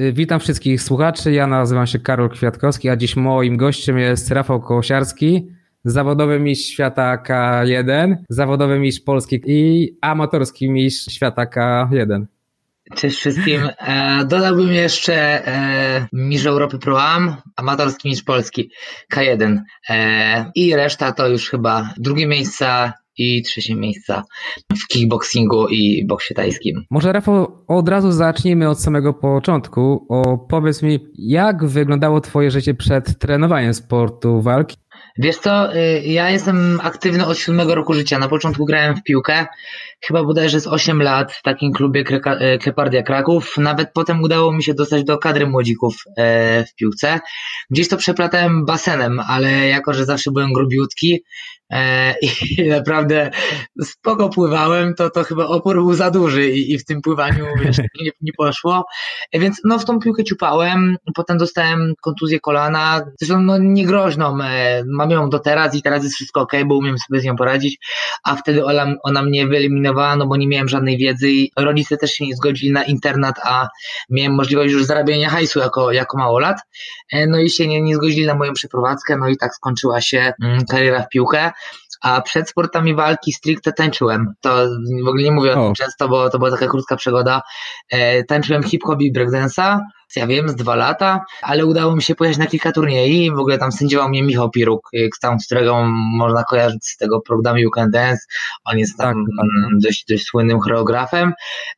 Y, 0.00 0.12
witam 0.12 0.40
wszystkich 0.40 0.82
słuchaczy. 0.82 1.32
Ja 1.32 1.46
nazywam 1.46 1.86
się 1.86 1.98
Karol 1.98 2.30
Kwiatkowski, 2.30 2.88
a 2.88 2.96
dziś 2.96 3.16
moim 3.16 3.56
gościem 3.56 3.98
jest 3.98 4.30
Rafał 4.30 4.60
Kołosiarski, 4.60 5.48
zawodowy 5.84 6.38
mistrz 6.38 6.68
świata 6.68 7.22
K1, 7.26 8.16
zawodowy 8.28 8.78
mistrz 8.78 9.04
Polski 9.04 9.40
i 9.46 9.88
amatorski 10.00 10.70
mistrz 10.70 11.14
świata 11.14 11.44
K1. 11.44 12.24
Cześć 12.94 13.16
wszystkim. 13.16 13.60
E, 13.78 14.24
dodałbym 14.24 14.72
jeszcze 14.72 15.46
e, 15.46 16.06
mistrz 16.12 16.46
Europy 16.46 16.78
Pro 16.78 17.02
Am, 17.02 17.36
amatorski 17.56 18.08
mistrz 18.08 18.24
Polski 18.24 18.70
K1 19.14 19.58
e, 19.88 20.50
i 20.54 20.76
reszta 20.76 21.12
to 21.12 21.28
już 21.28 21.50
chyba 21.50 21.94
drugie 21.96 22.26
miejsca 22.26 22.92
i 23.18 23.42
trzecie 23.42 23.74
miejsca 23.74 24.22
w 24.72 24.86
kickboxingu 24.86 25.68
i 25.68 26.06
boksie 26.06 26.34
tajskim. 26.34 26.84
Może 26.90 27.12
Rafał, 27.12 27.64
od 27.68 27.88
razu 27.88 28.12
zacznijmy 28.12 28.68
od 28.68 28.80
samego 28.80 29.14
początku. 29.14 30.06
O, 30.08 30.38
powiedz 30.38 30.82
mi, 30.82 30.98
jak 31.18 31.64
wyglądało 31.66 32.20
twoje 32.20 32.50
życie 32.50 32.74
przed 32.74 33.18
trenowaniem 33.18 33.74
sportu 33.74 34.42
walki? 34.42 34.76
Wiesz 35.18 35.36
co, 35.36 35.76
y, 35.76 36.02
ja 36.04 36.30
jestem 36.30 36.80
aktywny 36.82 37.26
od 37.26 37.38
siódmego 37.38 37.74
roku 37.74 37.94
życia. 37.94 38.18
Na 38.18 38.28
początku 38.28 38.64
grałem 38.64 38.96
w 38.96 39.02
piłkę, 39.02 39.46
chyba 40.00 40.24
bodajże 40.24 40.60
z 40.60 40.66
8 40.66 41.02
lat 41.02 41.32
w 41.32 41.42
takim 41.42 41.72
klubie 41.72 42.00
y, 42.00 42.58
Klepardia 42.58 43.02
Kraków. 43.02 43.56
Nawet 43.56 43.92
potem 43.92 44.22
udało 44.22 44.52
mi 44.52 44.62
się 44.62 44.74
dostać 44.74 45.04
do 45.04 45.18
kadry 45.18 45.46
młodzików 45.46 45.94
e, 46.16 46.64
w 46.64 46.74
piłce. 46.74 47.20
Gdzieś 47.70 47.88
to 47.88 47.96
przeplatałem 47.96 48.64
basenem, 48.64 49.20
ale 49.28 49.68
jako, 49.68 49.94
że 49.94 50.04
zawsze 50.04 50.30
byłem 50.30 50.52
grubiutki, 50.52 51.24
i 52.22 52.68
naprawdę 52.68 53.30
spoko 53.82 54.28
pływałem, 54.28 54.94
to, 54.94 55.10
to 55.10 55.24
chyba 55.24 55.46
opór 55.46 55.76
był 55.76 55.94
za 55.94 56.10
duży 56.10 56.50
i, 56.50 56.72
i 56.72 56.78
w 56.78 56.84
tym 56.84 57.02
pływaniu 57.02 57.46
wiesz, 57.64 57.78
nie, 58.02 58.10
nie 58.20 58.32
poszło. 58.32 58.84
E, 59.32 59.38
więc 59.38 59.60
no 59.64 59.78
w 59.78 59.84
tą 59.84 59.98
piłkę 59.98 60.24
ciupałem, 60.24 60.96
potem 61.14 61.38
dostałem 61.38 61.94
kontuzję 62.02 62.40
kolana, 62.40 63.00
zresztą 63.20 63.40
no 63.40 63.58
niegroźną, 63.58 64.42
e, 64.42 64.82
mam 64.86 65.10
ją 65.10 65.30
do 65.30 65.38
teraz 65.38 65.74
i 65.74 65.82
teraz 65.82 66.02
jest 66.02 66.14
wszystko 66.14 66.40
ok, 66.40 66.52
bo 66.66 66.76
umiem 66.76 66.96
sobie 66.98 67.20
z 67.20 67.24
nią 67.24 67.36
poradzić, 67.36 67.78
a 68.24 68.36
wtedy 68.36 68.64
ona, 68.64 68.94
ona 69.02 69.22
mnie 69.22 69.46
wyeliminowała, 69.46 70.16
no 70.16 70.26
bo 70.26 70.36
nie 70.36 70.48
miałem 70.48 70.68
żadnej 70.68 70.98
wiedzy 70.98 71.30
i 71.30 71.50
rodzice 71.56 71.96
też 71.96 72.12
się 72.12 72.26
nie 72.26 72.36
zgodzili 72.36 72.72
na 72.72 72.84
internat, 72.84 73.36
a 73.44 73.68
miałem 74.10 74.34
możliwość 74.34 74.72
już 74.72 74.84
zarabiania 74.84 75.30
hajsu 75.30 75.58
jako, 75.58 75.92
jako 75.92 76.18
małolat, 76.18 76.56
no 77.28 77.38
i 77.38 77.50
się 77.50 77.66
nie, 77.66 77.82
nie 77.82 77.96
zgodzili 77.96 78.26
na 78.26 78.34
moją 78.34 78.52
przeprowadzkę, 78.52 79.16
no 79.16 79.28
i 79.28 79.36
tak 79.36 79.54
skończyła 79.54 80.00
się 80.00 80.32
mm, 80.42 80.64
kariera 80.70 81.02
w 81.02 81.08
piłkę 81.08 81.50
a 82.00 82.20
przed 82.20 82.48
sportami 82.48 82.94
walki 82.94 83.32
stricte 83.32 83.72
tańczyłem. 83.72 84.34
To 84.40 84.66
w 85.04 85.08
ogóle 85.08 85.22
nie 85.22 85.32
mówię 85.32 85.54
o, 85.54 85.60
o 85.60 85.64
tym 85.64 85.74
często, 85.74 86.08
bo 86.08 86.30
to 86.30 86.38
była 86.38 86.50
taka 86.50 86.66
krótka 86.66 86.96
przygoda. 86.96 87.42
E, 87.90 88.24
tańczyłem 88.24 88.62
hip-hop 88.62 89.00
i 89.00 89.12
breakdance'a, 89.12 89.78
ja 90.16 90.26
wiem, 90.26 90.48
z 90.48 90.54
dwa 90.54 90.74
lata, 90.74 91.24
ale 91.42 91.66
udało 91.66 91.96
mi 91.96 92.02
się 92.02 92.14
pojechać 92.14 92.38
na 92.38 92.46
kilka 92.46 92.72
turniejów. 92.72 93.36
W 93.36 93.40
ogóle 93.40 93.58
tam 93.58 93.72
sędziował 93.72 94.08
mnie 94.08 94.22
Michał 94.22 94.50
Piruk, 94.50 94.88
y, 94.94 95.08
tam, 95.20 95.38
którego 95.46 95.84
można 96.16 96.44
kojarzyć 96.44 96.86
z 96.86 96.96
tego 96.96 97.20
programu 97.20 97.58
You 97.58 97.70
Can 97.70 97.90
Dance. 97.90 98.22
On 98.64 98.78
jest 98.78 98.98
tam 98.98 99.14
tak, 99.38 99.46
dość, 99.82 100.04
dość 100.08 100.24
słynnym 100.24 100.60
choreografem. 100.60 101.32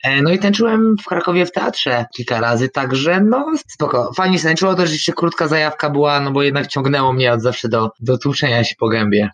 E, 0.05 0.23
no 0.23 0.31
i 0.31 0.39
tańczyłem 0.39 0.97
w 1.03 1.05
Krakowie 1.05 1.47
w 1.47 1.53
teatrze 1.53 2.05
kilka 2.17 2.41
razy, 2.41 2.69
także 2.69 3.21
no 3.21 3.47
spoko. 3.69 4.13
Fajnie 4.17 4.39
się 4.39 4.45
tańczyło, 4.45 4.75
to 4.75 4.83
jeszcze 4.83 5.13
krótka 5.13 5.49
zajawka 5.49 5.91
była, 5.91 6.21
no 6.21 6.31
bo 6.31 6.43
jednak 6.43 6.67
ciągnęło 6.67 7.13
mnie 7.13 7.33
od 7.33 7.41
zawsze 7.41 7.69
do, 7.69 7.91
do 8.01 8.19
tłuczenia 8.19 8.65
się 8.65 8.75
po 8.79 8.89
gębie. 8.89 9.31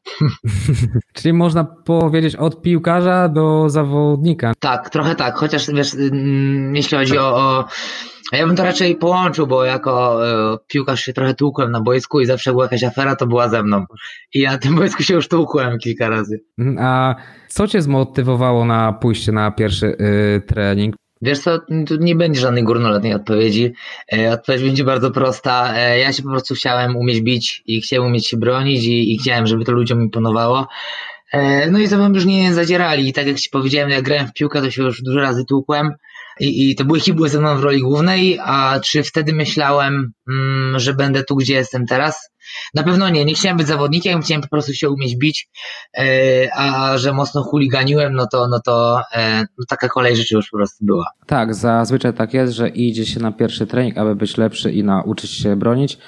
Czyli 1.13 1.33
można 1.33 1.65
powiedzieć 1.65 2.37
od 2.37 2.63
piłkarza 2.63 3.29
do 3.29 3.71
zawodnika. 3.71 4.53
Tak, 4.61 4.91
trochę 4.91 5.15
tak, 5.15 5.37
chociaż 5.37 5.71
wiesz, 5.71 5.95
mm, 5.95 6.77
jeśli 6.77 6.99
chodzi 6.99 7.19
o, 7.19 7.37
o 7.37 7.65
ja 8.33 8.47
bym 8.47 8.57
to 8.57 8.65
raczej 8.65 8.97
połączył, 8.97 9.47
bo 9.47 9.65
jako 9.65 10.27
e, 10.29 10.59
piłkarz 10.67 11.01
się 11.01 11.13
trochę 11.13 11.35
tłukłem 11.35 11.71
na 11.71 11.81
boisku 11.81 12.21
i 12.21 12.27
zawsze 12.27 12.51
była 12.51 12.65
jakaś 12.65 12.85
afera, 12.85 13.17
to 13.17 13.27
była 13.27 13.49
ze 13.49 13.63
mną. 13.63 13.85
I 14.35 14.41
ja 14.41 14.53
na 14.53 14.59
tym 14.59 14.75
boisku 14.77 15.03
się 15.03 15.15
już 15.15 15.29
tłukłem 15.29 15.79
kilka 15.79 16.09
razy. 16.09 16.41
Mhm, 16.59 16.87
a 16.87 17.15
co 17.49 17.69
cię 17.69 17.83
zmotywowało 17.83 18.65
na 18.65 18.93
pójście 18.93 19.33
na 19.33 19.51
pierwszy 19.51 19.87
y, 19.87 20.43
trening? 20.47 20.95
Wiesz 21.23 21.39
co, 21.39 21.59
tu 21.87 21.97
nie 22.01 22.17
będzie 22.17 22.41
żadnej 22.41 22.65
górnolotnej 22.65 23.15
odpowiedzi. 23.15 23.73
E, 24.13 24.33
odpowiedź 24.33 24.63
będzie 24.63 24.85
bardzo 24.85 25.11
prosta. 25.11 25.75
E, 25.77 25.99
ja 25.99 26.13
się 26.13 26.23
po 26.23 26.29
prostu 26.29 26.55
chciałem 26.55 26.97
umieć 26.97 27.21
bić 27.21 27.63
i 27.67 27.81
chciałem 27.81 28.07
umieć 28.07 28.29
się 28.29 28.37
bronić 28.37 28.85
i, 28.85 29.15
i 29.15 29.19
chciałem, 29.19 29.47
żeby 29.47 29.65
to 29.65 29.73
ludziom 29.73 30.03
imponowało. 30.03 30.67
No 31.71 31.79
i 31.79 31.89
to 31.89 31.97
bym 31.97 32.15
już 32.15 32.25
nie 32.25 32.55
zadzierali. 32.55 33.09
I 33.09 33.13
tak 33.13 33.27
jak 33.27 33.37
ci 33.37 33.51
powiedziałem, 33.51 33.91
jak 33.91 34.03
grałem 34.03 34.27
w 34.27 34.33
piłkę, 34.33 34.63
to 34.63 34.71
się 34.71 34.83
już 34.83 35.03
dużo 35.03 35.21
razy 35.21 35.45
tłukłem 35.45 35.93
i, 36.41 36.71
i 36.71 36.85
bójki 36.85 37.13
były 37.13 37.29
ze 37.29 37.41
mną 37.41 37.57
w 37.57 37.63
roli 37.63 37.81
głównej, 37.81 38.39
a 38.45 38.81
czy 38.81 39.03
wtedy 39.03 39.33
myślałem, 39.33 40.13
mm, 40.29 40.79
że 40.79 40.95
będę 40.95 41.25
tu, 41.25 41.37
gdzie 41.37 41.55
jestem 41.55 41.87
teraz? 41.87 42.31
Na 42.75 42.83
pewno 42.83 43.09
nie, 43.09 43.25
nie 43.25 43.35
chciałem 43.35 43.57
być 43.59 43.67
zawodnikiem, 43.67 44.23
chciałem 44.23 44.43
po 44.43 44.49
prostu 44.49 44.75
się 44.75 44.91
umieć 44.91 45.17
bić, 45.17 45.49
e, 45.99 46.49
a 46.55 46.99
że 46.99 47.13
mocno 47.13 47.43
chuliganiłem, 47.43 48.13
no 48.13 48.27
to, 48.27 48.49
no 48.49 48.61
to 48.61 49.01
e, 49.15 49.41
no 49.41 49.65
taka 49.69 49.89
kolej 49.89 50.17
rzeczy 50.17 50.35
już 50.35 50.51
po 50.51 50.57
prostu 50.57 50.85
była. 50.85 51.07
Tak, 51.27 51.55
zazwyczaj 51.55 52.15
tak 52.15 52.35
jest, 52.35 52.53
że 52.53 52.69
idzie 52.69 53.07
się 53.07 53.21
na 53.21 53.33
pierwszy 53.33 53.67
trening, 53.67 53.99
aby 53.99 54.17
być 54.17 54.37
lepszy 54.37 54.73
i 54.73 54.85
nauczyć 54.85 55.31
się 55.31 55.57
bronić, 55.57 55.99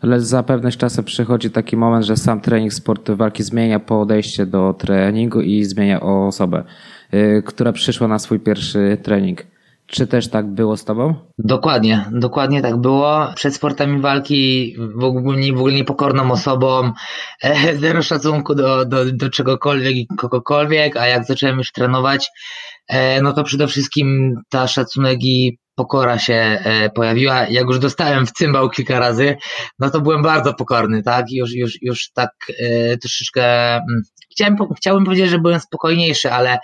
ale 0.00 0.20
za 0.20 0.42
pewne 0.42 0.72
czasem 0.72 1.04
przychodzi 1.04 1.50
taki 1.50 1.76
moment, 1.76 2.04
że 2.04 2.16
sam 2.16 2.40
trening 2.40 2.72
sportu 2.72 3.16
walki 3.16 3.42
zmienia 3.42 3.80
podejście 3.80 4.46
do 4.46 4.74
treningu 4.78 5.40
i 5.40 5.64
zmienia 5.64 6.00
osobę, 6.00 6.64
e, 7.10 7.42
która 7.42 7.72
przyszła 7.72 8.08
na 8.08 8.18
swój 8.18 8.40
pierwszy 8.40 8.98
trening. 9.02 9.49
Czy 9.90 10.06
też 10.06 10.28
tak 10.28 10.46
było 10.46 10.76
z 10.76 10.84
tobą? 10.84 11.14
Dokładnie, 11.38 12.04
dokładnie 12.12 12.62
tak 12.62 12.76
było. 12.76 13.32
Przed 13.34 13.54
sportami 13.54 14.00
walki 14.00 14.76
w 14.96 15.04
ogóle, 15.04 15.52
w 15.52 15.56
ogóle 15.56 15.74
niepokorną 15.74 16.30
osobą, 16.30 16.92
e, 17.42 17.76
zero 17.76 18.02
szacunku 18.02 18.54
do, 18.54 18.84
do, 18.84 19.12
do 19.12 19.30
czegokolwiek 19.30 19.96
i 19.96 20.06
kogokolwiek, 20.18 20.96
a 20.96 21.06
jak 21.06 21.24
zacząłem 21.24 21.58
już 21.58 21.72
trenować, 21.72 22.28
e, 22.88 23.22
no 23.22 23.32
to 23.32 23.44
przede 23.44 23.66
wszystkim 23.66 24.34
ta 24.48 24.68
szacunek 24.68 25.18
i 25.24 25.58
pokora 25.74 26.18
się 26.18 26.34
e, 26.34 26.90
pojawiła. 26.90 27.46
Jak 27.48 27.66
już 27.66 27.78
dostałem 27.78 28.26
w 28.26 28.32
cymbał 28.32 28.70
kilka 28.70 28.98
razy, 28.98 29.36
no 29.78 29.90
to 29.90 30.00
byłem 30.00 30.22
bardzo 30.22 30.54
pokorny, 30.54 31.02
tak? 31.02 31.26
Już, 31.30 31.54
już, 31.54 31.82
już 31.82 32.10
tak 32.14 32.30
troszeczkę, 33.00 33.74
mm, 33.74 34.02
chciałem, 34.32 34.56
chciałbym 34.76 35.04
powiedzieć, 35.04 35.30
że 35.30 35.38
byłem 35.38 35.60
spokojniejszy, 35.60 36.32
ale 36.32 36.58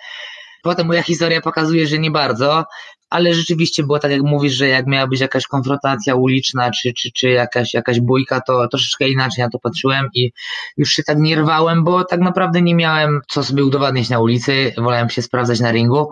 Potem 0.66 0.86
moja 0.86 1.02
historia 1.02 1.40
pokazuje, 1.40 1.86
że 1.86 1.98
nie 1.98 2.10
bardzo, 2.10 2.64
ale 3.10 3.34
rzeczywiście 3.34 3.82
było 3.82 3.98
tak, 3.98 4.10
jak 4.10 4.22
mówisz, 4.22 4.52
że 4.52 4.68
jak 4.68 4.86
miała 4.86 5.06
być 5.06 5.20
jakaś 5.20 5.46
konfrontacja 5.46 6.14
uliczna, 6.14 6.70
czy, 6.70 6.92
czy, 6.94 7.10
czy 7.12 7.28
jakaś, 7.28 7.74
jakaś 7.74 8.00
bójka, 8.00 8.40
to 8.40 8.68
troszeczkę 8.68 9.08
inaczej 9.08 9.44
na 9.44 9.50
to 9.50 9.58
patrzyłem 9.58 10.08
i 10.14 10.32
już 10.76 10.90
się 10.90 11.02
tak 11.02 11.18
nie 11.18 11.36
rwałem, 11.36 11.84
bo 11.84 12.04
tak 12.04 12.20
naprawdę 12.20 12.62
nie 12.62 12.74
miałem 12.74 13.20
co 13.28 13.44
sobie 13.44 13.64
udowadniać 13.64 14.08
na 14.08 14.20
ulicy, 14.20 14.72
wolałem 14.76 15.10
się 15.10 15.22
sprawdzać 15.22 15.60
na 15.60 15.72
ringu. 15.72 16.10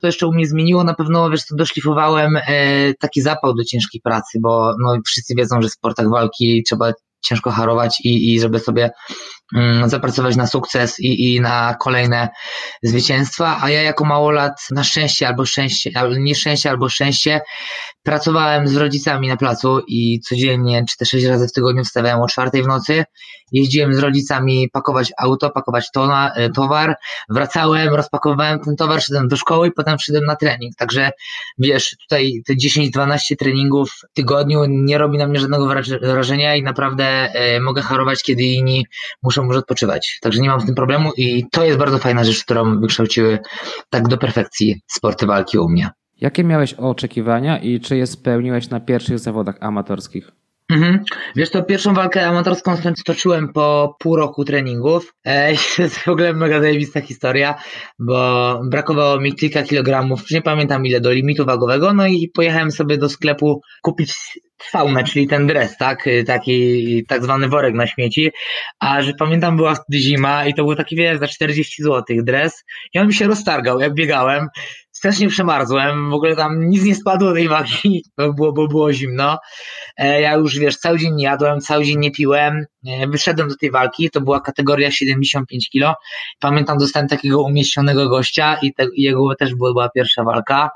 To 0.00 0.06
jeszcze 0.06 0.26
u 0.26 0.32
mnie 0.32 0.46
zmieniło, 0.46 0.84
na 0.84 0.94
pewno, 0.94 1.30
wiesz, 1.30 1.46
to 1.46 1.56
doszlifowałem 1.56 2.36
e, 2.36 2.94
taki 2.94 3.20
zapał 3.20 3.54
do 3.54 3.64
ciężkiej 3.64 4.00
pracy, 4.00 4.38
bo 4.40 4.74
no, 4.78 4.96
wszyscy 5.06 5.34
wiedzą, 5.34 5.62
że 5.62 5.68
w 5.68 5.72
sportach 5.72 6.08
walki 6.08 6.62
trzeba 6.66 6.92
ciężko 7.20 7.50
harować 7.50 8.00
i, 8.04 8.34
i 8.34 8.40
żeby 8.40 8.58
sobie 8.58 8.90
zapracować 9.86 10.36
na 10.36 10.46
sukces 10.46 11.00
i, 11.00 11.34
i 11.34 11.40
na 11.40 11.76
kolejne 11.80 12.28
zwycięstwa, 12.82 13.58
a 13.62 13.70
ja 13.70 13.82
jako 13.82 14.04
małolat 14.04 14.52
na 14.70 14.84
szczęście 14.84 15.28
albo 15.28 15.44
szczęście, 15.44 15.90
nieszczęście 16.18 16.70
albo 16.70 16.88
szczęście 16.88 17.40
pracowałem 18.02 18.68
z 18.68 18.76
rodzicami 18.76 19.28
na 19.28 19.36
placu 19.36 19.80
i 19.88 20.20
codziennie 20.20 20.84
4-6 21.02 21.28
razy 21.28 21.48
w 21.48 21.52
tygodniu 21.52 21.84
wstawałem 21.84 22.20
o 22.20 22.26
czwartej 22.26 22.62
w 22.62 22.66
nocy, 22.66 23.04
jeździłem 23.52 23.94
z 23.94 23.98
rodzicami 23.98 24.68
pakować 24.72 25.12
auto, 25.18 25.50
pakować 25.50 25.90
tona, 25.90 26.32
e, 26.34 26.50
towar, 26.50 26.96
wracałem, 27.28 27.94
rozpakowałem 27.94 28.60
ten 28.60 28.76
towar, 28.76 29.02
szedłem 29.02 29.28
do 29.28 29.36
szkoły 29.36 29.68
i 29.68 29.72
potem 29.72 29.98
szedłem 29.98 30.24
na 30.24 30.36
trening, 30.36 30.76
także 30.76 31.10
wiesz, 31.58 31.96
tutaj 32.00 32.42
te 32.46 32.54
10-12 32.54 33.36
treningów 33.36 33.90
w 33.90 34.12
tygodniu 34.12 34.64
nie 34.68 34.98
robi 34.98 35.18
na 35.18 35.26
mnie 35.26 35.40
żadnego 35.40 35.68
wrażenia 36.02 36.56
i 36.56 36.62
naprawdę 36.62 37.04
e, 37.04 37.60
mogę 37.60 37.82
harować, 37.82 38.22
kiedy 38.22 38.42
inni 38.42 38.86
muszą 39.22 39.41
już 39.46 39.56
odpoczywać. 39.56 40.18
Także 40.22 40.42
nie 40.42 40.48
mam 40.48 40.60
z 40.60 40.66
tym 40.66 40.74
problemu 40.74 41.10
i 41.16 41.44
to 41.50 41.64
jest 41.64 41.78
bardzo 41.78 41.98
fajna 41.98 42.24
rzecz, 42.24 42.44
którą 42.44 42.80
wykształciły 42.80 43.38
tak 43.90 44.08
do 44.08 44.18
perfekcji 44.18 44.82
sporty 44.86 45.26
walki 45.26 45.58
u 45.58 45.68
mnie. 45.68 45.90
Jakie 46.20 46.44
miałeś 46.44 46.74
oczekiwania 46.74 47.58
i 47.58 47.80
czy 47.80 47.96
je 47.96 48.06
spełniłeś 48.06 48.70
na 48.70 48.80
pierwszych 48.80 49.18
zawodach 49.18 49.56
amatorskich? 49.60 50.41
Mhm. 50.72 51.04
Wiesz, 51.36 51.50
to 51.50 51.62
pierwszą 51.62 51.94
walkę 51.94 52.26
amatorską 52.26 52.76
stoczyłem 52.96 53.52
po 53.52 53.96
pół 53.98 54.16
roku 54.16 54.44
treningów. 54.44 55.14
E, 55.24 55.52
to 55.76 55.82
jest 55.82 55.98
w 55.98 56.08
ogóle 56.08 56.32
mega 56.32 56.60
zajebista 56.60 57.00
historia, 57.00 57.54
bo 57.98 58.60
brakowało 58.70 59.20
mi 59.20 59.34
kilka 59.34 59.62
kilogramów, 59.62 60.30
nie 60.30 60.42
pamiętam 60.42 60.86
ile, 60.86 61.00
do 61.00 61.12
limitu 61.12 61.44
wagowego, 61.44 61.92
no 61.92 62.06
i 62.06 62.30
pojechałem 62.34 62.70
sobie 62.70 62.98
do 62.98 63.08
sklepu 63.08 63.60
kupić 63.82 64.14
faunę, 64.70 65.04
czyli 65.04 65.26
ten 65.26 65.46
dres, 65.46 65.76
tak? 65.76 66.08
Taki 66.26 67.04
tak 67.08 67.22
zwany 67.22 67.48
worek 67.48 67.74
na 67.74 67.86
śmieci. 67.86 68.30
A 68.80 69.02
że 69.02 69.12
pamiętam, 69.18 69.56
była 69.56 69.74
zima 69.94 70.46
i 70.46 70.54
to 70.54 70.64
był 70.64 70.76
taki, 70.76 70.96
wiesz, 70.96 71.18
za 71.18 71.28
40 71.28 71.82
zł 71.82 72.16
dres 72.22 72.64
i 72.94 72.98
on 72.98 73.06
mi 73.06 73.14
się 73.14 73.26
roztargał, 73.26 73.80
jak 73.80 73.94
biegałem 73.94 74.48
strasznie 75.02 75.28
przemarzłem, 75.28 76.10
w 76.10 76.14
ogóle 76.14 76.36
tam 76.36 76.68
nic 76.68 76.84
nie 76.84 76.94
spadło 76.94 77.32
tej 77.32 77.48
wagi, 77.48 78.04
bo 78.18 78.32
było, 78.32 78.52
bo 78.52 78.68
było 78.68 78.92
zimno. 78.92 79.38
E, 79.96 80.20
ja 80.20 80.34
już, 80.34 80.58
wiesz, 80.58 80.76
cały 80.76 80.98
dzień 80.98 81.14
nie 81.14 81.24
jadłem, 81.24 81.60
cały 81.60 81.84
dzień 81.84 81.98
nie 81.98 82.10
piłem, 82.10 82.64
e, 82.86 83.06
wyszedłem 83.06 83.48
do 83.48 83.56
tej 83.56 83.70
walki, 83.70 84.10
to 84.10 84.20
była 84.20 84.40
kategoria 84.40 84.90
75 84.90 85.70
kg. 85.72 85.94
Pamiętam, 86.40 86.78
dostałem 86.78 87.08
takiego 87.08 87.42
umieśnionego 87.42 88.08
gościa 88.08 88.58
i 88.62 88.74
te, 88.74 88.86
jego 88.96 89.34
też 89.34 89.54
była 89.54 89.88
pierwsza 89.88 90.24
walka. 90.24 90.70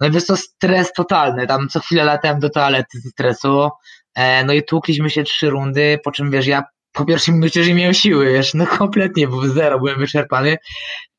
No 0.00 0.06
i 0.06 0.10
wiesz, 0.10 0.26
to 0.26 0.36
stres 0.36 0.92
totalny, 0.92 1.46
tam 1.46 1.68
co 1.68 1.80
chwilę 1.80 2.04
latałem 2.04 2.40
do 2.40 2.50
toalety 2.50 3.00
ze 3.00 3.08
stresu, 3.08 3.68
e, 4.14 4.44
no 4.44 4.52
i 4.52 4.62
tłukliśmy 4.62 5.10
się 5.10 5.22
trzy 5.22 5.50
rundy, 5.50 5.98
po 6.04 6.10
czym, 6.12 6.30
wiesz, 6.30 6.46
ja 6.46 6.62
po 6.96 7.04
pierwszym 7.04 7.34
minucie, 7.34 7.64
że 7.64 7.68
nie 7.68 7.74
miałem 7.74 7.94
siły, 7.94 8.32
wiesz, 8.32 8.54
no 8.54 8.66
kompletnie, 8.66 9.28
bo 9.28 9.48
zero, 9.48 9.78
byłem 9.78 9.98
wyczerpany. 9.98 10.56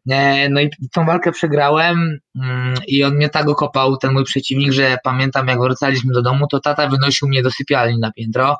E, 0.09 0.49
no 0.49 0.61
i 0.61 0.69
tą 0.93 1.05
walkę 1.05 1.31
przegrałem 1.31 2.19
mm, 2.41 2.75
i 2.87 3.03
on 3.03 3.15
mnie 3.15 3.29
tak 3.29 3.49
okopał, 3.49 3.97
ten 3.97 4.13
mój 4.13 4.23
przeciwnik, 4.23 4.71
że 4.71 4.97
pamiętam 5.03 5.47
jak 5.47 5.59
wracaliśmy 5.59 6.13
do 6.13 6.21
domu, 6.21 6.47
to 6.47 6.59
tata 6.59 6.87
wynosił 6.87 7.27
mnie 7.27 7.43
do 7.43 7.51
sypialni 7.51 7.99
na 7.99 8.11
piętro, 8.11 8.57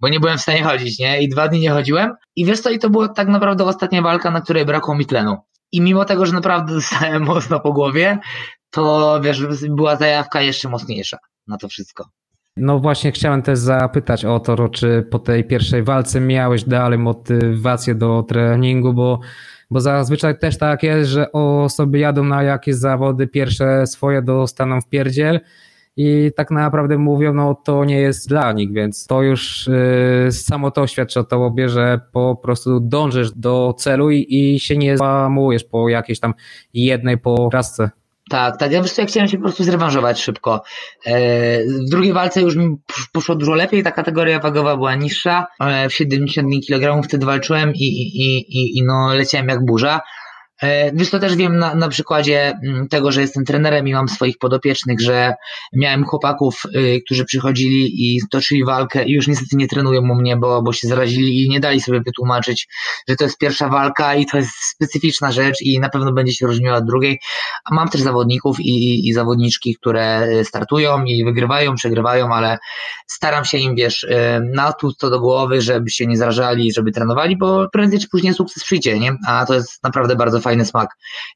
bo 0.00 0.08
nie 0.08 0.20
byłem 0.20 0.38
w 0.38 0.40
stanie 0.40 0.62
chodzić, 0.62 0.98
nie? 0.98 1.22
I 1.22 1.28
dwa 1.28 1.48
dni 1.48 1.60
nie 1.60 1.70
chodziłem. 1.70 2.12
I 2.36 2.46
wiesz 2.46 2.60
co, 2.60 2.70
i 2.70 2.78
to 2.78 2.90
była 2.90 3.08
tak 3.08 3.28
naprawdę 3.28 3.64
ostatnia 3.64 4.02
walka, 4.02 4.30
na 4.30 4.40
której 4.40 4.64
brakło 4.64 4.94
mi 4.94 5.06
tlenu. 5.06 5.36
I 5.72 5.80
mimo 5.80 6.04
tego, 6.04 6.26
że 6.26 6.32
naprawdę 6.32 6.74
dostałem 6.80 7.22
mocno 7.22 7.60
po 7.60 7.72
głowie, 7.72 8.18
to 8.70 9.20
wiesz, 9.22 9.46
była 9.68 9.96
zajawka 9.96 10.40
jeszcze 10.40 10.68
mocniejsza 10.68 11.18
na 11.46 11.56
to 11.56 11.68
wszystko. 11.68 12.08
No 12.56 12.78
właśnie 12.78 13.12
chciałem 13.12 13.42
też 13.42 13.58
zapytać 13.58 14.24
o 14.24 14.40
to, 14.40 14.68
czy 14.68 15.06
po 15.10 15.18
tej 15.18 15.44
pierwszej 15.44 15.82
walce 15.82 16.20
miałeś 16.20 16.64
dalej 16.64 16.98
motywację 16.98 17.94
do 17.94 18.22
treningu, 18.22 18.92
bo, 18.92 19.20
bo 19.70 19.80
zazwyczaj 19.80 20.38
też 20.38 20.58
tak 20.58 20.82
jest, 20.82 21.10
że 21.10 21.32
osoby 21.32 21.98
jadą 21.98 22.24
na 22.24 22.42
jakieś 22.42 22.74
zawody, 22.74 23.26
pierwsze 23.26 23.86
swoje 23.86 24.22
dostaną 24.22 24.80
w 24.80 24.88
pierdziel 24.88 25.40
i 25.96 26.30
tak 26.36 26.50
naprawdę 26.50 26.98
mówią, 26.98 27.34
no 27.34 27.54
to 27.54 27.84
nie 27.84 28.00
jest 28.00 28.28
dla 28.28 28.52
nich, 28.52 28.72
więc 28.72 29.06
to 29.06 29.22
już 29.22 29.70
yy, 30.24 30.32
samo 30.32 30.70
to 30.70 30.86
świadczy 30.86 31.20
o 31.20 31.24
tobie, 31.24 31.68
że 31.68 32.00
po 32.12 32.36
prostu 32.36 32.80
dążysz 32.80 33.32
do 33.32 33.74
celu 33.78 34.10
i, 34.10 34.26
i 34.28 34.60
się 34.60 34.76
nie 34.76 34.98
załamujesz 34.98 35.64
po 35.64 35.88
jakiejś 35.88 36.20
tam 36.20 36.34
jednej 36.74 37.18
porażce. 37.18 37.90
Tak, 38.30 38.56
tak. 38.56 38.72
Ja 38.72 38.82
wiesz 38.82 38.98
ja 38.98 39.06
chciałem 39.06 39.28
się 39.28 39.36
po 39.36 39.42
prostu 39.42 39.64
zrewanżować 39.64 40.20
szybko. 40.20 40.62
E, 41.06 41.64
w 41.64 41.90
drugiej 41.90 42.12
walce 42.12 42.40
już 42.40 42.56
mi 42.56 42.76
poszło 43.12 43.34
dużo 43.34 43.54
lepiej, 43.54 43.82
ta 43.82 43.90
kategoria 43.90 44.40
wagowa 44.40 44.76
była 44.76 44.94
niższa. 44.94 45.46
W 45.90 45.92
70 45.92 46.48
kg 46.66 47.02
wtedy 47.02 47.26
walczyłem 47.26 47.72
i, 47.74 47.84
i, 47.84 48.36
i, 48.36 48.78
i 48.78 48.82
no 48.84 49.14
leciałem 49.14 49.48
jak 49.48 49.64
burza. 49.64 50.00
E, 50.62 50.92
wiesz, 50.92 51.10
to 51.10 51.18
też 51.18 51.36
wiem 51.36 51.58
na, 51.58 51.74
na 51.74 51.88
przykładzie 51.88 52.58
mm, 52.64 52.88
tego, 52.88 53.12
że 53.12 53.20
jestem 53.20 53.44
trenerem 53.44 53.88
i 53.88 53.92
mam 53.92 54.08
swoich 54.08 54.38
podopiecznych, 54.38 55.00
że 55.00 55.34
miałem 55.72 56.04
chłopaków, 56.04 56.62
y, 56.76 57.00
którzy 57.04 57.24
przychodzili 57.24 58.14
i 58.14 58.20
toczyli 58.30 58.64
walkę 58.64 59.04
i 59.04 59.12
już 59.12 59.26
niestety 59.26 59.56
nie 59.56 59.68
trenują 59.68 60.00
u 60.00 60.14
mnie, 60.14 60.36
bo, 60.36 60.62
bo 60.62 60.72
się 60.72 60.88
zarazili 60.88 61.44
i 61.44 61.48
nie 61.48 61.60
dali 61.60 61.80
sobie 61.80 62.00
wytłumaczyć, 62.00 62.68
że 63.08 63.16
to 63.16 63.24
jest 63.24 63.38
pierwsza 63.38 63.68
walka 63.68 64.14
i 64.14 64.26
to 64.26 64.36
jest 64.36 64.50
specyficzna 64.74 65.32
rzecz 65.32 65.60
i 65.60 65.80
na 65.80 65.88
pewno 65.88 66.12
będzie 66.12 66.32
się 66.32 66.46
różniła 66.46 66.76
od 66.76 66.86
drugiej. 66.86 67.20
A 67.64 67.74
mam 67.74 67.88
też 67.88 68.00
zawodników 68.00 68.60
i, 68.60 69.08
i 69.08 69.12
zawodniczki, 69.12 69.76
które 69.76 70.28
startują 70.44 71.04
i 71.04 71.24
wygrywają, 71.24 71.74
przegrywają, 71.74 72.34
ale 72.34 72.58
staram 73.06 73.44
się 73.44 73.58
im, 73.58 73.74
wiesz, 73.74 74.02
y, 74.04 74.40
na 74.54 74.72
to 74.72 75.10
do 75.10 75.20
głowy, 75.20 75.60
żeby 75.60 75.90
się 75.90 76.06
nie 76.06 76.16
zrażali, 76.16 76.72
żeby 76.72 76.92
trenowali, 76.92 77.36
bo 77.36 77.68
prędzej 77.72 78.00
czy 78.00 78.08
później 78.08 78.34
sukces 78.34 78.64
przyjdzie, 78.64 78.98
nie? 79.00 79.16
A 79.26 79.46
to 79.46 79.54
jest 79.54 79.82
naprawdę 79.82 80.16
bardzo 80.16 80.40
fajny 80.44 80.64
smak, 80.64 80.88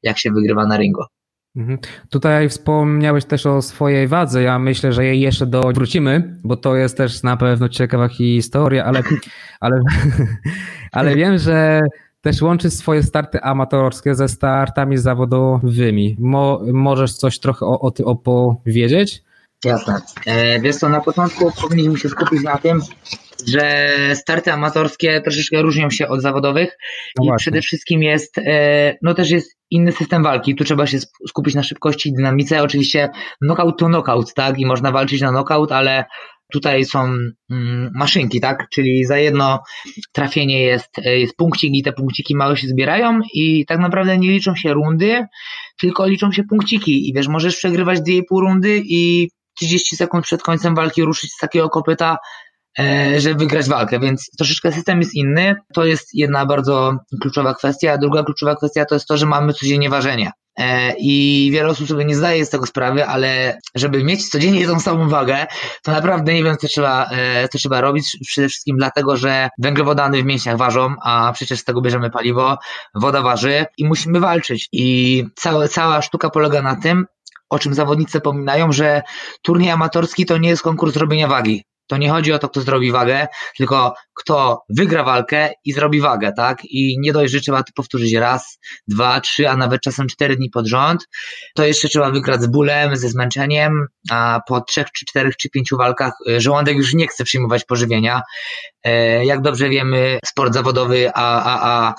jak 0.03 0.19
się 0.19 0.31
wygrywa 0.31 0.65
na 0.67 0.77
ringo. 0.77 1.05
Mhm. 1.55 1.79
Tutaj 2.09 2.49
wspomniałeś 2.49 3.25
też 3.25 3.45
o 3.45 3.61
swojej 3.61 4.07
wadze. 4.07 4.43
Ja 4.43 4.59
myślę, 4.59 4.93
że 4.93 5.05
jej 5.05 5.19
jeszcze 5.19 5.45
do 5.45 5.61
wrócimy, 5.61 6.39
bo 6.43 6.57
to 6.57 6.75
jest 6.75 6.97
też 6.97 7.23
na 7.23 7.37
pewno 7.37 7.69
ciekawa 7.69 8.07
historia, 8.07 8.85
ale, 8.85 9.03
ale, 9.59 9.81
ale 10.91 11.15
wiem, 11.15 11.37
że 11.37 11.81
też 12.21 12.41
łączysz 12.41 12.73
swoje 12.73 13.03
starty 13.03 13.41
amatorskie 13.41 14.15
ze 14.15 14.27
startami 14.27 14.97
zawodowymi. 14.97 16.15
Mo, 16.19 16.61
możesz 16.73 17.13
coś 17.13 17.39
trochę 17.39 17.65
o, 17.65 17.79
o 17.79 17.91
tym 17.91 18.05
opowiedzieć? 18.05 19.23
Jasne. 19.65 20.01
E, 20.25 20.59
wiesz 20.59 20.75
co, 20.75 20.89
na 20.89 21.01
początku 21.01 21.51
powinniśmy 21.61 21.97
się 21.97 22.09
skupić 22.09 22.43
na 22.43 22.57
tym, 22.57 22.81
że 23.47 23.89
starty 24.13 24.53
amatorskie 24.53 25.21
troszeczkę 25.21 25.61
różnią 25.61 25.89
się 25.89 26.07
od 26.07 26.21
zawodowych 26.21 26.77
no 27.17 27.23
i 27.23 27.27
właśnie. 27.27 27.37
przede 27.37 27.61
wszystkim 27.61 28.03
jest, 28.03 28.37
e, 28.37 28.97
no 29.01 29.13
też 29.13 29.29
jest 29.29 29.57
inny 29.71 29.91
system 29.91 30.23
walki. 30.23 30.55
Tu 30.55 30.63
trzeba 30.63 30.87
się 30.87 30.97
skupić 31.27 31.55
na 31.55 31.63
szybkości 31.63 32.09
i 32.09 32.13
dynamice. 32.13 32.63
Oczywiście 32.63 33.09
knockout 33.41 33.79
to 33.79 33.85
knockout, 33.85 34.33
tak? 34.33 34.59
I 34.59 34.65
można 34.65 34.91
walczyć 34.91 35.21
na 35.21 35.29
knockout, 35.29 35.71
ale 35.71 36.05
tutaj 36.53 36.85
są 36.85 37.03
mm, 37.51 37.91
maszynki, 37.95 38.41
tak? 38.41 38.67
Czyli 38.73 39.05
za 39.05 39.17
jedno 39.17 39.59
trafienie 40.13 40.61
jest, 40.61 40.99
e, 41.05 41.19
jest 41.19 41.35
punkcik 41.35 41.75
i 41.75 41.83
te 41.83 41.93
punkciki 41.93 42.35
małe 42.35 42.57
się 42.57 42.67
zbierają 42.67 43.19
i 43.33 43.65
tak 43.65 43.79
naprawdę 43.79 44.17
nie 44.17 44.31
liczą 44.31 44.55
się 44.55 44.73
rundy, 44.73 45.25
tylko 45.79 46.07
liczą 46.07 46.31
się 46.31 46.43
punkciki 46.43 47.09
i 47.09 47.13
wiesz, 47.13 47.27
możesz 47.27 47.57
przegrywać 47.57 47.99
2,5 47.99 48.23
rundy 48.31 48.81
i 48.85 49.29
30 49.59 49.95
sekund 49.95 50.25
przed 50.25 50.41
końcem 50.41 50.75
walki 50.75 51.03
ruszyć 51.03 51.31
z 51.33 51.37
takiego 51.37 51.69
kopyta, 51.69 52.17
żeby 53.17 53.35
wygrać 53.35 53.69
walkę, 53.69 53.99
więc 53.99 54.29
troszeczkę 54.37 54.71
system 54.71 54.99
jest 54.99 55.15
inny. 55.15 55.55
To 55.73 55.85
jest 55.85 56.09
jedna 56.13 56.45
bardzo 56.45 56.97
kluczowa 57.21 57.53
kwestia. 57.53 57.97
Druga 57.97 58.23
kluczowa 58.23 58.55
kwestia 58.55 58.85
to 58.85 58.95
jest 58.95 59.07
to, 59.07 59.17
że 59.17 59.25
mamy 59.25 59.53
codziennie 59.53 59.89
ważenie. 59.89 60.31
E, 60.59 60.93
I 60.99 61.49
wiele 61.53 61.69
osób 61.69 61.87
sobie 61.87 62.05
nie 62.05 62.15
zdaje 62.15 62.45
z 62.45 62.49
tego 62.49 62.65
sprawy, 62.65 63.05
ale 63.05 63.59
żeby 63.75 64.03
mieć 64.03 64.29
codziennie 64.29 64.67
tą 64.67 64.79
samą 64.79 65.09
wagę, 65.09 65.47
to 65.83 65.91
naprawdę 65.91 66.33
nie 66.33 66.43
wiem, 66.43 66.57
co 66.57 66.67
trzeba, 66.67 67.09
e, 67.11 67.47
co 67.47 67.57
trzeba 67.57 67.81
robić. 67.81 68.17
Przede 68.27 68.49
wszystkim 68.49 68.77
dlatego, 68.77 69.17
że 69.17 69.49
węglowodany 69.57 70.23
w 70.23 70.25
mięśniach 70.25 70.57
ważą, 70.57 70.95
a 71.03 71.31
przecież 71.33 71.59
z 71.59 71.63
tego 71.63 71.81
bierzemy 71.81 72.09
paliwo, 72.09 72.57
woda 72.95 73.21
waży 73.21 73.65
i 73.77 73.85
musimy 73.85 74.19
walczyć. 74.19 74.69
I 74.71 75.25
cała, 75.35 75.67
cała 75.67 76.01
sztuka 76.01 76.29
polega 76.29 76.61
na 76.61 76.75
tym, 76.75 77.05
o 77.49 77.59
czym 77.59 77.73
zawodnicy 77.73 78.11
zapominają, 78.11 78.71
że 78.71 79.01
turniej 79.41 79.71
amatorski 79.71 80.25
to 80.25 80.37
nie 80.37 80.49
jest 80.49 80.61
konkurs 80.61 80.95
robienia 80.95 81.27
wagi. 81.27 81.63
To 81.89 81.97
nie 81.97 82.09
chodzi 82.09 82.33
o 82.33 82.39
to, 82.39 82.49
kto 82.49 82.61
zrobi 82.61 82.91
wagę, 82.91 83.27
tylko 83.57 83.93
kto 84.13 84.63
wygra 84.69 85.03
walkę 85.03 85.49
i 85.65 85.73
zrobi 85.73 86.01
wagę, 86.01 86.31
tak? 86.37 86.65
I 86.65 86.97
nie 86.99 87.13
dość, 87.13 87.33
że 87.33 87.41
trzeba 87.41 87.63
to 87.63 87.71
powtórzyć 87.75 88.13
raz, 88.13 88.59
dwa, 88.87 89.21
trzy, 89.21 89.49
a 89.49 89.57
nawet 89.57 89.81
czasem 89.81 90.07
cztery 90.07 90.35
dni 90.35 90.49
pod 90.49 90.67
rząd, 90.67 91.07
to 91.55 91.65
jeszcze 91.65 91.89
trzeba 91.89 92.11
wygrać 92.11 92.41
z 92.41 92.47
bólem, 92.47 92.97
ze 92.97 93.09
zmęczeniem, 93.09 93.87
a 94.11 94.39
po 94.47 94.61
trzech, 94.61 94.87
czy 94.91 95.05
czterech, 95.05 95.37
czy 95.37 95.49
pięciu 95.49 95.77
walkach 95.77 96.13
y, 96.29 96.41
żołądek 96.41 96.77
już 96.77 96.93
nie 96.93 97.07
chce 97.07 97.23
przyjmować 97.23 97.65
pożywienia. 97.65 98.21
E, 98.83 99.25
jak 99.25 99.41
dobrze 99.41 99.69
wiemy, 99.69 100.19
sport 100.25 100.53
zawodowy, 100.53 101.11
a, 101.13 101.43
a, 101.43 101.69
a 101.71 101.93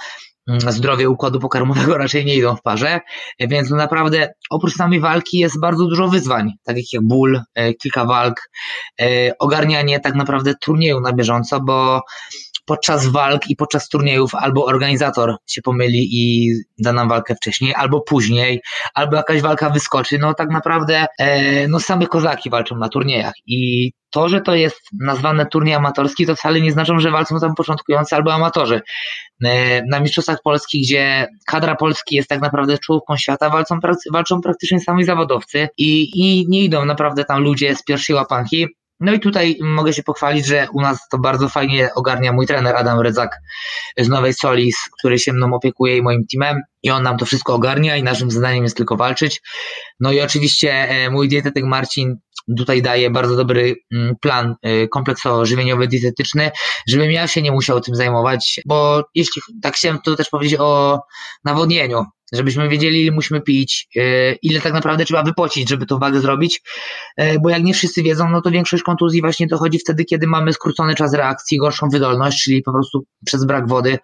zdrowie 0.58 1.08
układu 1.10 1.40
pokarmowego 1.40 1.98
raczej 1.98 2.24
nie 2.24 2.34
idą 2.34 2.56
w 2.56 2.62
parze, 2.62 3.00
więc 3.40 3.70
no 3.70 3.76
naprawdę 3.76 4.34
oprócz 4.50 4.74
samej 4.74 5.00
walki 5.00 5.38
jest 5.38 5.60
bardzo 5.60 5.86
dużo 5.86 6.08
wyzwań, 6.08 6.52
takich 6.64 6.92
jak 6.92 7.02
ból, 7.02 7.40
e, 7.54 7.74
kilka 7.74 8.04
walk, 8.04 8.50
e, 9.00 9.38
ogarnianie 9.38 10.00
tak 10.00 10.14
naprawdę 10.14 10.54
turnieju 10.60 11.00
na 11.00 11.12
bieżąco, 11.12 11.60
bo 11.60 12.00
podczas 12.70 13.06
walk 13.06 13.50
i 13.50 13.56
podczas 13.56 13.88
turniejów 13.88 14.34
albo 14.34 14.64
organizator 14.64 15.36
się 15.46 15.62
pomyli 15.62 16.08
i 16.12 16.52
da 16.78 16.92
nam 16.92 17.08
walkę 17.08 17.34
wcześniej, 17.34 17.74
albo 17.74 18.00
później, 18.00 18.62
albo 18.94 19.16
jakaś 19.16 19.40
walka 19.42 19.70
wyskoczy. 19.70 20.18
No 20.18 20.34
tak 20.34 20.50
naprawdę 20.50 21.06
e, 21.18 21.68
no 21.68 21.80
same 21.80 22.06
kozaki 22.06 22.50
walczą 22.50 22.76
na 22.76 22.88
turniejach 22.88 23.34
i 23.46 23.92
to, 24.10 24.28
że 24.28 24.40
to 24.40 24.54
jest 24.54 24.80
nazwane 25.00 25.46
turniej 25.46 25.74
amatorski, 25.74 26.26
to 26.26 26.36
wcale 26.36 26.60
nie 26.60 26.72
znaczy, 26.72 26.92
że 26.98 27.10
walczą 27.10 27.40
tam 27.40 27.54
początkujący 27.54 28.16
albo 28.16 28.34
amatorzy. 28.34 28.80
Na 29.90 30.00
Mistrzostwach 30.00 30.39
Polskich, 30.42 30.82
gdzie 30.82 31.28
kadra 31.46 31.76
Polski 31.76 32.16
jest 32.16 32.28
tak 32.28 32.40
naprawdę 32.40 32.78
czołówką 32.78 33.16
świata, 33.16 33.50
walczą, 33.50 33.78
walczą 34.12 34.40
praktycznie 34.40 34.80
sami 34.80 35.04
zawodowcy 35.04 35.68
i, 35.78 36.10
i 36.14 36.46
nie 36.48 36.64
idą 36.64 36.84
naprawdę 36.84 37.24
tam 37.24 37.42
ludzie 37.42 37.76
z 37.76 37.84
pierwszej 37.84 38.16
łapanki, 38.16 38.66
no 39.00 39.12
i 39.12 39.20
tutaj 39.20 39.58
mogę 39.60 39.92
się 39.92 40.02
pochwalić, 40.02 40.46
że 40.46 40.68
u 40.72 40.80
nas 40.80 41.08
to 41.08 41.18
bardzo 41.18 41.48
fajnie 41.48 41.88
ogarnia 41.94 42.32
mój 42.32 42.46
trener 42.46 42.76
Adam 42.76 43.00
Rydzak 43.00 43.40
z 43.98 44.08
Nowej 44.08 44.34
Solis, 44.34 44.76
który 44.98 45.18
się 45.18 45.32
mną 45.32 45.54
opiekuje 45.54 45.96
i 45.96 46.02
moim 46.02 46.26
teamem 46.26 46.62
i 46.82 46.90
on 46.90 47.02
nam 47.02 47.18
to 47.18 47.26
wszystko 47.26 47.54
ogarnia 47.54 47.96
i 47.96 48.02
naszym 48.02 48.30
zadaniem 48.30 48.64
jest 48.64 48.76
tylko 48.76 48.96
walczyć. 48.96 49.42
No 50.00 50.12
i 50.12 50.20
oczywiście 50.20 50.72
e, 50.72 51.10
mój 51.10 51.28
dietetyk 51.28 51.64
Marcin 51.64 52.16
tutaj 52.56 52.82
daje 52.82 53.10
bardzo 53.10 53.36
dobry 53.36 53.74
mm, 53.92 54.14
plan 54.20 54.54
y, 54.66 54.88
kompleksowo-żywieniowy, 54.88 55.88
dietetyczny, 55.88 56.50
żebym 56.88 57.10
ja 57.10 57.26
się 57.26 57.42
nie 57.42 57.52
musiał 57.52 57.80
tym 57.80 57.94
zajmować, 57.94 58.60
bo 58.66 59.04
jeśli 59.14 59.42
tak 59.62 59.74
chciałem 59.74 59.98
tu 60.04 60.16
też 60.16 60.28
powiedzieć 60.28 60.60
o 60.60 61.00
nawodnieniu, 61.44 62.04
żebyśmy 62.32 62.68
wiedzieli, 62.68 63.02
ile 63.02 63.12
musimy 63.12 63.40
pić, 63.40 63.88
y, 63.96 64.38
ile 64.42 64.60
tak 64.60 64.72
naprawdę 64.72 65.04
trzeba 65.04 65.22
wypocić, 65.22 65.68
żeby 65.68 65.86
tą 65.86 65.98
wagę 65.98 66.20
zrobić, 66.20 66.62
y, 67.20 67.38
bo 67.42 67.48
jak 67.50 67.62
nie 67.62 67.74
wszyscy 67.74 68.02
wiedzą, 68.02 68.30
no 68.30 68.40
to 68.40 68.50
większość 68.50 68.82
kontuzji 68.82 69.20
właśnie 69.20 69.46
dochodzi 69.46 69.78
wtedy, 69.78 70.04
kiedy 70.04 70.26
mamy 70.26 70.52
skrócony 70.52 70.94
czas 70.94 71.14
reakcji, 71.14 71.58
gorszą 71.58 71.88
wydolność, 71.88 72.42
czyli 72.42 72.62
po 72.62 72.72
prostu 72.72 73.04
przez 73.26 73.44
brak 73.44 73.68
wody 73.68 73.98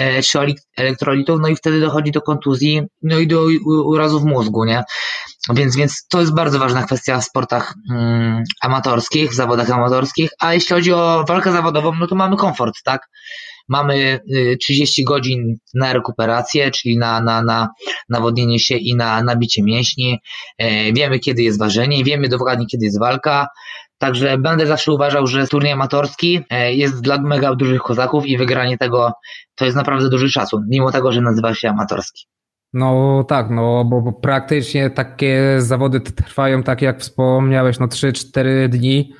y, 0.00 0.22
czy 0.22 0.38
elektrolitów, 0.76 1.40
no 1.40 1.48
i 1.48 1.56
wtedy 1.56 1.80
dochodzi 1.80 2.12
do 2.12 2.20
kontuzji, 2.20 2.82
no 3.02 3.18
i 3.18 3.26
do 3.26 3.44
urazów 3.66 4.24
mózgu, 4.24 4.64
nie? 4.64 4.82
Więc, 5.52 5.76
więc 5.76 6.06
to 6.06 6.20
jest 6.20 6.34
bardzo 6.34 6.58
ważna 6.58 6.82
kwestia 6.82 7.20
w 7.20 7.24
sportach 7.24 7.74
mm, 7.90 8.42
amatorskich, 8.62 9.30
w 9.30 9.34
zawodach 9.34 9.70
amatorskich, 9.70 10.30
a 10.40 10.54
jeśli 10.54 10.74
chodzi 10.74 10.92
o 10.92 11.24
walkę 11.28 11.52
zawodową, 11.52 11.94
no 11.94 12.06
to 12.06 12.14
mamy 12.14 12.36
komfort, 12.36 12.74
tak? 12.84 13.08
Mamy 13.68 14.20
30 14.60 15.02
y, 15.02 15.04
godzin 15.04 15.56
na 15.74 15.92
rekuperację, 15.92 16.70
czyli 16.70 16.98
na, 16.98 17.20
na, 17.20 17.42
na 17.42 17.68
nawodnienie 18.08 18.58
się 18.58 18.76
i 18.76 18.96
na 18.96 19.22
nabicie 19.22 19.62
mięśni. 19.62 20.18
E, 20.58 20.92
wiemy, 20.92 21.18
kiedy 21.18 21.42
jest 21.42 21.58
ważenie, 21.58 22.04
wiemy 22.04 22.28
dokładnie, 22.28 22.66
kiedy 22.66 22.84
jest 22.84 23.00
walka. 23.00 23.46
Także 23.98 24.38
będę 24.38 24.66
zawsze 24.66 24.92
uważał, 24.92 25.26
że 25.26 25.46
turniej 25.46 25.72
amatorski 25.72 26.40
e, 26.50 26.74
jest 26.74 27.00
dla 27.00 27.18
mega 27.18 27.54
dużych 27.54 27.82
kozaków 27.82 28.26
i 28.26 28.38
wygranie 28.38 28.78
tego 28.78 29.12
to 29.54 29.64
jest 29.64 29.76
naprawdę 29.76 30.08
duży 30.08 30.30
szacun, 30.30 30.66
mimo 30.68 30.92
tego, 30.92 31.12
że 31.12 31.20
nazywa 31.20 31.54
się 31.54 31.68
amatorski. 31.68 32.26
No 32.74 33.24
tak, 33.28 33.50
no 33.50 33.84
bo 33.84 34.12
praktycznie 34.12 34.90
takie 34.90 35.56
zawody 35.58 36.00
trwają, 36.00 36.62
tak 36.62 36.82
jak 36.82 37.00
wspomniałeś, 37.00 37.78
no 37.78 37.86
3-4 37.86 38.68
dni. 38.68 39.12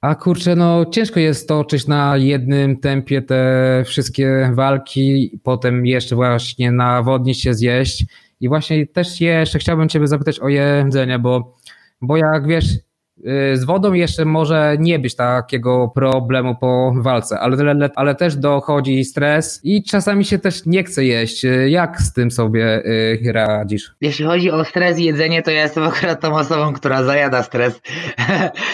A 0.00 0.14
kurczę, 0.14 0.56
no 0.56 0.84
ciężko 0.84 1.20
jest 1.20 1.48
toczyć 1.48 1.86
na 1.86 2.16
jednym 2.16 2.76
tempie 2.76 3.22
te 3.22 3.82
wszystkie 3.86 4.50
walki, 4.54 5.40
potem 5.42 5.86
jeszcze 5.86 6.16
właśnie 6.16 6.72
nawodnić 6.72 7.42
się, 7.42 7.54
zjeść. 7.54 8.04
I 8.40 8.48
właśnie 8.48 8.86
też 8.86 9.20
jeszcze 9.20 9.58
chciałbym 9.58 9.88
Ciebie 9.88 10.06
zapytać 10.06 10.40
o 10.40 10.48
jedzenie, 10.48 11.18
bo, 11.18 11.56
bo 12.00 12.16
jak 12.16 12.46
wiesz, 12.46 12.66
z 13.54 13.64
wodą 13.64 13.92
jeszcze 13.92 14.24
może 14.24 14.76
nie 14.78 14.98
być 14.98 15.16
takiego 15.16 15.92
problemu 15.94 16.56
po 16.60 16.92
walce, 16.96 17.40
ale, 17.40 17.90
ale 17.96 18.14
też 18.14 18.36
dochodzi 18.36 19.04
stres 19.04 19.60
i 19.64 19.82
czasami 19.84 20.24
się 20.24 20.38
też 20.38 20.66
nie 20.66 20.84
chce 20.84 21.04
jeść. 21.04 21.44
Y, 21.44 21.70
jak 21.70 22.00
z 22.00 22.12
tym 22.12 22.30
sobie 22.30 22.86
y, 22.86 23.32
radzisz? 23.32 23.92
Jeśli 24.00 24.24
chodzi 24.24 24.50
o 24.50 24.64
stres 24.64 24.98
i 24.98 25.04
jedzenie, 25.04 25.42
to 25.42 25.50
ja 25.50 25.62
jestem 25.62 25.84
akurat 25.92 26.20
tą 26.20 26.34
osobą, 26.34 26.72
która 26.72 27.02
zajada 27.02 27.42
stres, 27.42 27.80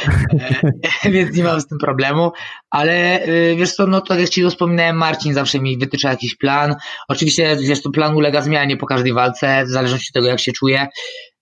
więc 1.12 1.37
nie 1.37 1.45
mam 1.45 1.61
z 1.61 1.67
tym 1.67 1.78
problemu, 1.78 2.33
ale 2.71 3.21
wiesz 3.57 3.73
co, 3.75 3.87
no 3.87 4.00
tak 4.00 4.21
jak 4.21 4.28
Ci 4.28 4.45
wspominałem, 4.45 4.97
Marcin 4.97 5.35
zawsze 5.35 5.61
mi 5.61 5.78
wytycza 5.78 6.11
jakiś 6.11 6.37
plan. 6.37 6.75
Oczywiście, 7.09 7.57
wiesz, 7.69 7.83
to 7.83 7.90
plan 7.90 8.17
ulega 8.17 8.43
zmianie 8.43 8.76
po 8.76 8.87
każdej 8.87 9.12
walce, 9.12 9.64
w 9.64 9.69
zależności 9.69 10.11
od 10.11 10.14
tego, 10.14 10.26
jak 10.26 10.40
się 10.40 10.52
czuję. 10.52 10.87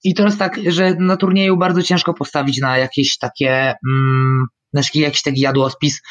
I 0.06 0.14
to 0.14 0.24
jest 0.24 0.38
tak, 0.38 0.60
że 0.66 0.94
na 0.94 1.16
turnieju 1.16 1.56
bardzo 1.56 1.82
ciężko 1.82 2.14
postawić 2.14 2.60
na 2.60 2.78
jakieś 2.78 3.18
takie, 3.18 3.74
mm, 3.88 4.46
na 4.76 4.82
jakiś 4.94 5.22
taki 5.22 5.40
jadłospis, 5.40 6.02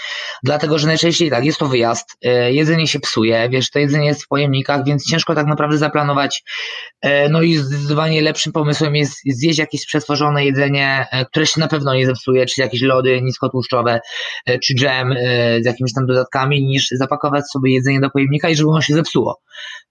dlatego 0.43 0.79
że 0.79 0.87
najczęściej 0.87 1.29
tak, 1.29 1.45
jest 1.45 1.59
to 1.59 1.67
wyjazd, 1.67 2.17
e, 2.25 2.53
jedzenie 2.53 2.87
się 2.87 2.99
psuje, 2.99 3.49
wiesz, 3.49 3.69
to 3.69 3.79
jedzenie 3.79 4.07
jest 4.07 4.23
w 4.23 4.27
pojemnikach, 4.27 4.85
więc 4.85 5.09
ciężko 5.09 5.35
tak 5.35 5.47
naprawdę 5.47 5.77
zaplanować. 5.77 6.43
E, 7.01 7.29
no 7.29 7.41
i 7.41 7.57
zdecydowanie 7.57 8.21
lepszym 8.21 8.51
pomysłem 8.53 8.95
jest 8.95 9.13
zjeść 9.25 9.59
jakieś 9.59 9.85
przetworzone 9.85 10.45
jedzenie, 10.45 11.07
e, 11.11 11.25
które 11.25 11.45
się 11.45 11.59
na 11.59 11.67
pewno 11.67 11.93
nie 11.93 12.05
zepsuje, 12.05 12.45
czy 12.45 12.61
jakieś 12.61 12.81
lody 12.81 13.21
niskotłuszczowe, 13.21 13.99
czy 14.63 14.75
dżem 14.75 15.15
z 15.61 15.65
jakimiś 15.65 15.93
tam 15.93 16.05
dodatkami, 16.05 16.63
niż 16.65 16.87
zapakować 16.91 17.43
sobie 17.51 17.73
jedzenie 17.73 17.99
do 17.99 18.09
pojemnika 18.09 18.49
i 18.49 18.55
żeby 18.55 18.69
ono 18.69 18.81
się 18.81 18.93
zepsuło 18.93 19.41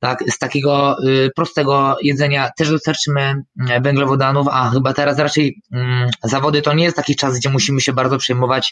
tak, 0.05 0.25
z 0.31 0.39
takiego 0.39 0.97
y, 1.05 1.31
prostego 1.37 1.97
jedzenia 2.03 2.51
też 2.57 2.71
dostarczymy 2.71 3.35
węglowodanów, 3.81 4.49
a 4.51 4.71
chyba 4.71 4.93
teraz 4.93 5.19
raczej 5.19 5.61
mm, 5.73 6.11
zawody 6.23 6.63
to 6.63 6.75
nie 6.75 6.85
jest 6.85 6.97
taki 6.97 7.17
czas, 7.17 7.39
gdzie 7.39 7.51
musimy 7.51 7.81
się 7.81 7.93
bardzo 7.93 8.19
przejmować 8.19 8.64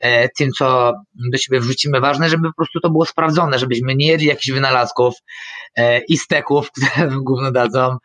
e, 0.00 0.28
tym, 0.28 0.50
co 0.58 0.92
do 1.32 1.38
siebie 1.38 1.60
wrzucimy. 1.60 2.00
Ważne, 2.00 2.28
żeby 2.28 2.48
po 2.48 2.54
prostu 2.56 2.80
to 2.80 2.90
było 2.90 3.06
sprawdzone, 3.06 3.58
żebyśmy 3.58 3.94
nie 3.94 4.06
jedli 4.06 4.26
jakichś 4.26 4.50
wynalazków 4.50 5.14
e, 5.76 5.98
i 5.98 6.16
steków, 6.16 6.70
które 6.72 7.08
gówno 7.10 7.52
dadzą, 7.52 7.96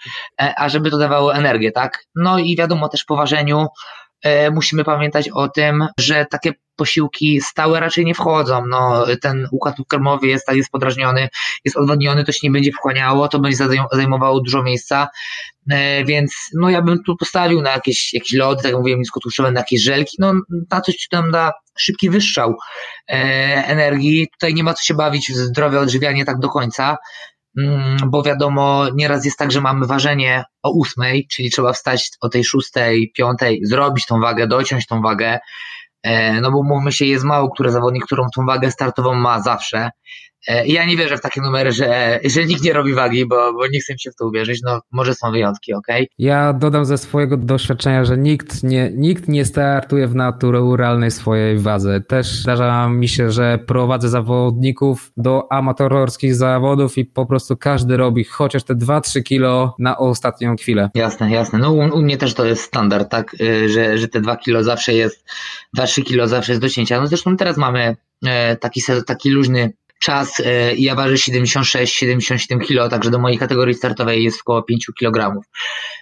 e, 0.42 0.54
a 0.58 0.70
żeby 0.70 0.92
to 0.92 0.98
dawało 0.98 1.36
energię, 1.36 1.72
tak? 1.72 2.04
No 2.16 2.40
i 2.40 2.56
wiadomo 2.56 2.90
też 2.90 3.04
po 3.04 3.16
ważeniu 3.16 3.68
E, 3.68 4.03
musimy 4.52 4.84
pamiętać 4.84 5.30
o 5.30 5.50
tym, 5.50 5.88
że 5.98 6.26
takie 6.32 6.54
posiłki 6.76 7.42
stałe 7.42 7.80
raczej 7.80 8.06
nie 8.06 8.16
wchodzą. 8.16 8.66
No, 8.68 9.06
ten 9.22 9.48
układ 9.52 9.76
pokarmowy 9.78 10.28
jest, 10.28 10.46
tak 10.46 10.56
jest 10.56 10.72
podrażniony, 10.72 11.30
jest 11.66 11.78
odwodniony, 11.78 12.24
to 12.24 12.32
się 12.32 12.40
nie 12.44 12.52
będzie 12.52 12.72
wchłaniało, 12.72 13.28
to 13.28 13.40
będzie 13.40 13.58
zajmowało 13.92 14.42
dużo 14.42 14.64
miejsca, 14.64 15.08
e, 15.72 16.06
więc 16.06 16.34
no 16.54 16.70
ja 16.70 16.82
bym 16.82 17.04
tu 17.04 17.18
postawił 17.18 17.62
na 17.62 17.72
jakieś, 17.72 18.14
jakieś 18.14 18.34
lody, 18.34 18.64
tak 18.64 18.72
jak 18.72 18.80
mówiłem, 18.80 19.00
niskotłuszczowe, 19.00 19.52
na 19.52 19.60
jakieś 19.60 19.84
żelki, 19.84 20.18
no 20.20 20.34
na 20.72 20.82
coś, 20.82 20.96
co 20.96 21.22
nam 21.22 21.32
da 21.32 21.52
szybki 21.78 22.10
wystrzał 22.10 22.56
e, 23.10 23.14
energii. 23.68 24.28
Tutaj 24.32 24.54
nie 24.54 24.64
ma 24.64 24.74
co 24.74 24.84
się 24.84 24.94
bawić 24.94 25.32
w 25.32 25.36
zdrowe 25.36 25.80
odżywianie 25.80 26.26
tak 26.26 26.40
do 26.40 26.50
końca, 26.50 26.98
bo 28.08 28.24
wiadomo, 28.24 28.86
nieraz 28.96 29.26
jest 29.26 29.38
tak, 29.38 29.52
że 29.52 29.62
mamy 29.62 29.86
ważenie 29.88 30.44
o 30.64 30.72
ósmej, 30.72 31.28
czyli 31.32 31.52
trzeba 31.52 31.74
wstać 31.74 32.10
o 32.22 32.30
tej 32.30 32.44
szóstej, 32.44 33.12
piątej, 33.16 33.60
zrobić 33.64 34.06
tą 34.06 34.20
wagę, 34.20 34.48
dociąć 34.48 34.88
tą 34.88 35.02
wagę, 35.02 35.40
e, 36.04 36.42
no 36.42 36.52
bo 36.52 36.64
mówmy 36.64 36.92
się, 36.92 37.06
jest 37.06 37.24
mało 37.24 37.50
który 37.50 37.72
zawodnik, 37.72 38.06
którą 38.06 38.28
tą 38.36 38.46
wagę 38.46 38.72
startową 38.72 39.14
ma 39.14 39.42
zawsze, 39.42 39.90
ja 40.66 40.86
nie 40.86 40.98
wierzę 40.98 41.18
w 41.18 41.22
takie 41.22 41.42
numery, 41.42 41.72
że, 41.72 42.20
że 42.24 42.46
nikt 42.46 42.64
nie 42.64 42.74
robi 42.74 42.94
wagi, 42.94 43.26
bo, 43.26 43.54
bo 43.54 43.68
nie 43.68 43.80
chcę 43.80 43.94
się 44.00 44.12
w 44.12 44.16
to 44.16 44.28
uwierzyć. 44.28 44.62
No, 44.64 44.82
może 44.92 45.14
są 45.14 45.32
wyjątki, 45.32 45.74
ok? 45.74 45.88
Ja 46.18 46.54
dodam 46.54 46.86
ze 46.86 46.98
swojego 46.98 47.38
doświadczenia, 47.38 48.06
że 48.06 48.18
nikt 48.18 48.64
nie, 48.64 48.92
nikt 48.96 49.28
nie 49.28 49.46
startuje 49.46 50.08
w 50.08 50.16
naturalnej 50.16 51.12
swojej 51.12 51.58
wadze. 51.58 52.02
Też 52.02 52.28
zdarza 52.28 52.90
mi 52.90 53.08
się, 53.08 53.32
że 53.32 53.60
prowadzę 53.68 54.10
zawodników 54.10 55.12
do 55.18 55.52
amatorskich 55.52 56.36
zawodów 56.36 56.98
i 56.98 57.06
po 57.06 57.26
prostu 57.26 57.58
każdy 57.58 57.98
robi 57.98 58.24
chociaż 58.24 58.64
te 58.64 58.76
2-3 58.76 59.24
kilo 59.24 59.76
na 59.80 59.98
ostatnią 59.98 60.56
chwilę. 60.56 60.90
Jasne, 60.96 61.32
jasne. 61.32 61.60
No 61.60 61.72
u, 61.72 61.78
u, 61.78 62.02
mnie 62.02 62.18
też 62.18 62.34
to 62.34 62.46
jest 62.46 62.64
standard, 62.64 63.12
tak? 63.12 63.36
Y, 63.42 63.70
że, 63.70 63.98
że 63.98 64.08
te 64.08 64.22
2 64.22 64.38
kilo 64.38 64.64
zawsze 64.64 64.94
jest, 64.94 65.26
2-3 65.78 66.04
kilo 66.04 66.28
zawsze 66.28 66.52
jest 66.52 66.62
do 66.62 66.70
cięcia. 66.70 67.02
No 67.02 67.08
zresztą 67.08 67.38
teraz 67.38 67.58
mamy 67.58 67.96
e, 68.26 68.56
taki, 68.56 68.82
taki 69.06 69.30
luźny 69.30 69.74
czas 70.04 70.40
e, 70.40 70.76
ja 70.76 70.96
ważę 70.96 71.14
76-77 71.14 72.60
kg, 72.68 72.90
także 72.90 73.12
do 73.12 73.20
mojej 73.20 73.38
kategorii 73.38 73.76
startowej 73.76 74.24
jest 74.24 74.42
około 74.42 74.64
5 74.64 74.86
kg. 75.00 75.42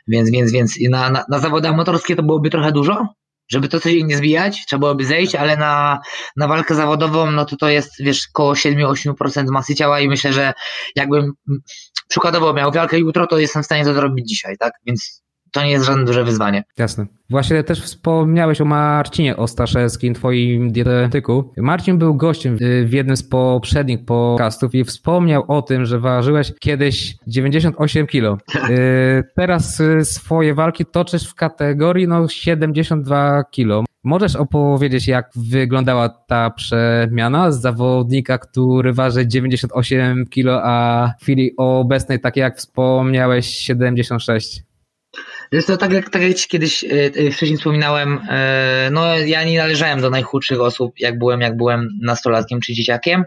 Więc, 0.08 0.31
więc, 0.31 0.51
więc 0.51 0.77
na, 0.89 1.10
na, 1.10 1.25
na 1.29 1.39
zawody 1.39 1.67
amatorskie 1.67 2.15
to 2.15 2.24
byłoby 2.24 2.50
trochę 2.50 2.72
dużo, 2.72 3.08
żeby 3.51 3.67
to 3.67 3.79
coś 3.79 3.93
nie 4.03 4.17
zbijać, 4.17 4.65
trzeba 4.67 4.79
byłoby 4.79 5.05
zejść, 5.05 5.36
ale 5.36 5.58
na, 5.58 6.00
na 6.38 6.48
walkę 6.48 6.75
zawodową, 6.75 7.31
no 7.31 7.46
to 7.46 7.58
to 7.58 7.70
jest, 7.70 7.91
wiesz, 8.00 8.27
około 8.34 8.53
7-8% 8.53 9.46
masy 9.51 9.75
ciała 9.75 10.00
i 10.00 10.08
myślę, 10.08 10.34
że 10.34 10.53
jakbym 10.96 11.31
przykładowo 12.08 12.53
miał 12.53 12.72
walkę 12.72 13.00
jutro, 13.00 13.27
to 13.27 13.39
jestem 13.39 13.63
w 13.63 13.65
stanie 13.65 13.86
to 13.86 13.93
zrobić 13.93 14.29
dzisiaj, 14.29 14.58
tak? 14.58 14.74
Więc 14.86 15.24
to 15.51 15.63
nie 15.63 15.72
jest 15.72 15.86
żadne 15.86 16.05
duże 16.05 16.24
wyzwanie. 16.24 16.63
Jasne. 16.77 17.05
Właśnie 17.29 17.63
też 17.63 17.81
wspomniałeś 17.81 18.62
o 18.62 18.65
Marcinie 18.65 19.38
Ostaszewskim, 19.38 20.13
twoim 20.13 20.72
dietetyku. 20.72 21.53
Marcin 21.58 21.98
był 21.98 22.15
gościem 22.15 22.58
w 22.86 22.93
jednym 22.93 23.17
z 23.17 23.24
poprzednich 23.24 24.05
podcastów 24.05 24.75
i 24.75 24.84
wspomniał 24.84 25.43
o 25.48 25.62
tym, 25.62 25.86
że 25.86 26.00
ważyłeś 26.00 26.53
kiedyś 26.60 27.15
98 27.27 28.08
kilo. 28.08 28.38
Y, 28.70 29.24
teraz 29.36 29.79
y, 29.79 30.05
swoje 30.05 30.53
walki 30.53 30.86
toczysz 30.86 31.29
w 31.29 31.36
kategorii 31.36 32.08
no 32.08 32.27
72 32.27 33.43
kilo. 33.43 33.84
Możesz 34.03 34.36
opowiedzieć, 34.36 35.08
jak 35.08 35.29
wyglądała 35.36 36.10
ta 36.10 36.50
przemiana 36.50 37.51
z 37.51 37.62
zawodnika, 37.62 38.38
który 38.38 38.93
waży 38.93 39.27
98 39.27 40.25
kilo, 40.25 40.62
a 40.63 41.08
w 41.20 41.24
chwili 41.24 41.51
obecnej, 41.58 42.20
tak 42.20 42.38
jak 42.38 42.58
wspomniałeś, 42.58 43.46
76? 43.48 44.71
Wiesz 45.51 45.65
to 45.65 45.77
tak 45.77 45.91
jak, 45.91 46.10
tak 46.10 46.22
jak 46.22 46.38
kiedyś 46.38 46.84
yy, 46.84 47.31
wcześniej 47.31 47.58
wspominałem, 47.58 48.10
yy, 48.13 48.91
no 48.91 49.17
ja 49.17 49.43
nie 49.43 49.58
należałem 49.58 50.01
do 50.01 50.10
najchudszych 50.10 50.62
osób, 50.62 50.93
jak 51.00 51.17
byłem, 51.17 51.41
jak 51.41 51.58
byłem 51.58 51.89
nastolatkiem 52.01 52.60
czy 52.62 52.74
dzieciakiem. 52.74 53.24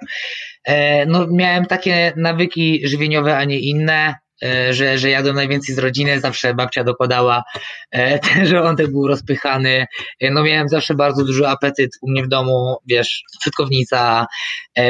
No 1.07 1.27
miałem 1.33 1.67
takie 1.67 2.13
nawyki 2.17 2.89
żywieniowe, 2.89 3.37
a 3.37 3.45
nie 3.45 3.59
inne. 3.59 4.15
E, 4.45 4.75
że, 4.75 4.99
że 4.99 5.11
jadłem 5.11 5.37
najwięcej 5.37 5.75
z 5.75 5.79
rodziny, 5.79 6.21
zawsze 6.21 6.55
babcia 6.55 6.85
dokładała, 6.85 7.43
e, 7.91 8.19
ten 8.29 8.47
żołądek 8.47 8.91
był 8.91 9.07
rozpychany, 9.07 9.87
e, 10.21 10.31
no 10.31 10.43
miałem 10.43 10.69
zawsze 10.69 10.95
bardzo 10.95 11.25
duży 11.25 11.49
apetyt 11.49 11.91
u 12.03 12.11
mnie 12.11 12.25
w 12.25 12.29
domu, 12.29 12.77
wiesz, 12.87 13.23
szytkownica, 13.45 14.27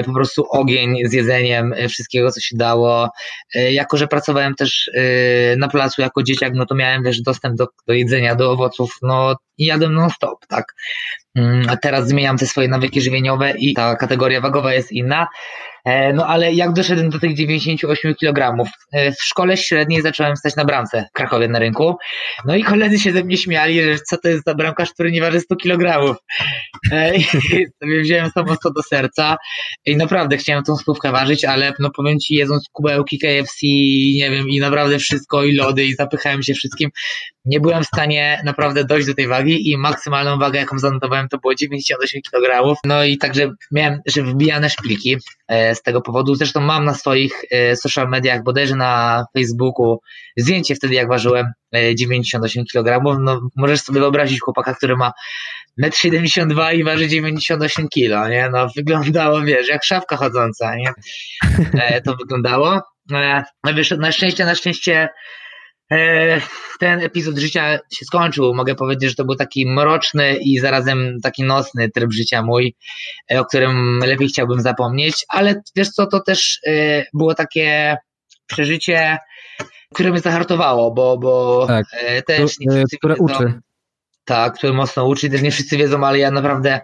po 0.07 0.13
prostu 0.13 0.47
ogień 0.51 0.97
z 1.05 1.13
jedzeniem 1.13 1.75
wszystkiego, 1.89 2.31
co 2.31 2.41
się 2.41 2.57
dało. 2.57 3.09
Jako, 3.55 3.97
że 3.97 4.07
pracowałem 4.09 4.55
też 4.55 4.91
na 5.57 5.69
placu 5.69 6.03
jako 6.03 6.23
dzieciak, 6.23 6.53
no 6.55 6.67
to 6.67 6.75
miałem, 6.75 7.03
wiesz, 7.03 7.23
dostęp 7.23 7.57
do, 7.57 7.67
do 7.89 7.95
jedzenia, 7.95 8.35
do 8.35 8.53
owoców, 8.53 8.97
no 9.03 9.37
i 9.59 9.65
jadłem 9.65 9.95
non-stop, 9.95 10.47
tak. 10.49 10.65
Mm, 11.35 11.67
a 11.69 11.77
teraz 11.77 12.09
zmieniam 12.09 12.39
te 12.39 12.47
swoje 12.47 12.69
nawyki 12.69 13.01
żywieniowe 13.01 13.55
i 13.59 13.75
ta 13.75 13.97
kategoria 13.97 14.41
wagowa 14.41 14.75
jest 14.75 14.93
inna. 14.93 15.27
E, 15.85 16.13
no 16.13 16.27
ale 16.27 16.53
jak 16.53 16.73
doszedłem 16.73 17.11
do 17.11 17.19
tych 17.19 17.35
98 17.35 18.15
kg? 18.15 18.65
E, 18.93 19.13
w 19.13 19.23
szkole 19.23 19.57
średniej 19.57 20.03
zacząłem 20.03 20.37
stać 20.37 20.57
na 20.57 20.65
bramce 20.65 21.05
w 21.11 21.13
Krakowie 21.13 21.49
na 21.49 21.59
rynku. 21.59 21.97
No 22.45 22.57
i 22.57 22.65
koledzy 22.65 22.99
się 22.99 23.13
ze 23.13 23.25
mnie 23.25 23.37
śmiali, 23.37 23.83
że 23.83 23.99
co 23.99 24.17
to 24.19 24.29
jest 24.29 24.45
za 24.47 24.55
bramkarz, 24.55 24.93
który 24.93 25.13
nie 25.13 25.21
waży 25.21 25.41
100 25.41 25.57
kg. 25.57 26.17
E, 26.93 27.17
I 27.19 27.25
sobie 27.83 28.01
wziąłem 28.03 28.31
to 28.35 28.45
mocno 28.45 28.71
do 28.71 28.83
serca 28.83 29.37
i 29.87 29.97
naprawdę 29.97 30.37
chciałem 30.37 30.65
tą 30.65 30.77
stówkę 30.77 31.13
ważyć, 31.13 31.45
ale 31.45 31.73
no 31.79 31.91
powiem 31.91 32.19
Ci, 32.19 32.35
jedząc 32.35 32.69
kubełki 32.73 33.19
KFC, 33.19 33.67
nie 34.15 34.31
wiem, 34.31 34.49
i 34.49 34.61
naprawdę 34.61 34.99
wszystko, 34.99 35.45
i 35.45 35.55
lody, 35.55 35.85
i 35.85 35.95
zapychałem 35.95 36.43
się 36.43 36.55
wszystkim, 36.55 36.91
nie 37.45 37.61
byłem 37.61 37.83
w 37.83 37.87
stanie 37.87 38.43
naprawdę 38.45 38.85
dojść 38.85 39.07
do 39.07 39.15
tej 39.15 39.29
wagi 39.29 39.71
i 39.71 39.79
maksymalną 39.79 40.39
wagę, 40.39 40.59
jaką 40.59 40.79
zanotowałem, 40.79 41.29
to 41.29 41.39
było 41.39 41.55
98 41.55 42.21
kg. 42.31 42.77
No 42.85 43.05
i 43.05 43.19
także 43.19 43.51
miałem, 43.73 44.01
że 44.07 44.23
wbijane 44.23 44.71
szpilki 44.71 45.17
z 45.75 45.83
tego 45.83 46.01
powodu. 46.01 46.35
Zresztą 46.35 46.61
mam 46.61 46.85
na 46.85 46.95
swoich 46.95 47.45
e, 47.51 47.77
social 47.77 48.09
mediach, 48.09 48.43
bodajże 48.43 48.77
na 48.77 49.25
Facebooku, 49.33 49.99
zdjęcie 50.37 50.75
wtedy, 50.75 50.95
jak 50.95 51.09
ważyłem 51.09 51.47
98 51.95 52.63
e, 52.63 52.65
kg. 52.73 53.19
No, 53.21 53.41
możesz 53.57 53.81
sobie 53.81 54.01
wyobrazić 54.01 54.41
chłopaka, 54.41 54.75
który 54.75 54.97
ma 54.97 55.13
1,72 55.83 56.71
m 56.71 56.77
i 56.79 56.85
waży 56.85 57.09
98 57.09 57.89
kg, 57.89 58.31
nie? 58.31 58.49
No, 58.53 58.69
wyglądało, 58.77 59.43
wiesz, 59.43 59.69
jak 59.69 59.85
szafka 59.85 60.17
chodząca, 60.17 60.77
nie? 60.77 60.93
E, 61.75 62.01
to 62.01 62.17
wyglądało. 62.17 62.81
No, 63.11 63.19
na 63.99 64.13
szczęście, 64.13 64.45
na 64.45 64.55
szczęście 64.55 65.09
ten 66.81 67.01
epizod 67.01 67.39
życia 67.39 67.79
się 67.93 68.05
skończył. 68.05 68.55
Mogę 68.55 68.75
powiedzieć, 68.75 69.11
że 69.11 69.17
to 69.17 69.25
był 69.25 69.37
taki 69.37 69.67
mroczny 69.67 70.37
i 70.37 70.59
zarazem 70.59 71.19
taki 71.23 71.43
nocny 71.43 71.91
tryb 71.91 72.13
życia 72.13 72.43
mój, 72.43 72.77
e, 73.33 73.41
o 73.41 73.45
którym 73.45 74.01
lepiej 74.07 74.29
chciałbym 74.29 74.61
zapomnieć, 74.61 75.25
ale 75.29 75.63
wiesz 75.77 75.89
co, 75.89 76.07
to 76.07 76.21
też 76.21 76.61
e, 76.67 77.05
było 77.15 77.35
takie 77.35 77.97
przeżycie, 78.47 79.19
które 79.95 80.11
mnie 80.11 80.21
zahartowało, 80.21 80.91
bo, 80.91 81.19
bo 81.19 81.67
tak. 81.67 81.87
też 82.27 82.59
nie 82.59 82.71
wszyscy 82.71 82.97
które 82.97 83.15
wiedzą, 83.15 83.25
uczy. 83.25 83.61
Tak, 84.25 84.55
które 84.55 84.73
mocno 84.73 85.07
uczy, 85.07 85.31
też 85.31 85.43
nie 85.43 85.51
wszyscy 85.51 85.77
wiedzą, 85.77 86.07
ale 86.07 86.19
ja 86.19 86.31
naprawdę 86.31 86.81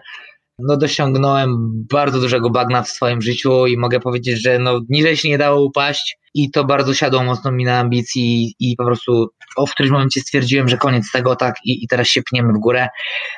no 0.59 0.77
dosiągnąłem 0.77 1.71
bardzo 1.91 2.19
dużego 2.19 2.49
bagna 2.49 2.83
w 2.83 2.89
swoim 2.89 3.21
życiu 3.21 3.67
i 3.67 3.77
mogę 3.77 3.99
powiedzieć, 3.99 4.41
że 4.41 4.59
no 4.59 4.81
niżej 4.89 5.17
się 5.17 5.29
nie 5.29 5.37
dało 5.37 5.65
upaść 5.65 6.17
i 6.33 6.51
to 6.51 6.63
bardzo 6.63 6.93
siadło 6.93 7.23
mocno 7.23 7.51
mi 7.51 7.65
na 7.65 7.79
ambicji 7.79 8.55
i 8.59 8.75
po 8.75 8.85
prostu 8.85 9.27
o, 9.55 9.65
w 9.65 9.71
którymś 9.71 9.91
momencie 9.91 10.21
stwierdziłem, 10.21 10.67
że 10.69 10.77
koniec 10.77 11.11
tego, 11.11 11.35
tak, 11.35 11.55
i, 11.65 11.83
i 11.83 11.87
teraz 11.87 12.07
się 12.07 12.21
pniemy 12.21 12.53
w 12.53 12.57
górę. 12.57 12.87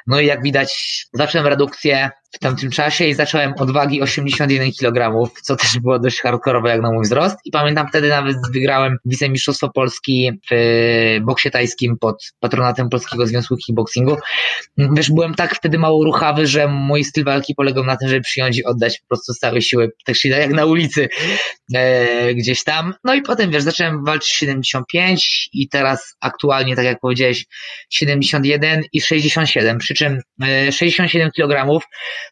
No 0.08 0.20
i 0.20 0.26
jak 0.26 0.44
widać, 0.44 1.06
zacząłem 1.14 1.48
redukcję 1.48 2.12
w 2.34 2.40
tamtym 2.40 2.72
czasie 2.72 3.06
i 3.06 3.14
zacząłem 3.14 3.54
od 3.60 3.72
wagi 3.72 4.02
81 4.02 4.72
kg, 4.72 5.30
co 5.42 5.56
też 5.56 5.80
było 5.80 6.00
dość 6.00 6.22
hardkorowe 6.22 6.70
jak 6.70 6.82
na 6.82 6.92
mój 6.92 7.04
wzrost. 7.04 7.36
I 7.46 7.52
pamiętam 7.52 7.88
wtedy 7.88 8.10
nawet 8.10 8.38
wygrałem 8.54 8.98
wicemistrzostwo 9.06 9.70
Polski 9.70 10.32
w 10.52 10.56
boksie 11.22 11.52
tajskim 11.52 11.98
pod 11.98 12.24
patronatem 12.40 12.90
Polskiego 12.90 13.28
Związku 13.28 13.58
Kickboxingu. 13.58 14.18
Wiesz, 14.78 15.12
byłem 15.12 15.36
tak 15.36 15.56
wtedy 15.56 15.80
mało 15.80 16.04
ruchawy, 16.04 16.48
że 16.48 16.68
mój 16.68 17.04
styl 17.04 17.24
walki 17.24 17.56
polegał 17.56 17.84
na 17.84 17.98
tym, 17.98 18.10
żeby 18.10 18.22
przyjąć 18.22 18.58
i 18.58 18.66
oddać 18.66 19.00
po 19.00 19.08
prostu 19.08 19.34
całe 19.34 19.62
siły, 19.62 19.92
tak 20.06 20.16
się 20.16 20.30
da 20.30 20.38
jak 20.38 20.52
na 20.52 20.66
ulicy 20.66 21.10
e, 21.76 22.34
gdzieś 22.34 22.64
tam. 22.64 22.94
No 23.04 23.14
i 23.14 23.22
potem, 23.22 23.52
wiesz, 23.52 23.64
zacząłem 23.64 24.06
walczyć 24.06 24.32
75 24.32 25.50
i 25.54 25.70
teraz 25.70 26.16
aktualnie, 26.20 26.76
tak 26.76 26.86
jak 26.86 27.00
powiedziałeś, 27.00 27.46
71 27.90 28.84
i 28.94 29.02
67, 29.02 29.78
przy 29.78 29.94
czym 29.94 30.20
e, 30.44 30.72
67 30.72 31.32
kg 31.32 31.86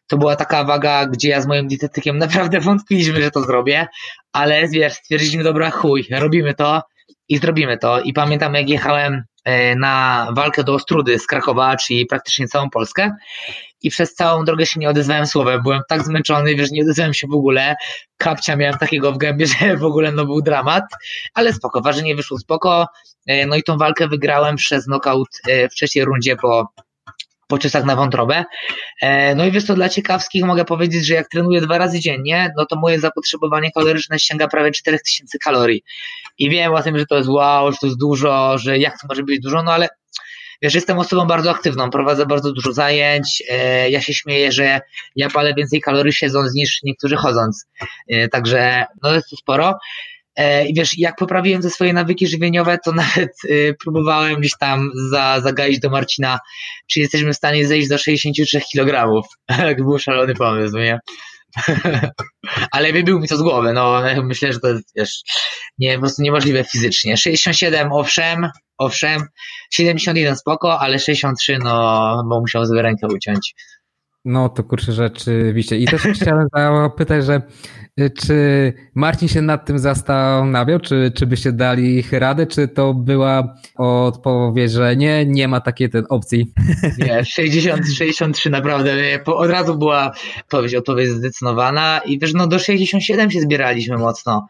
to 0.06 0.18
była 0.18 0.36
taka 0.36 0.64
waga, 0.64 1.06
gdzie 1.06 1.28
ja 1.28 1.40
z 1.40 1.46
moim 1.46 1.68
dietetykiem 1.68 2.18
naprawdę 2.18 2.60
wątpiliśmy, 2.70 3.22
że 3.22 3.30
to 3.30 3.40
zrobię, 3.42 3.86
ale 4.32 4.68
wiesz, 4.68 4.92
stwierdziliśmy, 4.92 5.44
dobra, 5.44 5.70
chuj, 5.70 6.06
robimy 6.10 6.54
to 6.54 6.82
i 7.28 7.38
zrobimy 7.38 7.78
to. 7.78 8.00
I 8.00 8.12
pamiętam, 8.12 8.54
jak 8.54 8.68
jechałem 8.68 9.22
e, 9.44 9.76
na 9.76 10.26
walkę 10.36 10.64
do 10.64 10.74
Ostrudy 10.74 11.18
z 11.18 11.26
Krakowa, 11.26 11.76
czyli 11.76 12.06
praktycznie 12.06 12.48
całą 12.48 12.70
Polskę 12.70 13.10
i 13.82 13.90
przez 13.90 14.14
całą 14.14 14.44
drogę 14.44 14.66
się 14.66 14.80
nie 14.80 14.88
odezwałem 14.88 15.26
słowem. 15.26 15.62
Byłem 15.62 15.80
tak 15.88 16.04
zmęczony, 16.04 16.54
wiesz, 16.54 16.70
nie 16.70 16.82
odezwałem 16.82 17.14
się 17.14 17.26
w 17.26 17.34
ogóle. 17.34 17.76
Kapcia 18.16 18.56
miałem 18.56 18.78
takiego 18.78 19.12
w 19.12 19.18
gębie, 19.18 19.46
że 19.60 19.76
w 19.76 19.84
ogóle 19.84 20.12
no 20.12 20.26
był 20.26 20.42
dramat, 20.42 20.84
ale 21.34 21.52
spoko, 21.52 21.80
ważenie 21.80 22.16
wyszło 22.16 22.38
spoko. 22.38 22.86
E, 23.26 23.46
no 23.46 23.56
i 23.56 23.62
tą 23.62 23.78
walkę 23.78 24.08
wygrałem 24.08 24.56
przez 24.56 24.84
knockout 24.84 25.28
e, 25.48 25.68
w 25.68 25.74
trzeciej 25.74 26.04
rundzie 26.04 26.36
po 26.36 26.68
po 27.52 27.58
ciosach 27.58 27.84
na 27.84 27.96
wątrobę. 27.96 28.44
E, 29.02 29.34
no 29.34 29.44
i 29.44 29.50
wiesz 29.50 29.64
co, 29.64 29.74
dla 29.74 29.88
ciekawskich 29.88 30.44
mogę 30.44 30.64
powiedzieć, 30.64 31.06
że 31.06 31.14
jak 31.14 31.28
trenuję 31.28 31.60
dwa 31.60 31.78
razy 31.78 32.00
dziennie, 32.00 32.52
no 32.56 32.66
to 32.66 32.76
moje 32.76 33.00
zapotrzebowanie 33.00 33.72
kaloryczne 33.72 34.18
sięga 34.18 34.48
prawie 34.48 34.70
4000 34.70 35.38
kalorii. 35.38 35.84
I 36.38 36.50
wiem 36.50 36.74
o 36.74 36.82
tym, 36.82 36.98
że 36.98 37.06
to 37.06 37.16
jest 37.16 37.28
wow, 37.28 37.72
że 37.72 37.78
to 37.80 37.86
jest 37.86 37.98
dużo, 37.98 38.58
że 38.58 38.78
jak 38.78 39.00
to 39.00 39.06
może 39.08 39.22
być 39.22 39.40
dużo, 39.40 39.62
no 39.62 39.72
ale 39.72 39.88
wiesz, 40.62 40.74
jestem 40.74 40.98
osobą 40.98 41.26
bardzo 41.26 41.50
aktywną, 41.50 41.90
prowadzę 41.90 42.26
bardzo 42.26 42.52
dużo 42.52 42.72
zajęć, 42.72 43.42
e, 43.50 43.90
ja 43.90 44.00
się 44.00 44.14
śmieję, 44.14 44.52
że 44.52 44.80
ja 45.16 45.30
palę 45.30 45.54
więcej 45.54 45.80
kalorii 45.80 46.12
siedząc 46.12 46.54
niż 46.54 46.82
niektórzy 46.82 47.16
chodząc, 47.16 47.66
e, 48.08 48.28
także 48.28 48.84
no 49.02 49.14
jest 49.14 49.30
to 49.30 49.36
sporo. 49.36 49.78
E, 50.36 50.66
I 50.66 50.74
wiesz, 50.74 50.98
jak 50.98 51.16
poprawiłem 51.16 51.62
te 51.62 51.70
swoje 51.70 51.92
nawyki 51.92 52.26
żywieniowe, 52.26 52.78
to 52.84 52.92
nawet 53.02 53.32
y, 53.44 53.74
próbowałem 53.82 54.40
gdzieś 54.40 54.52
tam 54.60 54.90
za, 55.10 55.40
zagaić 55.40 55.80
do 55.80 55.90
Marcina, 55.90 56.38
czy 56.90 57.00
jesteśmy 57.00 57.32
w 57.32 57.36
stanie 57.36 57.66
zejść 57.66 57.88
do 57.88 57.98
63 57.98 58.60
kg. 58.72 59.22
Jak 59.58 59.76
był 59.76 59.98
szalony 59.98 60.34
pomysł, 60.34 60.76
nie? 60.76 61.00
Ale 62.72 62.92
wybił 62.92 63.20
mi 63.20 63.28
to 63.28 63.36
z 63.36 63.42
głowy, 63.42 63.72
no 63.72 64.02
myślę, 64.22 64.52
że 64.52 64.60
to 64.60 64.68
jest 64.68 64.92
wiesz, 64.96 65.22
nie, 65.78 65.94
po 65.94 66.00
prostu 66.00 66.22
niemożliwe 66.22 66.64
fizycznie. 66.64 67.16
67 67.16 67.92
owszem, 67.92 68.48
owszem, 68.78 69.22
71 69.72 70.36
spoko, 70.36 70.80
ale 70.80 70.98
63 70.98 71.58
no, 71.58 72.22
bo 72.28 72.40
musiał 72.40 72.66
sobie 72.66 72.82
rękę 72.82 73.06
uciąć. 73.14 73.54
No 74.24 74.48
to 74.48 74.64
kurczę 74.64 74.92
rzeczywiście. 74.92 75.78
I 75.78 75.86
też 75.86 76.02
chciałem 76.02 76.48
zapytać, 76.54 77.24
że 77.24 77.42
y, 78.00 78.10
czy 78.10 78.72
Marcin 78.94 79.28
się 79.28 79.42
nad 79.42 79.66
tym 79.66 79.78
zastanawiał, 79.78 80.80
czy, 80.80 81.12
czy 81.16 81.26
byście 81.26 81.52
dali 81.52 81.98
ich 81.98 82.12
radę, 82.12 82.46
czy 82.46 82.68
to 82.68 82.94
była 82.94 83.54
odpowiedź, 83.76 84.72
że 84.72 84.96
nie, 84.96 85.26
nie 85.26 85.48
ma 85.48 85.60
takiej 85.60 85.90
ten 85.90 86.04
opcji? 86.08 86.52
Nie, 86.98 87.24
60, 87.24 87.86
63 87.96 88.50
naprawdę 88.50 88.94
od 89.26 89.50
razu 89.50 89.78
była 89.78 90.12
odpowiedź, 90.40 90.74
odpowiedź 90.74 91.08
zdecydowana 91.08 92.00
i 92.06 92.18
wiesz, 92.18 92.34
no 92.34 92.46
do 92.46 92.58
67 92.58 93.30
się 93.30 93.40
zbieraliśmy 93.40 93.98
mocno. 93.98 94.48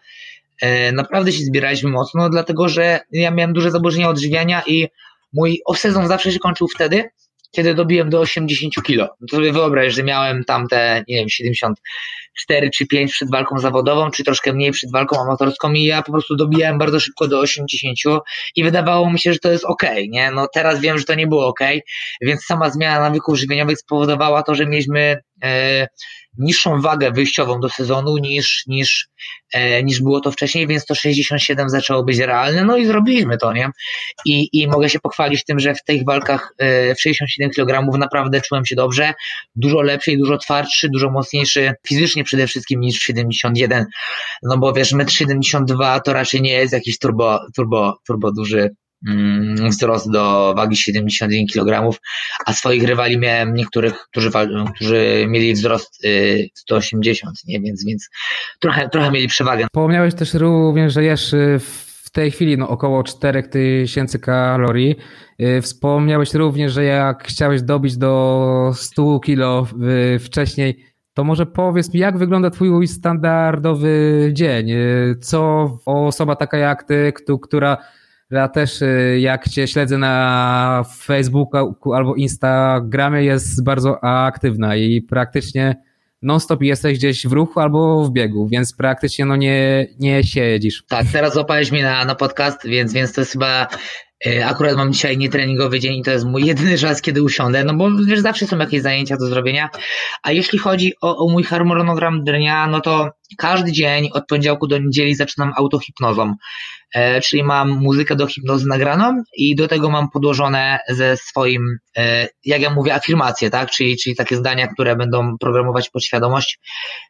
E, 0.63 0.93
naprawdę 0.93 1.33
się 1.33 1.45
zbieraliśmy 1.45 1.91
mocno, 1.91 2.31
dlatego 2.31 2.69
że 2.69 3.01
ja 3.13 3.31
miałem 3.31 3.53
duże 3.53 3.71
zaburzenia 3.71 4.09
odżywiania 4.09 4.63
i 4.67 4.89
mój 5.33 5.61
off-sezon 5.69 6.07
zawsze 6.07 6.33
się 6.33 6.39
kończył 6.39 6.69
wtedy, 6.69 7.05
kiedy 7.53 7.75
dobiłem 7.75 8.11
do 8.11 8.21
80 8.21 8.75
kilo. 8.83 9.09
No 9.21 9.27
to 9.31 9.37
sobie 9.37 9.53
wyobraź, 9.53 9.95
że 9.95 10.03
miałem 10.03 10.45
tam 10.45 10.69
te, 10.69 11.05
nie 11.09 11.17
wiem, 11.17 11.29
74 11.29 12.71
czy 12.71 12.87
5 12.87 13.13
przed 13.13 13.31
walką 13.31 13.59
zawodową, 13.59 14.11
czy 14.11 14.25
troszkę 14.25 14.53
mniej 14.53 14.73
przed 14.73 14.93
walką 14.93 15.21
amatorską 15.21 15.73
i 15.73 15.85
ja 15.85 16.03
po 16.03 16.13
prostu 16.13 16.37
dobijałem 16.37 16.79
bardzo 16.79 17.01
szybko 17.01 17.29
do 17.29 17.41
80 17.41 17.99
i 18.57 18.65
wydawało 18.65 19.11
mi 19.11 19.19
się, 19.19 19.33
że 19.33 19.39
to 19.39 19.53
jest 19.53 19.65
ok, 19.65 19.83
nie? 20.09 20.31
No 20.31 20.47
teraz 20.55 20.81
wiem, 20.81 20.99
że 20.99 21.05
to 21.05 21.15
nie 21.15 21.27
było 21.27 21.47
ok, 21.47 21.61
więc 22.21 22.45
sama 22.45 22.71
zmiana 22.71 23.01
nawyków 23.01 23.39
żywieniowych 23.39 23.79
spowodowała 23.79 24.43
to, 24.43 24.55
że 24.55 24.67
mieliśmy 24.67 25.17
e, 25.45 25.87
niższą 26.39 26.81
wagę 26.81 27.11
wyjściową 27.11 27.61
do 27.61 27.69
sezonu 27.69 28.17
niż, 28.17 28.65
niż, 28.67 29.09
e, 29.55 29.83
niż 29.83 30.03
było 30.03 30.21
to 30.21 30.31
wcześniej, 30.31 30.67
więc 30.67 30.87
to 30.87 30.95
67 30.95 31.71
zaczęło 31.71 32.05
być 32.05 32.19
realne, 32.19 32.65
no 32.65 32.77
i 32.77 32.87
zrobiliśmy 32.87 33.39
to, 33.39 33.53
nie? 33.53 33.71
I, 34.27 34.49
i 34.53 34.69
mogę 34.69 34.89
się 34.89 35.01
pochwalić 35.01 35.45
tym, 35.45 35.61
że 35.61 35.75
w 35.75 35.85
tych 35.85 36.05
walkach 36.05 36.55
e, 36.59 36.95
w 36.95 37.01
67 37.01 37.51
kg 37.51 37.99
naprawdę 37.99 38.41
czułem 38.41 38.67
się 38.67 38.77
dobrze, 38.77 39.15
dużo 39.57 39.83
lepszy 39.83 40.17
dużo 40.17 40.39
twardszy, 40.39 40.89
dużo 40.89 41.11
mocniejszy 41.11 41.73
fizycznie 41.87 42.25
przede 42.25 42.47
wszystkim 42.47 42.81
niż 42.81 42.99
w 42.99 43.03
71, 43.03 43.87
no 44.43 44.59
bo 44.59 44.73
wiesz, 44.73 44.93
1,72 44.93 45.95
m 45.95 46.01
to 46.05 46.13
raczej 46.13 46.43
nie 46.43 46.53
jest 46.53 46.73
jakiś 46.73 46.99
turbo, 46.99 47.41
turbo, 47.57 47.99
turbo 48.07 48.33
duży 48.33 48.71
wzrost 49.71 50.11
do 50.11 50.55
wagi 50.57 50.77
71 50.77 51.47
kg, 51.47 51.99
a 52.47 52.53
swoich 52.53 52.83
rywali 52.83 53.19
miałem 53.19 53.55
niektórych, 53.55 53.95
którzy, 54.11 54.31
którzy 54.75 55.27
mieli 55.29 55.55
wzrost 55.55 56.03
180, 56.55 57.37
y, 57.37 57.53
nie? 57.53 57.61
Więc, 57.61 57.85
więc 57.85 58.09
trochę, 58.61 58.89
trochę 58.89 59.11
mieli 59.11 59.29
przewagę. 59.29 59.65
Wspomniałeś 59.65 60.15
też 60.15 60.35
również, 60.35 60.93
że 60.93 61.05
jesz 61.05 61.33
y, 61.33 61.61
w 62.05 62.11
tej 62.11 62.31
chwili 62.31 62.59
no, 62.59 62.69
około 62.69 63.03
4000 63.03 64.19
kalorii. 64.19 64.97
Y, 65.41 65.63
wspomniałeś 65.63 66.35
również, 66.35 66.73
że 66.73 66.85
jak 66.85 67.25
chciałeś 67.25 67.63
dobić 67.63 67.97
do 67.97 68.73
100 68.75 69.21
kg 69.21 69.71
wcześniej, 70.21 70.85
to 71.15 71.25
może 71.25 71.47
powiedz 71.47 71.95
mi, 71.95 72.01
jak 72.01 72.19
wygląda 72.19 72.51
Twój 72.51 72.89
standardowy 72.89 74.31
dzień? 74.33 74.71
Co 75.21 75.71
osoba 75.87 76.37
taka 76.37 76.59
jak 76.59 76.83
Ty, 76.83 77.13
która 77.43 77.79
Ja 78.33 78.49
też 78.49 78.83
y, 78.83 79.19
jak 79.21 79.49
cię 79.49 79.69
śledzę 79.69 79.99
na 79.99 80.85
Facebooku 80.97 81.93
albo 81.93 82.15
Instagramie 82.15 83.25
jest 83.25 83.65
bardzo 83.65 84.05
aktywna 84.05 84.77
i 84.77 85.03
praktycznie 85.03 85.77
non-stop 86.23 86.63
jesteś 86.63 86.99
gdzieś 86.99 87.27
w 87.27 87.33
ruchu 87.33 87.61
albo 87.61 88.05
w 88.05 88.13
biegu, 88.13 88.49
więc 88.49 88.77
praktycznie 88.77 89.25
no 89.25 89.37
nie, 89.37 89.87
nie 89.99 90.25
siedzisz. 90.25 90.85
Tak, 90.89 91.07
teraz 91.13 91.35
złapałeś 91.35 91.73
mnie 91.73 91.83
na, 91.83 92.05
na 92.05 92.15
podcast, 92.15 92.67
więc, 92.67 92.93
więc 92.93 93.13
to 93.13 93.21
jest 93.21 93.33
chyba 93.33 93.69
akurat 94.45 94.77
mam 94.77 94.93
dzisiaj 94.93 95.19
nietreningowy 95.19 95.81
dzień 95.81 95.99
i 95.99 96.03
to 96.03 96.11
jest 96.11 96.25
mój 96.25 96.45
jedyny 96.45 96.79
czas, 96.85 97.03
kiedy 97.03 97.23
usiądę, 97.23 97.65
no 97.65 97.75
bo 97.75 97.91
wiesz, 98.07 98.21
zawsze 98.21 98.47
są 98.47 98.59
jakieś 98.59 98.83
zajęcia 98.83 99.17
do 99.17 99.27
zrobienia. 99.27 99.69
A 100.23 100.33
jeśli 100.33 100.59
chodzi 100.59 100.93
o, 101.01 101.17
o 101.17 101.29
mój 101.29 101.45
harmonogram 101.45 102.25
dnia, 102.25 102.67
no 102.67 102.81
to 102.81 103.11
każdy 103.39 103.73
dzień 103.73 104.11
od 104.13 104.27
poniedziałku 104.27 104.67
do 104.67 104.79
niedzieli 104.79 105.15
zaczynam 105.15 105.53
autohipnozą. 105.57 106.35
E, 106.95 107.21
czyli 107.21 107.43
mam 107.45 107.71
muzykę 107.71 108.17
do 108.17 108.27
hipnozy 108.27 108.69
nagraną 108.69 109.23
i 109.37 109.57
do 109.57 109.69
tego 109.69 109.91
mam 109.91 110.11
podłożone 110.11 110.79
ze 110.89 111.17
swoim, 111.17 111.79
e, 111.97 112.29
jak 112.45 112.63
ja 112.63 112.71
mówię, 112.71 112.95
afirmacje, 112.95 113.51
tak? 113.51 113.71
Czyli, 113.71 113.97
czyli 113.97 114.17
takie 114.17 114.37
zdania, 114.37 114.69
które 114.69 114.97
będą 114.97 115.39
programować 115.41 115.91
podświadomość. 115.91 116.59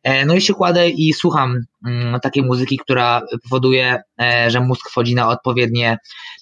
E, 0.02 0.26
no 0.26 0.34
i 0.34 0.40
się 0.40 0.54
kładę 0.54 0.88
i 0.88 1.12
słucham 1.12 1.60
mm, 1.86 2.20
takiej 2.20 2.42
muzyki, 2.42 2.78
która 2.78 3.22
powoduje, 3.42 4.02
e, 4.20 4.50
że 4.50 4.60
mózg 4.60 4.90
wchodzi 4.90 5.14
na 5.14 5.28
odpowiednie 5.28 5.98
E, 5.98 6.41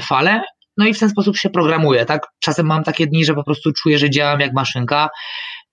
fale, 0.00 0.42
no 0.76 0.86
i 0.86 0.94
w 0.94 0.98
ten 0.98 1.10
sposób 1.10 1.36
się 1.36 1.50
programuje, 1.50 2.04
tak? 2.04 2.26
Czasem 2.40 2.66
mam 2.66 2.84
takie 2.84 3.06
dni, 3.06 3.24
że 3.24 3.34
po 3.34 3.44
prostu 3.44 3.72
czuję, 3.72 3.98
że 3.98 4.10
działam 4.10 4.40
jak 4.40 4.52
maszynka 4.52 5.08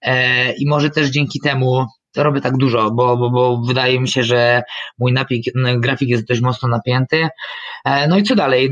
e, 0.02 0.54
i 0.54 0.67
może 0.67 0.89
też 0.89 1.10
dzięki 1.10 1.39
temu 1.39 1.86
robię 2.17 2.41
tak 2.41 2.58
dużo, 2.58 2.91
bo, 2.91 3.17
bo, 3.17 3.30
bo 3.30 3.62
wydaje 3.67 4.00
mi 4.00 4.08
się, 4.08 4.24
że 4.24 4.63
mój 5.00 5.13
napik, 5.13 5.46
grafik 5.78 6.10
jest 6.10 6.28
dość 6.28 6.41
mocno 6.41 6.69
napięty. 6.69 7.28
E, 7.86 8.08
no 8.08 8.17
i 8.17 8.24
co 8.24 8.36
dalej? 8.36 8.69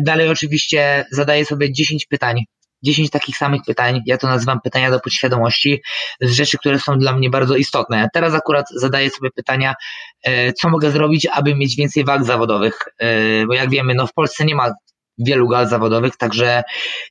Dalej 0.00 0.28
oczywiście 0.28 1.04
zadaję 1.10 1.44
sobie 1.44 1.72
10 1.72 2.06
pytań 2.06 2.44
10 2.82 3.10
takich 3.10 3.36
samych 3.36 3.62
pytań, 3.66 4.02
ja 4.06 4.18
to 4.18 4.26
nazywam 4.26 4.60
pytania 4.60 4.90
do 4.90 5.00
podświadomości, 5.00 5.82
z 6.20 6.32
rzeczy, 6.32 6.58
które 6.58 6.78
są 6.78 6.98
dla 6.98 7.12
mnie 7.12 7.30
bardzo 7.30 7.56
istotne. 7.56 8.08
Teraz 8.14 8.34
akurat 8.34 8.66
zadaję 8.70 9.10
sobie 9.10 9.30
pytania, 9.30 9.74
e, 10.22 10.52
co 10.52 10.68
mogę 10.68 10.90
zrobić, 10.90 11.26
aby 11.32 11.54
mieć 11.54 11.76
więcej 11.76 12.04
walk 12.04 12.24
zawodowych, 12.24 12.78
e, 12.98 13.46
bo 13.46 13.54
jak 13.54 13.70
wiemy, 13.70 13.94
no 13.94 14.06
w 14.06 14.12
Polsce 14.12 14.44
nie 14.44 14.54
ma 14.54 14.70
wielu 15.18 15.48
gal 15.48 15.68
zawodowych, 15.68 16.16
także 16.16 16.62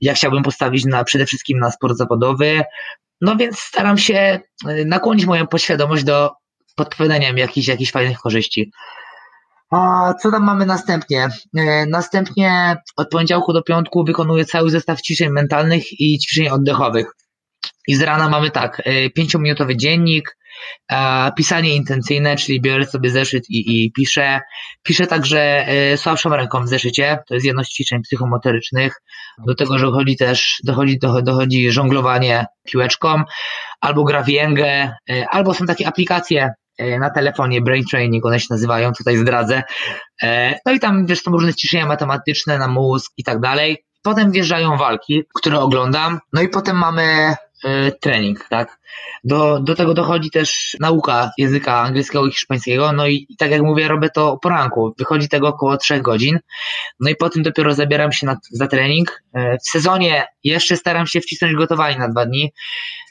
ja 0.01 0.13
chciałbym 0.13 0.43
postawić 0.43 0.85
na, 0.85 1.03
przede 1.03 1.25
wszystkim 1.25 1.59
na 1.59 1.71
sport 1.71 1.97
zawodowy, 1.97 2.63
no 3.21 3.35
więc 3.35 3.59
staram 3.59 3.97
się 3.97 4.15
e, 4.15 4.39
nakłonić 4.85 5.25
moją 5.25 5.47
podświadomość 5.47 6.03
do 6.03 6.31
podpowiadania 6.75 7.33
mi 7.33 7.39
jakichś, 7.39 7.67
jakichś 7.67 7.91
fajnych 7.91 8.17
korzyści. 8.17 8.71
A 9.71 10.13
co 10.21 10.31
tam 10.31 10.43
mamy 10.43 10.65
następnie? 10.65 11.27
E, 11.57 11.85
następnie 11.85 12.75
od 12.97 13.09
poniedziałku 13.09 13.53
do 13.53 13.63
piątku 13.63 14.03
wykonuję 14.05 14.45
cały 14.45 14.69
zestaw 14.69 15.01
ćwiczeń 15.01 15.29
mentalnych 15.29 15.99
i 15.99 16.19
ćwiczeń 16.19 16.49
oddechowych. 16.49 17.07
I 17.87 17.95
z 17.95 18.01
rana 18.01 18.29
mamy 18.29 18.51
tak, 18.51 18.81
e, 18.85 19.09
pięciominutowy 19.09 19.77
dziennik, 19.77 20.37
pisanie 21.37 21.75
intencyjne, 21.75 22.35
czyli 22.35 22.61
biorę 22.61 22.85
sobie 22.85 23.09
zeszyt 23.09 23.43
i, 23.49 23.85
i 23.85 23.91
piszę. 23.91 24.39
Piszę 24.83 25.07
także 25.07 25.67
e, 25.67 25.97
słabszą 25.97 26.29
ręką 26.29 26.63
w 26.63 26.67
zeszycie, 26.67 27.19
to 27.27 27.33
jest 27.33 27.45
jedno 27.45 27.63
z 27.63 27.69
ćwiczeń 27.69 28.01
psychomotorycznych. 28.01 28.93
Do 29.47 29.55
tego 29.55 29.79
dochodzi 29.79 30.17
też, 30.17 30.59
dochodzi, 30.63 30.99
dochodzi 31.23 31.71
żonglowanie 31.71 32.45
piłeczką, 32.63 33.23
albo 33.81 34.03
gra 34.03 34.23
w 34.23 34.29
jęgę, 34.29 34.93
albo 35.31 35.53
są 35.53 35.65
takie 35.65 35.87
aplikacje 35.87 36.49
na 36.99 37.09
telefonie, 37.09 37.61
Brain 37.61 37.83
Training, 37.91 38.25
one 38.25 38.39
się 38.39 38.47
nazywają, 38.49 38.93
tutaj 38.93 39.17
zdradzę. 39.17 39.63
E, 40.23 40.59
no 40.65 40.71
i 40.71 40.79
tam, 40.79 41.05
wiesz, 41.05 41.21
są 41.21 41.31
różne 41.31 41.53
ćwiczenia 41.53 41.85
matematyczne 41.85 42.57
na 42.57 42.67
mózg 42.67 43.13
i 43.17 43.23
tak 43.23 43.39
dalej. 43.39 43.83
Potem 44.03 44.31
wjeżdżają 44.31 44.77
walki, 44.77 45.23
które 45.33 45.59
oglądam, 45.59 46.19
no 46.33 46.41
i 46.41 46.49
potem 46.49 46.77
mamy 46.77 47.03
e, 47.63 47.91
trening, 47.91 48.47
tak. 48.49 48.79
Do, 49.23 49.59
do 49.59 49.75
tego 49.75 49.93
dochodzi 49.93 50.31
też 50.31 50.77
nauka 50.79 51.31
języka 51.37 51.79
angielskiego 51.79 52.25
i 52.25 52.31
hiszpańskiego, 52.31 52.91
no 52.91 53.07
i, 53.07 53.25
i 53.29 53.37
tak 53.37 53.51
jak 53.51 53.61
mówię, 53.61 53.87
robię 53.87 54.09
to 54.09 54.31
o 54.31 54.37
poranku. 54.37 54.93
Wychodzi 54.97 55.29
tego 55.29 55.47
około 55.47 55.77
3 55.77 56.01
godzin, 56.01 56.39
no 56.99 57.09
i 57.09 57.15
potem 57.15 57.43
dopiero 57.43 57.73
zabieram 57.73 58.11
się 58.11 58.25
na, 58.25 58.37
za 58.51 58.67
trening. 58.67 59.23
W 59.35 59.69
sezonie 59.69 60.27
jeszcze 60.43 60.77
staram 60.77 61.07
się 61.07 61.21
wcisnąć 61.21 61.55
gotowanie 61.55 61.97
na 61.97 62.07
dwa 62.07 62.25
dni, 62.25 62.51
E, 62.51 63.06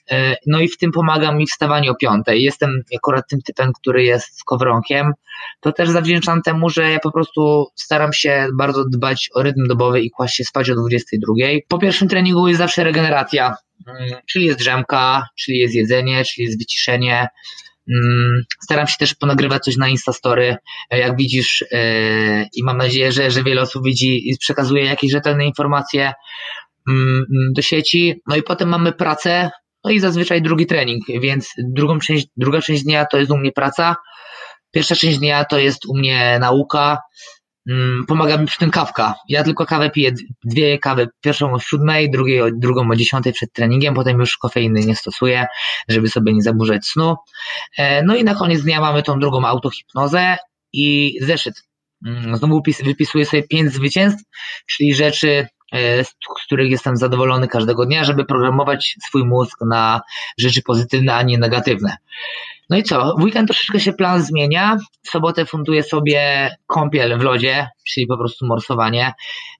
no 0.46 0.60
i 0.60 0.68
w 0.68 0.76
tym 0.76 0.92
pomaga 0.92 1.32
mi 1.32 1.46
wstawanie 1.46 1.90
o 1.90 1.94
piątej. 1.94 2.42
Jestem 2.42 2.82
akurat 2.96 3.28
tym 3.28 3.42
typem, 3.42 3.72
który 3.72 4.04
jest 4.04 4.38
skowronkiem. 4.38 5.12
To 5.60 5.72
też 5.72 5.88
zawdzięczam 5.88 6.42
temu, 6.42 6.70
że 6.70 6.90
ja 6.90 6.98
po 6.98 7.12
prostu 7.12 7.66
staram 7.74 8.12
się 8.12 8.48
bardzo 8.54 8.84
dbać 8.84 9.30
o 9.34 9.42
rytm 9.42 9.66
dobowy 9.66 10.00
i 10.00 10.10
kłaść 10.10 10.36
się 10.36 10.44
spać 10.44 10.70
o 10.70 10.74
22. 10.74 11.34
Po 11.68 11.78
pierwszym 11.78 12.08
treningu 12.08 12.48
jest 12.48 12.58
zawsze 12.58 12.84
regeneracja, 12.84 13.54
mm, 13.86 14.10
czyli 14.26 14.44
jest 14.44 14.58
drzemka, 14.58 15.22
czyli 15.38 15.58
jest 15.58 15.74
jedzenie, 15.74 16.24
czyli 16.24 16.44
jest 16.44 16.58
wyciszenie. 16.58 17.28
Mm, 17.90 18.42
staram 18.62 18.86
się 18.86 18.94
też 18.98 19.14
ponagrywać 19.14 19.64
coś 19.64 19.76
na 19.76 19.88
Instastory, 19.88 20.56
e, 20.90 20.98
jak 20.98 21.16
widzisz, 21.16 21.64
e, 21.72 22.46
i 22.54 22.62
mam 22.64 22.76
nadzieję, 22.76 23.12
że, 23.12 23.30
że 23.30 23.42
wiele 23.42 23.62
osób 23.62 23.84
widzi 23.84 24.30
i 24.30 24.38
przekazuje 24.38 24.84
jakieś 24.84 25.12
rzetelne 25.12 25.46
informacje 25.46 26.12
mm, 26.88 27.26
do 27.52 27.62
sieci. 27.62 28.20
No 28.26 28.36
i 28.36 28.42
potem 28.42 28.68
mamy 28.68 28.92
pracę, 28.92 29.50
no 29.86 29.92
i 29.92 30.00
zazwyczaj 30.00 30.42
drugi 30.42 30.66
trening, 30.66 31.04
więc 31.20 31.52
drugą 31.58 31.98
część, 31.98 32.26
druga 32.36 32.60
część 32.60 32.82
dnia 32.82 33.06
to 33.06 33.18
jest 33.18 33.30
u 33.30 33.36
mnie 33.36 33.52
praca, 33.52 33.96
pierwsza 34.70 34.96
część 34.96 35.18
dnia 35.18 35.44
to 35.44 35.58
jest 35.58 35.86
u 35.86 35.96
mnie 35.96 36.38
nauka, 36.40 36.98
mm, 37.70 38.04
pomaga 38.08 38.38
mi 38.38 38.46
przy 38.46 38.58
tym 38.58 38.70
kawka. 38.70 39.14
Ja 39.28 39.44
tylko 39.44 39.66
kawę 39.66 39.90
piję, 39.90 40.12
dwie 40.44 40.78
kawy, 40.78 41.08
pierwszą 41.20 41.52
o 41.52 41.58
siódmej, 41.58 42.10
drugiej, 42.10 42.40
drugą 42.54 42.90
o 42.90 42.96
dziesiątej 42.96 43.32
przed 43.32 43.52
treningiem, 43.52 43.94
potem 43.94 44.20
już 44.20 44.36
kofeiny 44.36 44.80
nie 44.80 44.96
stosuję, 44.96 45.46
żeby 45.88 46.08
sobie 46.08 46.32
nie 46.32 46.42
zaburzać 46.42 46.86
snu. 46.86 47.16
E, 47.78 48.02
no 48.02 48.16
i 48.16 48.24
na 48.24 48.34
koniec 48.34 48.62
dnia 48.62 48.80
mamy 48.80 49.02
tą 49.02 49.18
drugą 49.18 49.44
autohipnozę 49.44 50.36
i 50.72 51.18
zeszyt. 51.20 51.54
Mm, 52.06 52.36
znowu 52.36 52.62
wypisuję 52.84 53.26
sobie 53.26 53.42
pięć 53.42 53.72
zwycięstw, 53.72 54.22
czyli 54.66 54.94
rzeczy, 54.94 55.46
z 56.02 56.14
których 56.46 56.70
jestem 56.70 56.96
zadowolony 56.96 57.48
każdego 57.48 57.86
dnia, 57.86 58.04
żeby 58.04 58.24
programować 58.24 58.96
swój 59.02 59.24
mózg 59.24 59.58
na 59.60 60.00
rzeczy 60.38 60.62
pozytywne, 60.62 61.14
a 61.14 61.22
nie 61.22 61.38
negatywne. 61.38 61.96
No 62.70 62.76
i 62.76 62.82
co? 62.82 63.14
W 63.18 63.22
weekend 63.22 63.48
troszeczkę 63.48 63.80
się 63.80 63.92
plan 63.92 64.22
zmienia. 64.22 64.76
W 65.06 65.10
sobotę 65.10 65.46
funduję 65.46 65.82
sobie 65.82 66.50
kąpiel 66.66 67.18
w 67.18 67.22
lodzie, 67.22 67.68
czyli 67.88 68.06
po 68.06 68.18
prostu 68.18 68.46
morsowanie. 68.46 69.12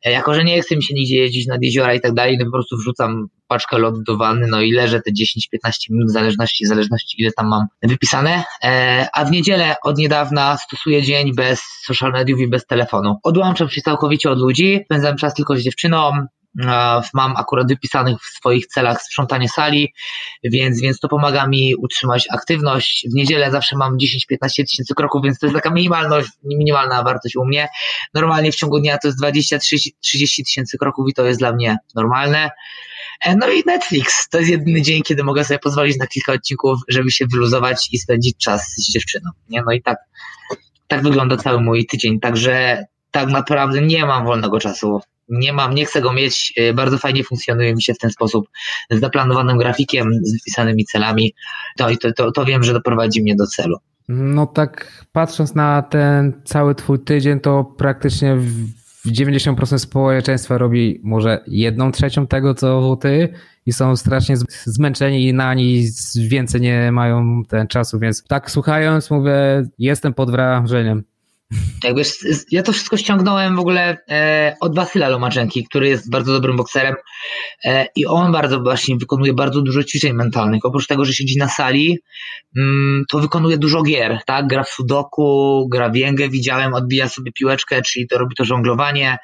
E, 0.05 0.11
jako, 0.11 0.35
że 0.35 0.45
nie 0.45 0.63
chcę 0.63 0.77
mi 0.77 0.83
się 0.83 0.95
nigdzie 0.95 1.17
jeździć 1.17 1.47
nad 1.47 1.63
jeziora 1.63 1.95
i 1.95 2.01
tak 2.01 2.15
dalej, 2.15 2.39
to 2.39 2.45
po 2.45 2.51
prostu 2.51 2.77
wrzucam 2.77 3.27
paczkę 3.49 3.79
lodu 3.79 4.03
do 4.03 4.17
wanny, 4.17 4.47
no 4.47 4.61
i 4.61 4.73
leżę 4.73 5.01
te 5.01 5.11
10-15 5.11 5.71
minut 5.91 6.09
w 6.09 6.13
zależności, 6.13 6.65
w 6.65 6.69
zależności 6.69 7.23
ile 7.23 7.31
tam 7.33 7.49
mam 7.49 7.67
wypisane. 7.83 8.45
E, 8.65 9.09
a 9.15 9.25
w 9.25 9.31
niedzielę 9.31 9.75
od 9.83 9.99
niedawna 9.99 10.57
stosuję 10.57 11.03
dzień 11.03 11.35
bez 11.35 11.63
social 11.85 12.13
mediów 12.13 12.41
i 12.41 12.49
bez 12.49 12.67
telefonu. 12.67 13.17
Odłączam 13.23 13.69
się 13.69 13.81
całkowicie 13.81 14.31
od 14.31 14.39
ludzi, 14.39 14.81
spędzam 14.85 15.17
czas 15.17 15.35
tylko 15.35 15.57
z 15.57 15.61
dziewczyną, 15.61 16.11
Mam 17.15 17.37
akurat 17.37 17.69
wypisanych 17.69 18.23
w 18.23 18.37
swoich 18.37 18.67
celach 18.67 19.03
sprzątanie 19.03 19.49
sali, 19.49 19.93
więc, 20.45 20.81
więc 20.81 20.99
to 20.99 21.09
pomaga 21.09 21.47
mi 21.47 21.75
utrzymać 21.75 22.27
aktywność. 22.31 23.07
W 23.13 23.15
niedzielę 23.15 23.51
zawsze 23.51 23.77
mam 23.77 23.97
10-15 23.97 23.99
tysięcy 24.57 24.95
kroków, 24.95 25.23
więc 25.25 25.39
to 25.39 25.47
jest 25.47 25.57
taka 25.57 25.71
minimalność, 25.71 26.29
minimalna 26.45 27.03
wartość 27.03 27.37
u 27.37 27.45
mnie. 27.45 27.69
Normalnie 28.15 28.53
w 28.53 28.57
ciągu 28.57 28.81
dnia 28.81 28.99
to 28.99 29.09
jest 29.09 29.23
20-30 29.23 30.45
tysięcy 30.45 30.79
kroków 30.79 31.09
i 31.09 31.15
to 31.15 31.25
jest 31.25 31.39
dla 31.39 31.53
mnie 31.53 31.77
normalne. 31.95 32.51
E, 33.21 33.37
no 33.37 33.51
i 33.51 33.63
Netflix. 33.67 34.29
To 34.29 34.39
jest 34.39 34.51
jedyny 34.51 34.83
dzień, 34.83 35.03
kiedy 35.03 35.25
mogę 35.25 35.45
sobie 35.45 35.59
pozwolić 35.59 35.99
na 35.99 36.07
kilka 36.07 36.33
odcinków, 36.33 36.81
żeby 36.89 37.11
się 37.11 37.27
wyluzować 37.27 37.89
i 37.93 37.99
spędzić 37.99 38.37
czas 38.37 38.75
z 38.77 38.93
dziewczyną. 38.93 39.31
Nie? 39.49 39.63
No 39.67 39.73
i 39.73 39.83
tak, 39.83 39.99
tak 40.87 41.03
wygląda 41.03 41.37
cały 41.37 41.61
mój 41.61 41.87
tydzień. 41.87 42.21
Także 42.21 42.85
tak 43.11 43.29
naprawdę 43.29 43.83
nie 43.83 44.07
mam 44.07 44.25
wolnego 44.25 44.61
czasu 44.61 45.01
nie 45.29 45.53
mam, 45.53 45.75
nie 45.75 45.87
chcę 45.87 46.01
go 46.01 46.13
mieć, 46.13 46.53
e, 46.57 46.75
bardzo 46.75 46.99
fajnie 46.99 47.25
funkcjonuje 47.25 47.75
mi 47.75 47.83
się 47.83 47.95
w 47.95 47.99
ten 47.99 48.11
sposób 48.11 48.49
z 48.91 49.01
zaplanowanym 49.01 49.59
grafikiem, 49.59 50.11
z 50.23 50.33
wypisanymi 50.33 50.85
celami, 50.85 51.35
to, 51.77 51.89
to, 52.01 52.13
to, 52.13 52.33
to 52.33 52.45
wiem, 52.45 52.63
że 52.63 52.73
doprowadzi 52.73 53.23
mnie 53.23 53.37
do 53.37 53.47
celu. 53.47 53.77
No 54.09 54.47
tak 54.47 55.05
patrząc 55.13 55.55
na 55.55 55.83
ten 55.83 56.43
cały 56.45 56.75
twój 56.75 56.99
tydzień, 56.99 57.41
to 57.41 57.65
praktycznie 57.65 58.37
w 58.37 59.11
90% 59.13 59.79
społeczeństwa 59.79 60.59
robi 60.59 61.01
może 61.05 61.45
jedną 61.47 61.93
trzecią 61.93 62.27
tego, 62.27 62.55
co 62.55 62.97
ty 63.01 63.33
i 63.67 63.73
są 63.73 63.97
strasznie 63.97 64.37
zmęczeni 64.65 65.29
i 65.29 65.35
na 65.35 65.55
nic 65.55 66.19
więcej 66.19 66.61
nie 66.61 66.93
mają 66.93 67.43
ten 67.49 67.67
czasu, 67.67 67.99
więc 67.99 68.25
tak 68.25 68.51
słuchając 68.51 69.11
mówię, 69.11 69.33
jestem 69.79 70.15
pod 70.15 70.31
wrażeniem. 70.31 71.05
Jakby, 71.85 72.03
ja 72.51 72.63
to 72.63 72.73
wszystko 72.73 72.97
ściągnąłem 72.97 73.57
w 73.57 73.59
ogóle 73.59 73.97
e, 74.11 74.57
od 74.61 74.77
Wasyla 74.77 75.09
Lomaczenki, 75.09 75.65
który 75.65 75.89
jest 75.89 76.11
bardzo 76.11 76.33
dobrym 76.33 76.57
bokserem 76.57 76.95
e, 77.65 77.87
i 77.97 78.07
on 78.07 78.33
bardzo 78.33 78.61
właśnie 78.61 78.97
wykonuje 78.97 79.35
bardzo 79.35 79.63
dużo 79.63 79.85
ćwiczeń 79.85 80.13
mentalnych. 80.13 80.65
Oprócz 80.65 80.87
tego, 80.87 81.05
że 81.05 81.13
siedzi 81.13 81.39
na 81.39 81.49
sali, 81.49 81.99
mm, 82.57 83.05
to 83.11 83.19
wykonuje 83.19 83.59
dużo 83.59 83.83
gier, 83.83 84.21
tak? 84.27 84.47
Gra 84.47 84.65
w 84.65 84.69
sudoku, 84.69 85.69
gra 85.73 85.91
w 85.91 85.97
jęgę, 85.97 86.29
widziałem, 86.29 86.75
odbija 86.75 87.09
sobie 87.09 87.33
piłeczkę, 87.33 87.83
czyli 87.83 88.09
to 88.09 88.19
robi 88.19 88.37
to 88.37 88.45
żonglowanie, 88.45 89.19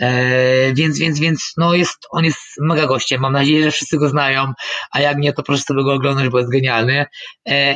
E, 0.00 0.74
więc, 0.74 0.98
więc, 0.98 1.20
więc, 1.20 1.52
no 1.56 1.74
jest, 1.74 2.06
on 2.10 2.24
jest 2.24 2.38
mega 2.60 2.86
gościem. 2.86 3.20
Mam 3.20 3.32
nadzieję, 3.32 3.64
że 3.64 3.70
wszyscy 3.70 3.98
go 3.98 4.08
znają, 4.08 4.52
a 4.92 5.00
jak 5.00 5.18
nie, 5.18 5.32
to 5.32 5.42
proszę 5.42 5.62
sobie 5.62 5.84
go 5.84 5.92
oglądać, 5.92 6.28
bo 6.28 6.38
jest 6.38 6.50
genialny. 6.50 7.06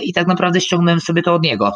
I 0.02 0.12
tak 0.12 0.26
naprawdę 0.26 0.60
ściągnąłem 0.60 1.00
sobie 1.00 1.22
to 1.22 1.34
od 1.34 1.42
niego 1.42 1.72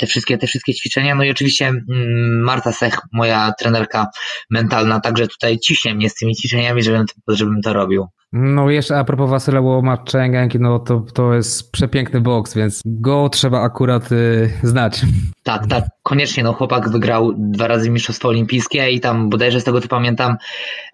te 0.00 0.06
wszystkie, 0.06 0.38
te 0.38 0.46
wszystkie 0.46 0.74
ćwiczenia. 0.74 1.14
No 1.14 1.24
i 1.24 1.30
oczywiście 1.30 1.66
mm, 1.66 2.42
Marta 2.42 2.72
Sech, 2.72 2.98
moja 3.12 3.52
trenerka 3.58 4.06
mentalna, 4.50 5.00
także 5.00 5.28
tutaj 5.28 5.58
ciśnie 5.58 5.94
mnie 5.94 6.10
z 6.10 6.14
tymi 6.14 6.36
ćwiczeniami, 6.36 6.82
żebym, 6.82 7.04
żebym 7.28 7.62
to 7.62 7.72
robił. 7.72 8.08
No 8.32 8.70
jeszcze 8.70 8.98
a 8.98 9.04
propos 9.04 9.30
Wasyla 9.30 9.60
Łomaczenki, 9.60 10.60
no 10.60 10.78
to, 10.78 11.04
to 11.14 11.34
jest 11.34 11.72
przepiękny 11.72 12.20
boks, 12.20 12.54
więc 12.54 12.80
go 12.86 13.28
trzeba 13.28 13.60
akurat 13.62 14.12
y, 14.12 14.50
znać. 14.62 15.02
Tak, 15.42 15.66
tak, 15.66 15.84
koniecznie, 16.02 16.42
no 16.42 16.52
chłopak 16.52 16.88
wygrał 16.88 17.32
dwa 17.36 17.66
razy 17.66 17.90
Mistrzostwo 17.90 18.28
Olimpijskie 18.28 18.90
i 18.90 19.00
tam 19.00 19.30
bodajże 19.30 19.60
z 19.60 19.64
tego 19.64 19.80
co 19.80 19.88
pamiętam, 19.88 20.36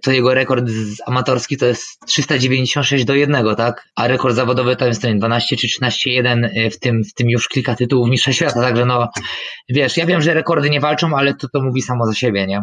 to 0.03 0.13
jego 0.13 0.35
rekord 0.35 0.67
amatorski 1.07 1.57
to 1.57 1.67
jest 1.67 1.85
396 2.07 3.05
do 3.05 3.15
1, 3.15 3.57
tak? 3.57 3.89
A 3.97 4.07
rekord 4.07 4.35
zawodowy 4.35 4.77
to 4.77 4.87
jest 4.87 5.03
ten 5.03 5.19
12 5.19 5.57
czy 5.57 5.67
13-1, 5.67 6.45
y, 6.45 6.71
w 6.71 6.79
tym, 6.79 7.05
w 7.05 7.15
tym 7.15 7.31
już 7.31 7.49
kilka 7.49 7.75
tytułów 7.75 8.09
Mistrza 8.09 8.33
Świata, 8.33 8.61
także 8.61 8.85
no 8.85 9.09
wiesz, 9.69 9.97
ja 9.97 10.07
wiem, 10.07 10.23
że 10.23 10.35
rekordy 10.35 10.71
nie 10.71 10.81
walczą, 10.81 11.17
ale 11.17 11.35
to 11.35 11.49
to 11.49 11.63
mówi 11.63 11.83
samo 11.83 12.07
za 12.07 12.15
siebie, 12.15 12.47
nie? 12.47 12.63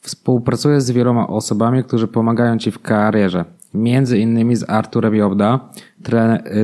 Współpracuję 0.00 0.80
z 0.80 0.90
wieloma 0.90 1.26
osobami, 1.26 1.84
którzy 1.84 2.08
pomagają 2.08 2.58
Ci 2.58 2.70
w 2.70 2.78
karierze 2.78 3.59
między 3.74 4.18
innymi 4.18 4.56
z 4.56 4.70
Arturem 4.70 5.14
Jobda, 5.14 5.70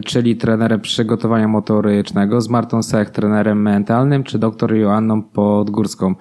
czyli 0.04 0.36
trenerem 0.36 0.80
przygotowania 0.80 1.48
motorycznego, 1.48 2.40
z 2.40 2.48
Martą 2.48 2.82
Sech, 2.82 3.10
trenerem 3.10 3.62
mentalnym, 3.62 4.24
czy 4.24 4.38
dr 4.38 4.74
Joanną 4.74 5.22
Podgórską, 5.22 6.14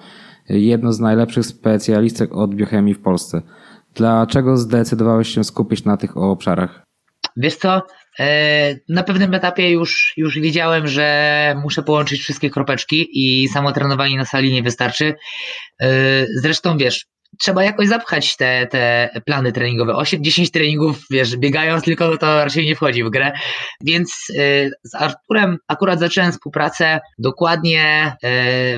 jedną 0.48 0.92
z 0.92 1.00
najlepszych 1.00 1.46
specjalistek 1.46 2.34
od 2.34 2.54
biochemii 2.54 2.94
w 2.94 3.00
Polsce. 3.00 3.42
Dlaczego 3.94 4.56
zdecydowałeś 4.56 5.28
się 5.28 5.44
skupić 5.44 5.84
na 5.84 5.96
tych 5.96 6.16
obszarach? 6.16 6.86
Wiesz 7.36 7.56
co, 7.56 7.82
e, 8.18 8.74
na 8.88 9.02
pewnym 9.02 9.34
etapie 9.34 9.70
już, 9.70 10.14
już 10.16 10.38
wiedziałem, 10.38 10.88
że 10.88 11.56
muszę 11.62 11.82
połączyć 11.82 12.20
wszystkie 12.20 12.50
kropeczki 12.50 13.08
i 13.12 13.48
samo 13.48 13.72
trenowanie 13.72 14.16
na 14.16 14.24
sali 14.24 14.52
nie 14.52 14.62
wystarczy. 14.62 15.14
E, 15.80 16.26
zresztą 16.42 16.78
wiesz, 16.78 17.06
trzeba 17.38 17.64
jakoś 17.64 17.88
zapchać 17.88 18.36
te, 18.36 18.66
te 18.70 19.10
plany 19.24 19.52
treningowe. 19.52 19.92
8-10 19.92 20.50
treningów, 20.50 20.98
wiesz, 21.10 21.36
biegając 21.36 21.84
tylko 21.84 22.18
to 22.18 22.44
raczej 22.44 22.66
nie 22.66 22.76
wchodzi 22.76 23.04
w 23.04 23.10
grę. 23.10 23.32
Więc 23.80 24.30
y, 24.30 24.70
z 24.82 24.94
Arturem 24.94 25.58
akurat 25.68 25.98
zacząłem 25.98 26.32
współpracę 26.32 27.00
dokładnie 27.18 28.16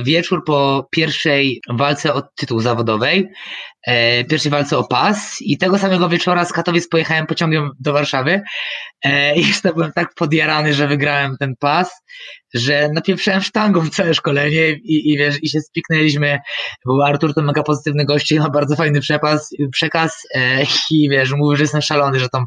y, 0.01 0.05
wieczór 0.05 0.44
po 0.44 0.88
pierwszej 0.90 1.61
walce 1.68 2.14
o 2.14 2.23
tytuł 2.23 2.61
zawodowej, 2.61 3.29
pierwszej 4.31 4.51
walce 4.51 4.79
o 4.79 4.85
pas 4.85 5.37
i 5.40 5.59
tego 5.59 5.79
samego 5.79 6.09
wieczora 6.09 6.44
z 6.44 6.53
Katowic 6.53 6.88
pojechałem 6.88 7.27
pociągiem 7.27 7.70
do 7.81 7.92
Warszawy 7.92 8.42
i 9.37 9.48
już 9.48 9.62
byłem 9.62 9.92
tak 9.92 10.14
podjarany, 10.14 10.74
że 10.74 10.88
wygrałem 10.88 11.37
ten 11.40 11.57
pas 11.57 12.03
że 12.55 12.88
napieprzałem 12.92 13.40
sztangą 13.40 13.88
całe 13.90 14.14
szkolenie 14.14 14.70
i, 14.70 15.12
i 15.12 15.18
wiesz, 15.18 15.38
i 15.42 15.48
się 15.48 15.61
spiknęliśmy, 15.61 16.38
bo 16.87 17.07
Artur 17.07 17.35
to 17.35 17.42
mega 17.42 17.62
pozytywny 17.62 18.05
gość, 18.05 18.35
ma 18.35 18.51
bardzo 18.51 18.77
fajny 18.77 19.01
przepas, 19.01 19.51
przekaz 19.72 20.22
e, 20.35 20.62
i 20.90 21.09
wiesz, 21.09 21.33
mówił, 21.33 21.57
że 21.57 21.64
jestem 21.64 21.83
szalony, 21.83 22.20
że 22.20 22.29
tą 22.29 22.44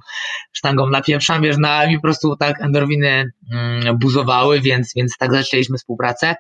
sztangą 0.54 0.90
napieprzam, 0.90 1.42
wiesz, 1.42 1.58
na 1.58 1.88
mi 1.88 1.96
po 1.96 2.02
prostu 2.02 2.36
tak 2.36 2.62
endorwiny 2.62 3.32
mm, 3.54 3.98
buzowały, 4.00 4.62
więc, 4.62 4.94
więc 4.96 5.18
tak 5.20 5.32
zaczęliśmy 5.32 5.78
współpracę. 5.78 6.36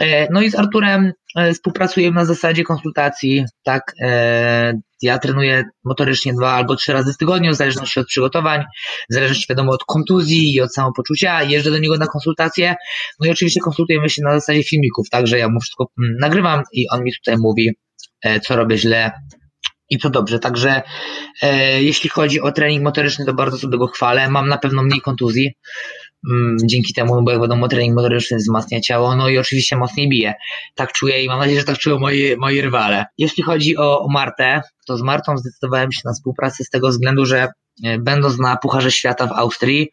E, 0.00 0.28
no 0.32 0.42
i 0.42 0.50
z 0.50 0.54
Arturem 0.54 1.12
e, 1.36 1.52
współpracujemy 1.52 2.14
na 2.14 2.24
zasadzie 2.24 2.64
konsultacji, 2.64 3.44
tak, 3.64 3.92
e, 4.02 4.80
ja 5.02 5.18
trenuję 5.18 5.64
motorycznie 5.84 6.34
dwa 6.34 6.52
albo 6.52 6.76
trzy 6.76 6.92
razy 6.92 7.12
w 7.12 7.16
tygodniu, 7.16 7.52
w 7.52 7.56
zależności 7.56 8.00
od 8.00 8.06
przygotowań, 8.06 8.64
w 9.10 9.14
zależności 9.14 9.46
wiadomo 9.48 9.72
od 9.72 9.84
kontuzji 9.84 10.54
i 10.54 10.60
od 10.60 10.74
samopoczucia. 10.74 11.42
Jeżdżę 11.42 11.70
do 11.70 11.78
niego 11.78 11.96
na 11.96 12.06
konsultacje. 12.06 12.74
No 13.20 13.26
i 13.26 13.30
oczywiście 13.30 13.60
konsultujemy 13.60 14.08
się 14.08 14.22
na 14.22 14.40
zasadzie 14.40 14.64
filmików, 14.64 15.10
także 15.10 15.38
ja 15.38 15.48
mu 15.48 15.60
wszystko 15.60 15.86
mm, 16.02 16.16
nagrywam 16.20 16.62
i 16.72 16.88
on 16.88 17.04
mi 17.04 17.12
tutaj 17.12 17.36
mówi, 17.38 17.70
co 18.42 18.56
robię 18.56 18.78
źle, 18.78 19.12
i 19.90 19.98
to 19.98 20.10
dobrze. 20.10 20.38
Także 20.38 20.82
e, 21.42 21.82
jeśli 21.82 22.10
chodzi 22.10 22.40
o 22.40 22.52
trening 22.52 22.84
motoryczny, 22.84 23.24
to 23.24 23.34
bardzo 23.34 23.58
sobie 23.58 23.78
go 23.78 23.86
chwalę. 23.86 24.30
Mam 24.30 24.48
na 24.48 24.58
pewno 24.58 24.82
mniej 24.82 25.00
kontuzji. 25.00 25.54
Mm, 26.30 26.56
dzięki 26.64 26.94
temu, 26.94 27.22
bo 27.22 27.30
jak 27.30 27.40
wiadomo, 27.40 27.68
trening 27.68 27.94
motoryczny 27.94 28.36
wzmacnia 28.36 28.80
ciało, 28.80 29.16
no 29.16 29.28
i 29.28 29.38
oczywiście 29.38 29.76
mocniej 29.76 30.08
bije. 30.08 30.34
Tak 30.74 30.92
czuję 30.92 31.24
i 31.24 31.28
mam 31.28 31.38
nadzieję, 31.38 31.60
że 31.60 31.66
tak 31.66 31.78
czują 31.78 31.98
moi, 31.98 32.36
moi 32.36 32.60
rywale. 32.60 33.04
Jeśli 33.18 33.42
chodzi 33.42 33.76
o, 33.76 34.00
o 34.00 34.08
Martę, 34.08 34.62
to 34.86 34.96
z 34.96 35.02
Martą 35.02 35.36
zdecydowałem 35.36 35.92
się 35.92 36.00
na 36.04 36.12
współpracę 36.12 36.64
z 36.64 36.70
tego 36.70 36.88
względu, 36.88 37.26
że 37.26 37.48
e, 37.84 37.98
będąc 37.98 38.38
na 38.38 38.56
Pucharze 38.56 38.90
Świata 38.90 39.26
w 39.26 39.32
Austrii, 39.32 39.90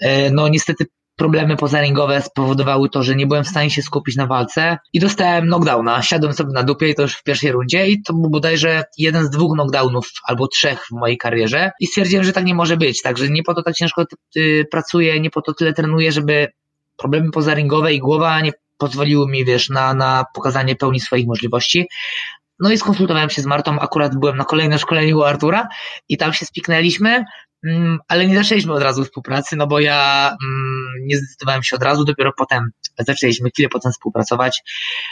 e, 0.00 0.30
no 0.30 0.48
niestety 0.48 0.86
problemy 1.16 1.56
pozaringowe 1.56 2.22
spowodowały 2.22 2.88
to, 2.88 3.02
że 3.02 3.16
nie 3.16 3.26
byłem 3.26 3.44
w 3.44 3.48
stanie 3.48 3.70
się 3.70 3.82
skupić 3.82 4.16
na 4.16 4.26
walce 4.26 4.78
i 4.92 5.00
dostałem 5.00 5.44
knockdowna. 5.44 6.02
Siadłem 6.02 6.32
sobie 6.32 6.52
na 6.52 6.62
dupie 6.62 6.88
i 6.88 6.94
to 6.94 7.02
już 7.02 7.14
w 7.14 7.22
pierwszej 7.22 7.52
rundzie 7.52 7.88
i 7.88 8.02
to 8.02 8.12
był 8.12 8.30
bodajże 8.30 8.84
jeden 8.98 9.24
z 9.26 9.30
dwóch 9.30 9.52
knockdownów 9.52 10.10
albo 10.24 10.48
trzech 10.48 10.86
w 10.86 10.90
mojej 10.90 11.18
karierze 11.18 11.70
i 11.80 11.86
stwierdziłem, 11.86 12.24
że 12.24 12.32
tak 12.32 12.44
nie 12.44 12.54
może 12.54 12.76
być. 12.76 13.02
Także 13.02 13.28
nie 13.28 13.42
po 13.42 13.54
to 13.54 13.62
tak 13.62 13.74
ciężko 13.74 14.04
y, 14.36 14.66
pracuję, 14.70 15.20
nie 15.20 15.30
po 15.30 15.42
to 15.42 15.54
tyle 15.54 15.72
trenuję, 15.72 16.12
żeby 16.12 16.48
problemy 16.96 17.30
pozaringowe 17.30 17.94
i 17.94 17.98
głowa 17.98 18.40
nie 18.40 18.52
pozwoliły 18.78 19.28
mi, 19.28 19.44
wiesz, 19.44 19.68
na, 19.70 19.94
na 19.94 20.24
pokazanie 20.34 20.76
pełni 20.76 21.00
swoich 21.00 21.26
możliwości. 21.26 21.88
No 22.60 22.72
i 22.72 22.78
skonsultowałem 22.78 23.30
się 23.30 23.42
z 23.42 23.46
Martą, 23.46 23.80
akurat 23.80 24.16
byłem 24.16 24.36
na 24.36 24.44
kolejnym 24.44 24.78
szkoleniu 24.78 25.18
u 25.18 25.22
Artura 25.22 25.68
i 26.08 26.16
tam 26.16 26.32
się 26.32 26.46
spiknęliśmy. 26.46 27.24
Mm, 27.64 27.98
ale 28.08 28.26
nie 28.26 28.36
zaczęliśmy 28.36 28.72
od 28.72 28.82
razu 28.82 29.04
współpracy, 29.04 29.56
no 29.56 29.66
bo 29.66 29.80
ja 29.80 30.26
mm, 30.44 31.06
nie 31.06 31.16
zdecydowałem 31.16 31.62
się 31.62 31.76
od 31.76 31.82
razu, 31.82 32.04
dopiero 32.04 32.32
potem 32.36 32.70
zaczęliśmy 32.98 33.50
chwilę 33.50 33.68
potem 33.68 33.92
współpracować. 33.92 34.62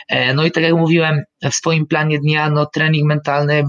E, 0.09 0.35
no 0.35 0.45
i 0.45 0.51
tak 0.51 0.65
jak 0.65 0.75
mówiłem, 0.75 1.23
w 1.51 1.55
swoim 1.55 1.87
planie 1.87 2.19
dnia, 2.19 2.51
no 2.51 2.67
trening 2.67 3.09
mentalny, 3.09 3.65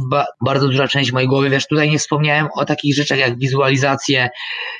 bardzo 0.46 0.67
duża 0.67 0.88
część 0.88 1.12
mojej 1.12 1.30
głowy, 1.30 1.50
wiesz, 1.50 1.67
tutaj 1.67 1.89
nie 1.89 2.00
wspomniałem 2.00 2.48
o 2.56 2.65
takich 2.65 2.96
rzeczach 2.96 3.19
jak 3.19 3.39
wizualizacje, 3.39 4.30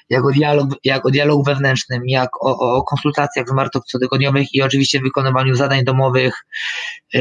jak 0.10 0.26
o, 0.26 0.32
dialog, 0.32 0.70
jak 0.84 1.06
o 1.06 1.12
dialogu 1.12 1.44
wewnętrznym, 1.44 2.02
jak 2.08 2.30
o, 2.46 2.78
o 2.78 2.84
konsultacjach 2.84 3.50
z 3.50 3.52
Martą 3.52 3.80
cotygodniowych 3.92 4.54
i 4.54 4.62
oczywiście 4.62 5.00
wykonywaniu 5.00 5.56
zadań 5.56 5.84
domowych. 5.84 6.46
E, 7.14 7.20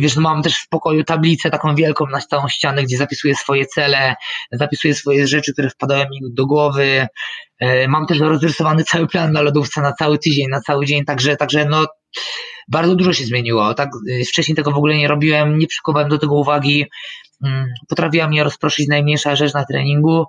wiesz, 0.00 0.16
no 0.16 0.22
mam 0.22 0.42
też 0.42 0.56
w 0.56 0.68
pokoju 0.68 1.04
tablicę 1.04 1.50
taką 1.50 1.74
wielką 1.74 2.06
na 2.06 2.20
całą 2.20 2.48
ścianę, 2.48 2.82
gdzie 2.82 2.96
zapisuję 2.96 3.34
swoje 3.34 3.66
cele, 3.66 4.14
zapisuję 4.52 4.94
swoje 4.94 5.26
rzeczy, 5.26 5.52
które 5.52 5.70
wpadają 5.70 6.01
mi 6.10 6.18
do 6.34 6.46
głowy, 6.46 7.06
E, 7.62 7.88
mam 7.88 8.06
też 8.06 8.20
rozrysowany 8.20 8.84
cały 8.84 9.06
plan 9.06 9.32
na 9.32 9.42
lodówce 9.42 9.80
na 9.80 9.92
cały 9.92 10.18
tydzień, 10.18 10.48
na 10.48 10.60
cały 10.60 10.86
dzień, 10.86 11.04
także, 11.04 11.36
także 11.36 11.64
no 11.64 11.86
bardzo 12.68 12.94
dużo 12.96 13.12
się 13.12 13.24
zmieniło. 13.24 13.74
Tak, 13.74 13.90
e, 14.10 14.24
wcześniej 14.24 14.56
tego 14.56 14.70
w 14.70 14.76
ogóle 14.76 14.96
nie 14.96 15.08
robiłem, 15.08 15.58
nie 15.58 15.66
przykuwałem 15.66 16.08
do 16.08 16.18
tego 16.18 16.34
uwagi. 16.34 16.86
Mm, 17.44 17.66
potrafiła 17.88 18.28
mnie 18.28 18.44
rozproszyć 18.44 18.88
najmniejsza 18.88 19.36
rzecz 19.36 19.54
na 19.54 19.64
treningu, 19.64 20.24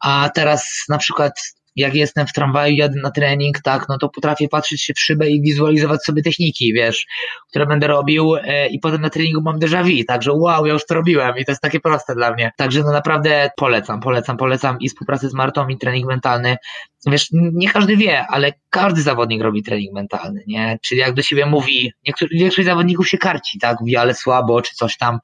a 0.00 0.30
teraz 0.34 0.84
na 0.88 0.98
przykład 0.98 1.32
jak 1.76 1.94
jestem 1.94 2.26
w 2.26 2.32
tramwaju, 2.32 2.74
jadę 2.74 3.00
na 3.02 3.10
trening, 3.10 3.60
tak, 3.62 3.86
no 3.88 3.98
to 3.98 4.08
potrafię 4.08 4.48
patrzeć 4.48 4.82
się 4.82 4.94
w 4.94 5.00
szybę 5.00 5.30
i 5.30 5.42
wizualizować 5.42 6.04
sobie 6.04 6.22
techniki, 6.22 6.72
wiesz, 6.72 7.06
które 7.50 7.66
będę 7.66 7.86
robił 7.86 8.36
e, 8.36 8.66
i 8.68 8.78
potem 8.78 9.00
na 9.00 9.10
treningu 9.10 9.40
mam 9.42 9.58
déjà 9.58 9.84
vu, 9.84 10.04
także 10.08 10.32
wow, 10.32 10.66
ja 10.66 10.72
już 10.72 10.86
to 10.86 10.94
robiłem 10.94 11.36
i 11.38 11.44
to 11.44 11.52
jest 11.52 11.62
takie 11.62 11.80
proste 11.80 12.14
dla 12.14 12.32
mnie. 12.32 12.52
Także 12.56 12.82
no 12.82 12.92
naprawdę 12.92 13.50
polecam, 13.56 14.00
polecam, 14.00 14.36
polecam 14.36 14.78
i 14.80 14.88
współpracę 14.88 15.28
z 15.28 15.34
Martą 15.34 15.68
i 15.68 15.78
trening 15.78 16.06
mentalny. 16.06 16.56
Wiesz, 17.06 17.28
nie 17.32 17.68
każdy 17.68 17.96
wie, 17.96 18.26
ale 18.26 18.52
każdy 18.70 19.02
zawodnik 19.02 19.42
robi 19.42 19.62
trening 19.62 19.94
mentalny, 19.94 20.44
nie? 20.46 20.78
Czyli 20.82 21.00
jak 21.00 21.14
do 21.14 21.22
siebie 21.22 21.46
mówi, 21.46 21.92
niektórzy, 22.06 22.34
większość 22.34 22.66
zawodników 22.66 23.08
się 23.08 23.18
karci, 23.18 23.58
tak, 23.58 23.80
mówi, 23.80 23.96
ale 23.96 24.14
słabo, 24.14 24.62
czy 24.62 24.74
coś 24.74 24.96
tam. 24.96 25.18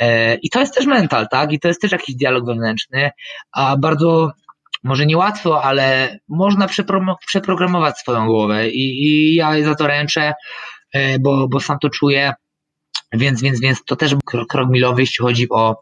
E, 0.00 0.34
I 0.34 0.50
to 0.50 0.60
jest 0.60 0.74
też 0.74 0.86
mental, 0.86 1.28
tak? 1.28 1.52
I 1.52 1.60
to 1.60 1.68
jest 1.68 1.80
też 1.80 1.92
jakiś 1.92 2.16
dialog 2.16 2.46
wewnętrzny, 2.46 3.10
a 3.52 3.76
bardzo 3.76 4.32
może 4.82 5.06
niełatwo, 5.06 5.62
ale 5.62 6.18
można 6.28 6.68
przeprogramować 7.26 7.98
swoją 7.98 8.26
głowę 8.26 8.68
i, 8.68 9.06
i 9.06 9.34
ja 9.34 9.62
za 9.62 9.74
to 9.74 9.86
ręczę, 9.86 10.34
e, 10.92 11.18
bo, 11.18 11.48
bo 11.48 11.60
sam 11.60 11.78
to 11.82 11.90
czuję. 11.90 12.32
Więc, 13.12 13.42
więc, 13.42 13.60
więc 13.60 13.84
to 13.84 13.96
też 13.96 14.10
był 14.14 14.46
krok 14.48 14.70
milowy, 14.70 15.00
jeśli 15.02 15.22
chodzi 15.22 15.48
o 15.50 15.80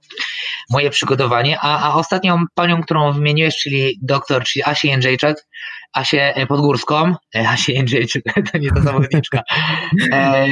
moje 0.70 0.90
przygotowanie. 0.90 1.58
A, 1.60 1.90
a 1.90 1.94
ostatnią 1.94 2.44
panią, 2.54 2.82
którą 2.82 3.12
wymieniłeś, 3.12 3.56
czyli 3.56 3.98
doktor, 4.02 4.44
czyli 4.44 4.62
Asię 4.64 4.88
Jędrzejczak, 4.88 5.46
Asię 5.92 6.46
Podgórską, 6.48 7.14
e, 7.34 7.48
Asię 7.48 7.72
Jędrzejczyk, 7.72 8.24
to 8.52 8.58
nie 8.58 8.70
ta 8.70 8.80
zawodniczka. 8.80 9.42
E, 10.12 10.46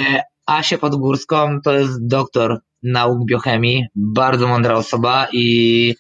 Asię 0.47 0.79
Podgórską 0.79 1.59
to 1.65 1.73
jest 1.73 2.07
doktor 2.07 2.59
nauk 2.83 3.27
biochemii, 3.27 3.85
bardzo 3.95 4.49
mądra 4.49 4.75
osoba 4.75 5.27
i 5.33 5.95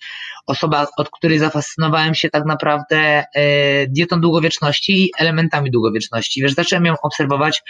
osoba, 0.46 0.86
od 0.96 1.10
której 1.10 1.38
zafascynowałem 1.38 2.14
się 2.14 2.30
tak 2.30 2.44
naprawdę 2.44 2.96
e, 2.98 3.86
dietą 3.86 4.20
długowieczności 4.20 5.04
i 5.04 5.10
elementami 5.18 5.70
długowieczności. 5.70 6.42
Wiesz, 6.42 6.52
zacząłem 6.52 6.84
ją 6.84 6.94
obserwować. 7.02 7.62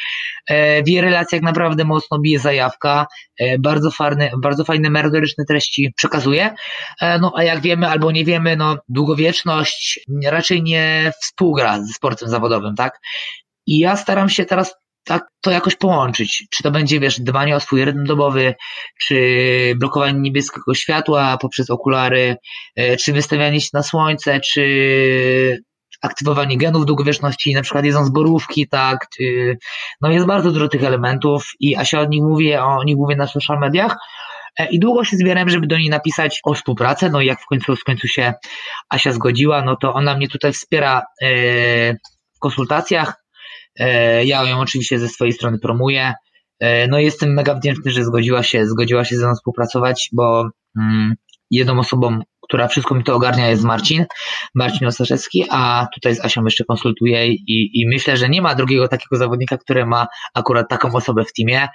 E, 0.49 0.83
w 0.83 0.89
jej 0.89 1.01
relacjach 1.01 1.43
naprawdę 1.43 1.85
mocno 1.85 2.19
bije 2.19 2.39
zajawka, 2.39 3.07
e, 3.41 3.59
bardzo, 3.59 3.91
fajne, 3.91 4.31
bardzo 4.39 4.65
fajne 4.65 4.91
merytoryczne 4.91 5.45
treści 5.45 5.93
przekazuje. 5.97 6.55
No 7.21 7.33
a 7.37 7.43
jak 7.43 7.61
wiemy 7.61 7.89
albo 7.89 8.11
nie 8.11 8.25
wiemy, 8.25 8.57
no 8.57 8.77
długowieczność 8.89 10.01
raczej 10.25 10.63
nie 10.63 11.13
współgra 11.23 11.83
ze 11.83 11.93
sportem 11.93 12.29
zawodowym, 12.29 12.75
tak? 12.75 12.99
I 13.67 13.79
ja 13.79 13.97
staram 13.97 14.29
się 14.29 14.45
teraz 14.45 14.75
tak 15.07 15.27
to 15.41 15.51
jakoś 15.51 15.77
połączyć. 15.77 16.47
Czy 16.51 16.63
to 16.63 16.71
będzie, 16.71 17.01
wiesz, 17.01 17.21
dbanie 17.21 17.57
o 17.57 17.61
swój 17.61 17.85
rytm 17.85 18.05
dobowy, 18.05 18.55
czy 19.03 19.75
blokowanie 19.77 20.21
niebieskiego 20.21 20.75
światła 20.75 21.39
poprzez 21.41 21.71
okulary, 21.71 22.37
e, 22.77 22.97
czy 22.97 23.13
wystawianie 23.13 23.61
się 23.61 23.69
na 23.73 23.83
słońce, 23.83 24.41
czy 24.41 25.63
aktywowanie 26.03 26.59
genów 26.59 26.87
długowieczności, 26.87 27.55
na 27.55 27.63
przykład 27.63 27.85
jedząc 27.85 28.11
borówki, 28.11 28.69
tak, 28.69 29.07
no 30.01 30.11
jest 30.11 30.27
bardzo 30.27 30.53
dużo 30.53 30.69
tych 30.69 30.85
elementów 30.85 31.51
i 31.61 31.77
Asia 31.77 32.01
o 32.01 32.05
nich 32.05 32.23
mówię, 32.23 32.63
o 32.63 32.85
nich 32.85 32.97
mówię 32.97 33.17
na 33.17 33.27
social 33.27 33.59
mediach, 33.59 33.97
e, 34.59 34.69
i 34.71 34.79
długo 34.79 35.05
się 35.05 35.17
zbierałem, 35.17 35.49
żeby 35.49 35.67
do 35.67 35.79
niej 35.79 35.91
napisać 35.91 36.41
o 36.45 36.55
współpracę. 36.55 37.11
No 37.11 37.21
i 37.21 37.27
jak 37.27 37.41
w 37.41 37.47
końcu, 37.47 37.77
w 37.77 37.85
końcu 37.85 38.09
się 38.09 38.35
Asia 38.89 39.13
zgodziła, 39.13 39.63
no 39.63 39.77
to 39.77 39.95
ona 39.95 40.17
mnie 40.17 40.29
tutaj 40.29 40.53
wspiera 40.53 41.03
e, 41.23 41.27
w 42.37 42.39
konsultacjach, 42.41 43.26
ja 44.25 44.45
ją 44.45 44.61
oczywiście 44.61 44.99
ze 44.99 45.09
swojej 45.09 45.33
strony 45.33 45.59
promuję. 45.59 46.15
E, 46.61 46.89
no 46.89 46.99
jestem 46.99 47.35
mega 47.35 47.55
wdzięczny, 47.55 47.91
że 47.91 48.05
zgodziła 48.05 48.43
się, 48.43 48.67
zgodziła 48.67 49.05
się 49.05 49.17
ze 49.17 49.27
mną 49.27 49.35
współpracować, 49.35 50.09
bo 50.13 50.51
mm, 50.79 51.15
jedną 51.51 51.79
osobą, 51.79 52.21
która 52.43 52.69
wszystko 52.69 52.95
mi 52.95 53.05
to 53.05 53.15
ogarnia 53.15 53.49
jest 53.49 53.65
Marcin, 53.65 54.05
Marcin 54.55 54.87
Ostaszewski, 54.87 55.45
a 55.51 55.87
tutaj 55.95 56.15
z 56.15 56.25
Asią 56.25 56.45
jeszcze 56.45 56.65
konsultuję 56.65 57.27
i, 57.29 57.71
i 57.81 57.89
myślę, 57.89 58.17
że 58.17 58.29
nie 58.29 58.43
ma 58.43 58.55
drugiego 58.55 58.89
takiego 58.89 59.17
zawodnika, 59.17 59.59
który 59.59 59.87
ma 59.87 60.07
akurat 60.35 60.69
taką 60.69 60.93
osobę 60.95 61.25
w 61.25 61.33
teamie. 61.33 61.69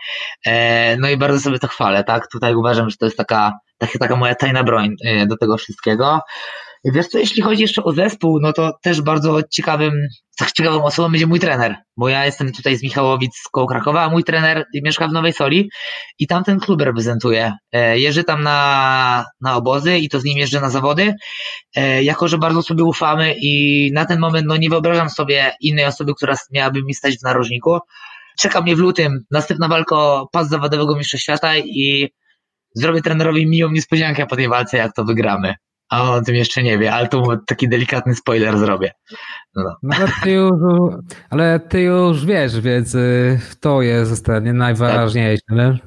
E, 0.46 0.98
no 0.98 1.10
i 1.10 1.18
bardzo 1.18 1.40
sobie 1.40 1.60
to 1.60 1.68
chwalę, 1.68 2.04
tak? 2.04 2.28
Tutaj 2.32 2.56
uważam, 2.56 2.90
że 2.90 2.98
to 2.98 3.06
jest 3.06 3.18
taka, 3.18 3.54
taka, 3.78 4.00
taka 4.00 4.16
moja 4.16 4.36
tajna 4.36 4.64
broń 4.64 4.96
do 5.28 5.38
tego 5.38 5.58
wszystkiego. 5.58 6.20
Wiesz 6.86 7.08
co, 7.08 7.18
jeśli 7.18 7.42
chodzi 7.42 7.62
jeszcze 7.62 7.84
o 7.84 7.92
zespół, 7.92 8.40
no 8.40 8.54
to 8.54 8.74
też 8.82 9.02
bardzo 9.02 9.44
ciekawym, 9.52 9.94
ciekawą 10.56 10.84
osobą 10.84 11.10
będzie 11.10 11.28
mój 11.28 11.40
trener, 11.40 11.76
bo 11.98 12.10
ja 12.10 12.26
jestem 12.26 12.52
tutaj 12.52 12.78
z 12.78 12.84
Michałowic 12.84 13.42
koło 13.52 13.68
Krakowa, 13.68 14.04
a 14.04 14.10
mój 14.10 14.24
trener 14.24 14.66
mieszka 14.84 15.08
w 15.08 15.12
Nowej 15.12 15.34
Soli 15.34 15.70
i 16.20 16.28
tam 16.28 16.44
ten 16.44 16.60
klub 16.60 16.82
reprezentuje. 16.82 17.54
E, 17.72 18.00
jeżdżę 18.00 18.24
tam 18.24 18.44
na, 18.44 19.26
na 19.42 19.56
obozy 19.56 19.98
i 19.98 20.10
to 20.10 20.20
z 20.20 20.24
nim 20.24 20.38
jeżdżę 20.38 20.62
na 20.62 20.70
zawody, 20.70 21.14
e, 21.76 22.04
jako 22.04 22.28
że 22.28 22.38
bardzo 22.38 22.62
sobie 22.62 22.84
ufamy 22.84 23.36
i 23.42 23.92
na 23.94 24.06
ten 24.06 24.20
moment 24.20 24.48
no 24.48 24.58
nie 24.58 24.70
wyobrażam 24.70 25.10
sobie 25.10 25.52
innej 25.62 25.86
osoby, 25.86 26.14
która 26.16 26.36
miałaby 26.52 26.84
mi 26.84 26.94
stać 26.94 27.18
w 27.18 27.24
narożniku. 27.24 27.80
Czeka 28.40 28.62
mnie 28.62 28.76
w 28.76 28.80
lutym 28.80 29.26
następna 29.32 29.68
walka 29.68 29.96
o 29.96 30.30
pas 30.32 30.50
zawodowego 30.50 30.96
mistrza 30.96 31.18
świata 31.18 31.58
i 31.58 32.10
zrobię 32.76 33.02
trenerowi 33.02 33.48
miłą 33.48 33.72
niespodziankę 33.72 34.26
po 34.26 34.36
tej 34.36 34.48
walce, 34.48 34.78
jak 34.78 34.94
to 34.96 35.06
wygramy 35.06 35.56
a 35.92 36.02
on 36.04 36.10
o 36.10 36.22
tym 36.22 36.36
jeszcze 36.36 36.64
nie 36.64 36.78
wie, 36.78 36.94
ale 36.94 37.08
to 37.08 37.38
taki 37.48 37.70
delikatny 37.70 38.16
spoiler 38.16 38.58
zrobię. 38.58 38.92
No. 39.56 39.76
no 39.84 39.96
ale, 39.96 40.08
ty 40.24 40.32
już, 40.32 40.52
ale 41.30 41.60
ty 41.60 41.82
już 41.82 42.26
wiesz, 42.26 42.60
więc 42.60 42.96
y, 42.96 43.40
to 43.60 43.82
jest 43.82 44.28
nie 44.42 44.54
najważniejsze. 44.54 45.44
Tak. 45.48 45.58
Nie? 45.58 45.80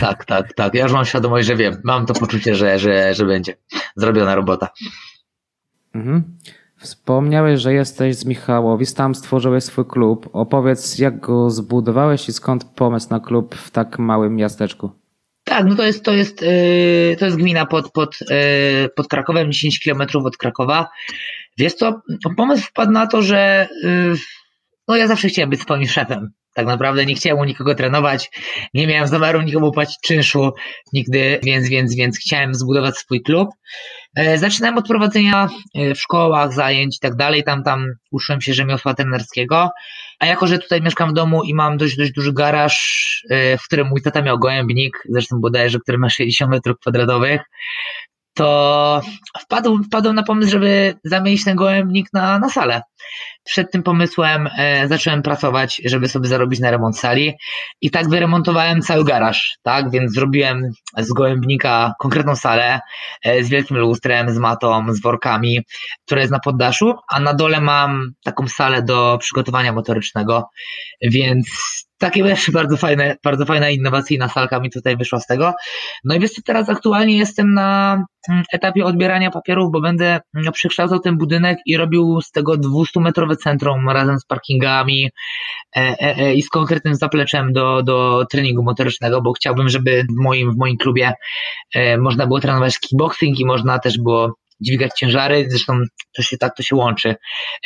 tak, 0.00 0.24
tak, 0.24 0.54
tak. 0.54 0.74
Ja 0.74 0.82
już 0.82 0.92
mam 0.92 1.04
świadomość, 1.04 1.46
że 1.46 1.56
wiem. 1.56 1.80
Mam 1.84 2.06
to 2.06 2.14
poczucie, 2.14 2.54
że, 2.54 2.78
że, 2.78 3.14
że 3.14 3.26
będzie 3.26 3.56
zrobiona 3.96 4.34
robota. 4.34 4.68
Mhm. 5.94 6.38
Wspomniałeś, 6.76 7.60
że 7.60 7.72
jesteś 7.72 8.16
z 8.16 8.24
Michałowic, 8.24 8.94
tam 8.94 9.14
stworzyłeś 9.14 9.64
swój 9.64 9.84
klub. 9.84 10.30
Opowiedz, 10.32 10.98
jak 10.98 11.20
go 11.20 11.50
zbudowałeś 11.50 12.28
i 12.28 12.32
skąd 12.32 12.64
pomysł 12.64 13.10
na 13.10 13.20
klub 13.20 13.54
w 13.54 13.70
tak 13.70 13.98
małym 13.98 14.36
miasteczku? 14.36 14.90
Tak, 15.48 15.66
no 15.66 15.76
to 15.76 15.82
jest, 15.82 16.04
to 16.04 16.12
jest, 16.12 16.42
yy, 16.42 17.16
to 17.18 17.24
jest 17.24 17.36
gmina 17.36 17.66
pod, 17.66 17.92
pod, 17.92 18.18
yy, 18.20 18.88
pod 18.96 19.08
Krakowem, 19.08 19.52
10 19.52 19.80
kilometrów 19.80 20.24
od 20.24 20.36
Krakowa. 20.36 20.88
Wiesz 21.58 21.74
co, 21.74 22.00
pomysł 22.36 22.64
wpadł 22.64 22.92
na 22.92 23.06
to, 23.06 23.22
że 23.22 23.68
yy, 23.82 24.14
no 24.88 24.96
ja 24.96 25.06
zawsze 25.06 25.28
chciałem 25.28 25.50
być 25.50 25.60
swoim 25.60 25.86
szefem. 25.86 26.30
Tak 26.54 26.66
naprawdę 26.66 27.06
nie 27.06 27.14
chciałem 27.14 27.38
u 27.38 27.44
nikogo 27.44 27.74
trenować, 27.74 28.30
nie 28.74 28.86
miałem 28.86 29.06
zamiaru 29.08 29.42
nikomu 29.42 29.72
płacić 29.72 29.96
czynszu 30.04 30.52
nigdy, 30.92 31.40
więc, 31.42 31.68
więc, 31.68 31.94
więc 31.94 32.18
chciałem 32.18 32.54
zbudować 32.54 32.96
swój 32.96 33.22
klub. 33.22 33.48
E, 34.16 34.38
zaczynałem 34.38 34.78
od 34.78 34.88
prowadzenia 34.88 35.48
e, 35.74 35.94
w 35.94 36.00
szkołach, 36.00 36.52
zajęć 36.52 36.96
i 36.96 37.00
tak 37.00 37.16
dalej. 37.16 37.44
Tam, 37.44 37.62
tam 37.62 37.86
uczyłem 38.10 38.40
się 38.40 38.54
rzemiosła 38.54 38.94
trenerskiego. 38.94 39.70
A 40.18 40.26
jako, 40.26 40.46
że 40.46 40.58
tutaj 40.58 40.82
mieszkam 40.82 41.10
w 41.10 41.12
domu 41.12 41.42
i 41.42 41.54
mam 41.54 41.76
dość, 41.76 41.96
dość 41.96 42.12
duży 42.12 42.32
garaż, 42.32 42.76
e, 43.30 43.58
w 43.58 43.62
którym 43.62 43.88
mój 43.88 44.02
tata 44.02 44.22
miał 44.22 44.38
gołębnik, 44.38 45.02
zresztą 45.08 45.40
bodajże, 45.40 45.78
który 45.78 45.98
ma 45.98 46.10
60 46.10 46.50
metrów 46.50 46.78
kwadratowych, 46.80 47.42
to 48.38 49.00
wpadł, 49.40 49.82
wpadł 49.82 50.12
na 50.12 50.22
pomysł, 50.22 50.50
żeby 50.50 50.94
zamienić 51.04 51.44
ten 51.44 51.56
gołębnik 51.56 52.08
na, 52.12 52.38
na 52.38 52.48
salę. 52.48 52.82
Przed 53.44 53.70
tym 53.72 53.82
pomysłem 53.82 54.48
e, 54.58 54.88
zacząłem 54.88 55.22
pracować, 55.22 55.82
żeby 55.84 56.08
sobie 56.08 56.28
zarobić 56.28 56.60
na 56.60 56.70
remont 56.70 56.98
sali 56.98 57.34
i 57.80 57.90
tak 57.90 58.08
wyremontowałem 58.08 58.82
cały 58.82 59.04
garaż, 59.04 59.58
tak? 59.62 59.90
Więc 59.90 60.12
zrobiłem 60.14 60.62
z 60.98 61.12
gołębnika 61.12 61.92
konkretną 61.98 62.36
salę 62.36 62.80
e, 63.24 63.44
z 63.44 63.48
wielkim 63.48 63.76
lustrem, 63.76 64.30
z 64.30 64.38
matą, 64.38 64.94
z 64.94 65.02
workami, 65.02 65.60
która 66.06 66.20
jest 66.20 66.32
na 66.32 66.40
poddaszu, 66.40 66.94
a 67.08 67.20
na 67.20 67.34
dole 67.34 67.60
mam 67.60 68.10
taką 68.24 68.48
salę 68.48 68.82
do 68.82 69.18
przygotowania 69.20 69.72
motorycznego, 69.72 70.48
więc 71.02 71.48
takie 71.98 72.24
też 72.24 72.50
bardzo 72.50 72.76
fajne, 72.76 73.16
bardzo 73.24 73.46
fajna 73.46 73.70
innowacyjna 73.70 74.28
salka 74.28 74.60
mi 74.60 74.70
tutaj 74.70 74.96
wyszła 74.96 75.20
z 75.20 75.26
tego. 75.26 75.52
No 76.04 76.14
i 76.14 76.20
wiesz 76.20 76.30
co, 76.30 76.42
teraz 76.44 76.68
aktualnie 76.68 77.18
jestem 77.18 77.54
na 77.54 78.02
mm, 78.28 78.44
etapie 78.52 78.84
odbierania 78.84 79.30
papierów, 79.30 79.72
bo 79.72 79.80
będę 79.80 80.20
mm, 80.34 80.52
przekształcał 80.52 80.98
ten 81.00 81.18
budynek 81.18 81.58
i 81.66 81.76
robił 81.76 82.20
z 82.20 82.30
tego 82.30 82.52
200-metrowe 82.52 83.36
centrum 83.36 83.88
razem 83.88 84.18
z 84.18 84.24
parkingami 84.24 85.10
e, 85.76 85.80
e, 85.80 86.16
e, 86.16 86.34
i 86.34 86.42
z 86.42 86.48
konkretnym 86.48 86.94
zapleczem 86.94 87.52
do, 87.52 87.82
do 87.82 88.26
treningu 88.30 88.62
motorycznego, 88.62 89.22
bo 89.22 89.32
chciałbym, 89.32 89.68
żeby 89.68 90.02
w 90.02 90.22
moim, 90.22 90.52
w 90.52 90.56
moim 90.56 90.76
klubie 90.76 91.12
można 91.98 92.26
było 92.26 92.40
trenować 92.40 92.78
kickboxing 92.78 93.40
i 93.40 93.46
można 93.46 93.78
też 93.78 93.98
było 93.98 94.34
dźwigać 94.60 94.90
ciężary, 94.98 95.46
zresztą 95.48 95.80
to 96.16 96.22
się 96.22 96.38
tak 96.38 96.56
to 96.56 96.62
się 96.62 96.76
łączy 96.76 97.14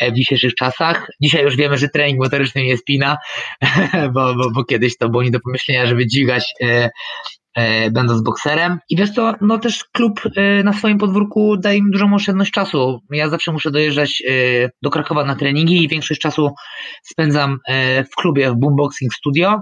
e, 0.00 0.10
w 0.10 0.14
dzisiejszych 0.14 0.54
czasach. 0.54 1.06
Dzisiaj 1.22 1.44
już 1.44 1.56
wiemy, 1.56 1.78
że 1.78 1.88
trening 1.88 2.18
motoryczny 2.18 2.62
nie 2.62 2.76
spina, 2.76 3.18
bo, 4.14 4.34
bo, 4.34 4.50
bo 4.50 4.64
kiedyś 4.64 4.96
to 4.98 5.08
było 5.08 5.22
nie 5.22 5.30
do 5.30 5.40
pomyślenia, 5.40 5.86
żeby 5.86 6.06
dźwigać 6.06 6.44
e, 6.62 6.90
będąc 7.90 8.22
bokserem. 8.22 8.78
I 8.90 8.96
wiesz 8.96 9.10
co, 9.10 9.34
no 9.40 9.58
też 9.58 9.84
klub 9.84 10.20
e, 10.36 10.62
na 10.62 10.72
swoim 10.72 10.98
podwórku 10.98 11.56
daje 11.56 11.82
mi 11.82 11.90
dużą 11.90 12.14
oszczędność 12.14 12.50
czasu. 12.50 13.00
Ja 13.10 13.28
zawsze 13.28 13.52
muszę 13.52 13.70
dojeżdżać 13.70 14.22
e, 14.28 14.32
do 14.82 14.90
Krakowa 14.90 15.24
na 15.24 15.36
treningi 15.36 15.84
i 15.84 15.88
większość 15.88 16.20
czasu 16.20 16.50
spędzam 17.02 17.58
e, 17.68 18.04
w 18.04 18.10
klubie 18.16 18.50
w 18.50 18.56
Boomboxing 18.56 19.14
Studio, 19.14 19.60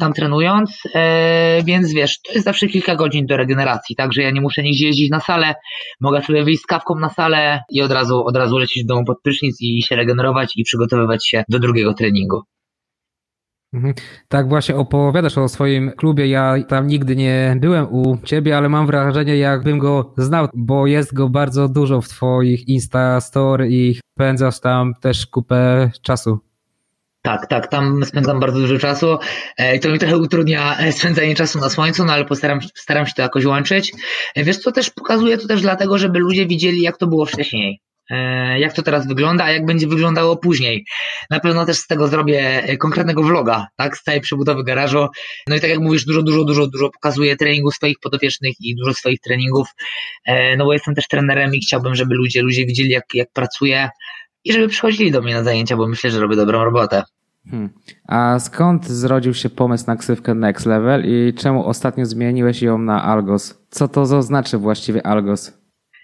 tam 0.00 0.12
trenując, 0.12 0.82
więc 1.64 1.92
wiesz, 1.92 2.20
to 2.20 2.32
jest 2.32 2.44
zawsze 2.44 2.66
kilka 2.66 2.96
godzin 2.96 3.26
do 3.26 3.36
regeneracji, 3.36 3.96
także 3.96 4.22
ja 4.22 4.30
nie 4.30 4.40
muszę 4.40 4.62
nigdzie 4.62 4.86
jeździć 4.86 5.10
na 5.10 5.20
salę, 5.20 5.54
mogę 6.00 6.22
sobie 6.22 6.44
wyjść 6.44 6.62
z 6.62 6.66
kawką 6.66 6.94
na 6.94 7.08
salę 7.08 7.60
i 7.70 7.82
od 7.82 7.92
razu, 7.92 8.24
od 8.26 8.36
razu 8.36 8.58
lecieć 8.58 8.84
do 8.84 8.94
domu 8.94 9.06
pod 9.06 9.22
prysznic 9.22 9.56
i 9.60 9.82
się 9.82 9.96
regenerować 9.96 10.52
i 10.56 10.64
przygotowywać 10.64 11.28
się 11.28 11.44
do 11.48 11.58
drugiego 11.58 11.94
treningu. 11.94 12.42
Mhm. 13.72 13.94
Tak 14.28 14.48
właśnie 14.48 14.76
opowiadasz 14.76 15.38
o 15.38 15.48
swoim 15.48 15.92
klubie. 15.96 16.26
Ja 16.26 16.54
tam 16.68 16.86
nigdy 16.86 17.16
nie 17.16 17.56
byłem 17.60 17.94
u 17.94 18.18
ciebie, 18.24 18.56
ale 18.56 18.68
mam 18.68 18.86
wrażenie, 18.86 19.36
jakbym 19.36 19.78
go 19.78 20.14
znał, 20.16 20.48
bo 20.54 20.86
jest 20.86 21.14
go 21.14 21.28
bardzo 21.28 21.68
dużo 21.68 22.00
w 22.00 22.08
twoich 22.08 22.68
Insta 22.68 23.20
Store 23.20 23.68
i 23.68 24.00
spędzasz 24.14 24.60
tam 24.60 24.94
też 25.00 25.26
kupę 25.26 25.90
czasu. 26.02 26.38
Tak, 27.22 27.46
tak, 27.46 27.66
tam 27.66 28.04
spędzam 28.04 28.40
bardzo 28.40 28.58
dużo 28.58 28.78
czasu 28.78 29.18
e, 29.58 29.76
i 29.76 29.80
to 29.80 29.88
mi 29.88 29.98
trochę 29.98 30.18
utrudnia 30.18 30.78
e, 30.78 30.92
spędzanie 30.92 31.34
czasu 31.34 31.58
na 31.60 31.70
słońcu, 31.70 32.04
no 32.04 32.12
ale 32.12 32.24
postaram, 32.24 32.60
staram 32.74 33.06
się 33.06 33.12
to 33.16 33.22
jakoś 33.22 33.44
łączyć. 33.44 33.92
E, 34.34 34.44
wiesz 34.44 34.58
co, 34.58 34.72
też 34.72 34.90
pokazuję 34.90 35.38
to 35.38 35.48
też 35.48 35.62
dlatego, 35.62 35.98
żeby 35.98 36.18
ludzie 36.18 36.46
widzieli, 36.46 36.82
jak 36.82 36.96
to 36.96 37.06
było 37.06 37.26
wcześniej. 37.26 37.80
E, 38.12 38.60
jak 38.60 38.72
to 38.72 38.82
teraz 38.82 39.06
wygląda, 39.06 39.44
a 39.44 39.50
jak 39.50 39.66
będzie 39.66 39.86
wyglądało 39.86 40.36
później. 40.36 40.84
Na 41.30 41.40
pewno 41.40 41.66
też 41.66 41.76
z 41.76 41.86
tego 41.86 42.08
zrobię 42.08 42.62
e, 42.62 42.76
konkretnego 42.76 43.22
vloga, 43.22 43.66
tak, 43.76 43.96
z 43.96 44.02
całej 44.02 44.20
przebudowy 44.20 44.64
garażu. 44.64 45.06
No 45.48 45.56
i 45.56 45.60
tak 45.60 45.70
jak 45.70 45.78
mówisz, 45.78 46.04
dużo, 46.04 46.22
dużo, 46.22 46.44
dużo, 46.44 46.66
dużo 46.66 46.90
pokazuję 46.90 47.36
treningu 47.36 47.70
swoich 47.70 47.96
podopiecznych 48.02 48.54
i 48.60 48.76
dużo 48.76 48.94
swoich 48.94 49.20
treningów, 49.20 49.68
e, 50.26 50.56
no 50.56 50.64
bo 50.64 50.72
jestem 50.72 50.94
też 50.94 51.08
trenerem 51.08 51.54
i 51.54 51.60
chciałbym, 51.60 51.94
żeby 51.94 52.14
ludzie, 52.14 52.42
ludzie 52.42 52.66
widzieli, 52.66 52.90
jak, 52.90 53.04
jak 53.14 53.32
pracuję 53.32 53.88
i 54.44 54.52
żeby 54.52 54.68
przychodzili 54.68 55.10
do 55.10 55.22
mnie 55.22 55.34
na 55.34 55.44
zajęcia, 55.44 55.76
bo 55.76 55.88
myślę, 55.88 56.10
że 56.10 56.20
robię 56.20 56.36
dobrą 56.36 56.64
robotę. 56.64 57.02
Hmm. 57.50 57.70
A 58.08 58.38
skąd 58.38 58.88
zrodził 58.88 59.34
się 59.34 59.50
pomysł 59.50 59.84
na 59.86 59.96
ksywkę 59.96 60.34
Next 60.34 60.66
Level 60.66 61.04
i 61.06 61.34
czemu 61.34 61.66
ostatnio 61.66 62.06
zmieniłeś 62.06 62.62
ją 62.62 62.78
na 62.78 63.04
Algos? 63.04 63.54
Co 63.70 63.88
to 63.88 64.22
znaczy 64.22 64.58
właściwie 64.58 65.06
Algos? 65.06 65.61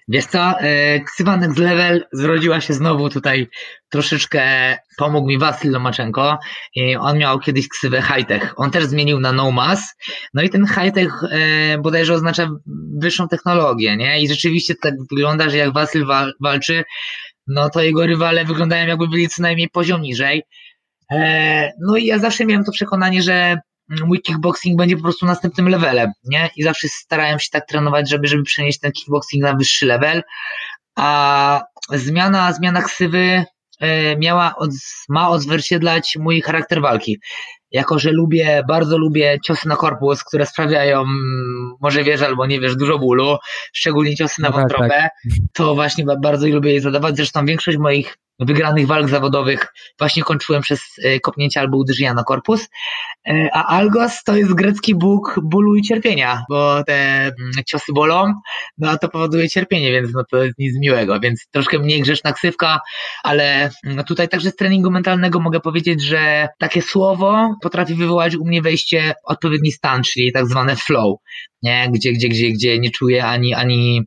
Wiesz 0.09 0.27
co, 0.27 0.61
e, 0.61 1.01
ksywa 1.01 1.37
Next 1.37 1.59
Level 1.59 2.05
zrodziła 2.13 2.61
się 2.61 2.75
znowu 2.75 3.11
tutaj 3.11 3.49
troszeczkę, 3.89 4.43
pomógł 4.97 5.29
mi 5.29 5.39
Wasyl 5.39 5.71
Lomaczenko 5.71 6.39
on 7.01 7.19
miał 7.19 7.39
kiedyś 7.39 7.69
ksywę 7.69 8.03
Hightech. 8.03 8.55
On 8.57 8.71
też 8.71 8.85
zmienił 8.85 9.21
na 9.21 9.33
No 9.33 9.51
Mass, 9.51 9.95
no 10.35 10.43
i 10.43 10.51
ten 10.51 10.67
Hightech 10.67 11.13
e, 11.31 11.79
bodajże 11.79 12.15
oznacza 12.15 12.51
wyższą 12.99 13.29
technologię, 13.29 13.97
nie? 13.97 14.21
I 14.21 14.29
rzeczywiście 14.29 14.75
tak 14.83 14.95
wygląda, 15.11 15.51
że 15.51 15.57
jak 15.57 15.73
Wasyl 15.73 16.07
wal, 16.07 16.33
walczy, 16.41 16.85
no 17.47 17.71
to 17.71 17.83
jego 17.83 18.07
rywale 18.07 18.45
wyglądają 18.45 18.87
jakby 18.87 19.09
byli 19.09 19.29
co 19.29 19.43
najmniej 19.43 19.69
poziom 19.69 20.03
niżej. 20.03 20.43
E, 21.13 21.73
no 21.81 21.97
i 21.97 22.07
ja 22.07 22.19
zawsze 22.19 22.47
miałem 22.47 22.65
to 22.65 22.73
przekonanie, 22.73 23.23
że 23.23 23.59
mój 23.89 24.23
kickboxing 24.23 24.79
będzie 24.79 24.97
po 24.97 25.03
prostu 25.03 25.27
następnym 25.27 25.69
levelem, 25.69 26.13
nie? 26.25 26.51
I 26.57 26.63
zawsze 26.63 26.89
starałem 26.89 27.39
się 27.39 27.49
tak 27.53 27.67
trenować, 27.67 28.11
żeby, 28.11 28.27
żeby 28.27 28.43
przenieść 28.43 28.81
ten 28.81 28.93
kickboxing 28.93 29.43
na 29.43 29.55
wyższy 29.55 29.87
level, 29.87 30.23
a 30.97 31.63
zmiana, 31.93 32.53
zmiana 32.53 32.83
ksywy 32.83 33.45
e, 33.81 34.17
miała, 34.17 34.55
ma 35.09 35.29
odzwierciedlać 35.29 36.17
mój 36.21 36.41
charakter 36.41 36.81
walki. 36.81 37.19
Jako, 37.71 37.99
że 37.99 38.11
lubię, 38.11 38.63
bardzo 38.69 38.99
lubię 38.99 39.39
ciosy 39.45 39.69
na 39.69 39.77
korpus, 39.77 40.25
które 40.25 40.47
sprawiają, 40.47 41.05
może 41.81 42.05
wiesz 42.05 42.23
albo 42.23 42.47
nie 42.47 42.61
wiesz, 42.61 42.77
dużo 42.77 42.99
bólu, 42.99 43.37
szczególnie 43.73 44.17
ciosy 44.17 44.43
na 44.43 44.49
no 44.49 44.55
tak, 44.55 44.63
wątrobę, 44.63 44.89
tak. 44.89 45.13
to 45.53 45.75
właśnie 45.75 46.05
bardzo 46.23 46.47
lubię 46.47 46.75
je 46.75 46.81
zadawać. 46.81 47.17
Zresztą 47.17 47.47
większość 47.47 47.79
moich 47.79 48.17
wygranych 48.39 48.87
walk 48.87 49.09
zawodowych 49.09 49.67
właśnie 49.99 50.23
kończyłem 50.23 50.63
przez 50.63 50.81
e, 51.05 51.21
kopnięcie 51.21 51.61
albo 51.61 51.77
uderzenia 51.77 52.15
na 52.15 52.25
korpus. 52.25 52.69
E, 53.29 53.49
a 53.53 53.65
Algos 53.65 54.25
to 54.25 54.37
jest 54.37 54.55
grecki 54.55 54.95
bóg 54.95 55.41
bólu 55.43 55.77
i 55.77 55.83
cierpienia, 55.83 56.43
bo 56.49 56.85
te 56.85 56.95
mm, 56.95 57.35
ciosy 57.67 57.93
bolą, 57.93 58.33
no 58.79 58.91
a 58.91 58.99
to 58.99 59.09
powoduje 59.09 59.49
cierpienie, 59.49 59.93
więc 59.93 60.11
no 60.15 60.23
to 60.31 60.43
jest 60.43 60.59
nic 60.59 60.79
miłego, 60.81 61.21
więc 61.21 61.47
troszkę 61.51 61.79
mniej 61.79 62.03
grzeczna 62.03 62.33
ksywka, 62.33 62.81
ale 63.25 63.71
mm, 63.85 64.05
tutaj 64.05 64.29
także 64.29 64.51
z 64.51 64.57
treningu 64.57 64.91
mentalnego 64.91 65.41
mogę 65.41 65.61
powiedzieć, 65.61 66.03
że 66.03 66.49
takie 66.59 66.83
słowo 66.83 67.55
potrafi 67.63 67.95
wywołać 67.95 68.37
u 68.37 68.45
mnie 68.45 68.63
wejście 68.63 69.15
odpowiedni 69.25 69.73
stan, 69.73 70.03
czyli 70.03 70.33
tak 70.33 70.47
zwane 70.47 70.77
flow 70.77 71.19
nie? 71.63 71.89
Gdzie, 71.93 72.13
gdzie, 72.13 72.29
gdzie, 72.29 72.51
gdzie 72.51 72.79
nie 72.79 72.91
czuję 72.91 73.27
ani, 73.27 73.55
ani, 73.55 74.03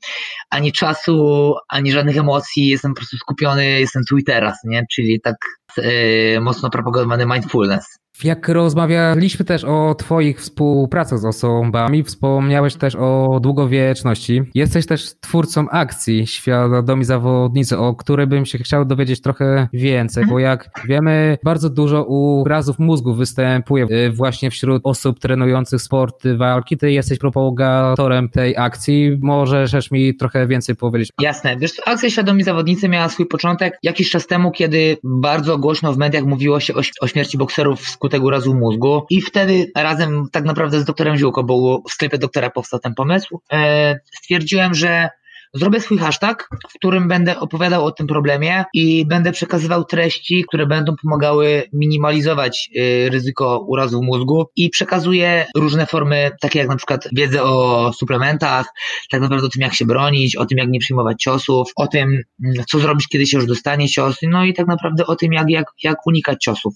ani 0.50 0.72
czasu, 0.72 1.56
ani 1.70 1.92
żadnych 1.92 2.18
emocji, 2.18 2.68
jestem 2.68 2.94
po 2.94 2.98
prostu 2.98 3.18
skupiony, 3.18 3.80
jestem 3.80 4.04
tu 4.10 4.18
i 4.18 4.24
teraz, 4.24 4.60
nie? 4.64 4.84
Czyli 4.92 5.22
tak 5.22 5.36
yy, 5.78 6.42
mocno 6.42 6.70
propagowany 6.70 7.26
mindfulness. 7.26 7.86
Jak 8.24 8.50
rozmawialiśmy 8.50 9.46
też 9.46 9.64
o 9.64 9.96
Twoich 9.96 10.40
współpracach 10.40 11.20
z 11.20 11.26
osobami, 11.26 12.04
wspomniałeś 12.04 12.76
też 12.76 12.96
o 12.96 13.40
długowieczności. 13.42 14.42
Jesteś 14.56 14.86
też 14.86 15.20
twórcą 15.20 15.70
akcji 15.70 16.28
Świadomi 16.28 17.06
Zawodnicy, 17.06 17.78
o 17.78 17.96
której 17.96 18.28
bym 18.28 18.46
się 18.46 18.58
chciał 18.58 18.86
dowiedzieć 18.86 19.22
trochę 19.22 19.68
więcej, 19.74 20.26
bo 20.26 20.40
jak 20.40 20.70
wiemy, 20.88 21.38
bardzo 21.44 21.70
dużo 21.70 22.04
urazów 22.04 22.80
mózgu 22.80 23.14
występuje 23.14 23.86
y, 23.92 24.12
właśnie 24.12 24.52
wśród 24.52 24.82
osób 24.86 25.20
trenujących 25.20 25.82
sporty 25.82 26.38
walki. 26.38 26.78
Ty 26.78 26.92
jesteś 26.92 27.20
propagatorem 27.20 28.30
tej 28.30 28.58
akcji. 28.58 29.18
Możesz 29.22 29.92
mi 29.92 30.16
trochę 30.16 30.48
więcej 30.48 30.76
powiedzieć? 30.76 31.10
Jasne. 31.22 31.58
Wiesz, 31.58 31.72
akcja 31.86 32.10
Świadomi 32.10 32.44
Zawodnicy 32.44 32.90
miała 32.90 33.10
swój 33.10 33.26
początek 33.26 33.78
jakiś 33.84 34.10
czas 34.10 34.28
temu, 34.28 34.52
kiedy 34.52 34.98
bardzo 35.04 35.58
głośno 35.58 35.94
w 35.94 35.98
mediach 35.98 36.24
mówiło 36.24 36.60
się 36.60 36.74
o, 36.74 36.82
o 37.02 37.08
śmierci 37.08 37.38
bokserów 37.38 37.82
wskutek 37.82 38.11
urazu 38.20 38.54
mózgu 38.54 39.06
i 39.10 39.22
wtedy 39.22 39.72
razem 39.76 40.28
tak 40.32 40.46
naprawdę 40.46 40.80
z 40.80 40.86
doktorem 40.86 41.18
Ziółko, 41.18 41.44
bo 41.44 41.82
w 41.90 41.92
sklepie 41.92 42.18
doktora 42.18 42.50
powstał 42.50 42.80
ten 42.80 42.94
pomysł, 42.94 43.42
e, 43.54 44.00
stwierdziłem, 44.14 44.74
że 44.74 45.10
Zrobię 45.54 45.80
swój 45.80 45.98
hashtag, 45.98 46.50
w 46.70 46.74
którym 46.74 47.08
będę 47.08 47.40
opowiadał 47.40 47.86
o 47.86 47.92
tym 47.92 48.08
problemie 48.08 48.66
i 48.74 49.06
będę 49.06 49.32
przekazywał 49.32 49.86
treści, 49.86 50.46
które 50.48 50.68
będą 50.68 50.96
pomagały 51.02 51.64
minimalizować 51.74 52.70
y, 52.76 53.10
ryzyko 53.10 53.66
urazu 53.68 54.04
mózgu 54.04 54.46
i 54.56 54.70
przekazuję 54.70 55.46
różne 55.56 55.86
formy, 55.86 56.32
takie 56.42 56.60
jak 56.60 56.68
na 56.68 56.76
przykład 56.76 57.08
wiedzę 57.12 57.44
o 57.44 57.92
suplementach, 57.94 58.66
tak 59.10 59.22
naprawdę 59.22 59.48
o 59.48 59.50
tym, 59.50 59.62
jak 59.62 59.74
się 59.74 59.86
bronić, 59.86 60.36
o 60.36 60.46
tym, 60.46 60.58
jak 60.58 60.70
nie 60.70 60.80
przyjmować 60.80 61.24
ciosów, 61.24 61.72
o 61.76 61.88
tym, 61.88 62.22
co 62.68 62.80
zrobić, 62.80 63.08
kiedy 63.08 63.28
się 63.28 63.38
już 63.38 63.48
dostanie 63.48 63.90
cios, 63.90 64.18
no 64.24 64.46
i 64.46 64.54
tak 64.54 64.68
naprawdę 64.68 65.06
o 65.06 65.16
tym, 65.16 65.34
jak, 65.34 65.50
jak, 65.50 65.66
jak 65.84 66.08
unikać 66.08 66.44
ciosów. 66.44 66.74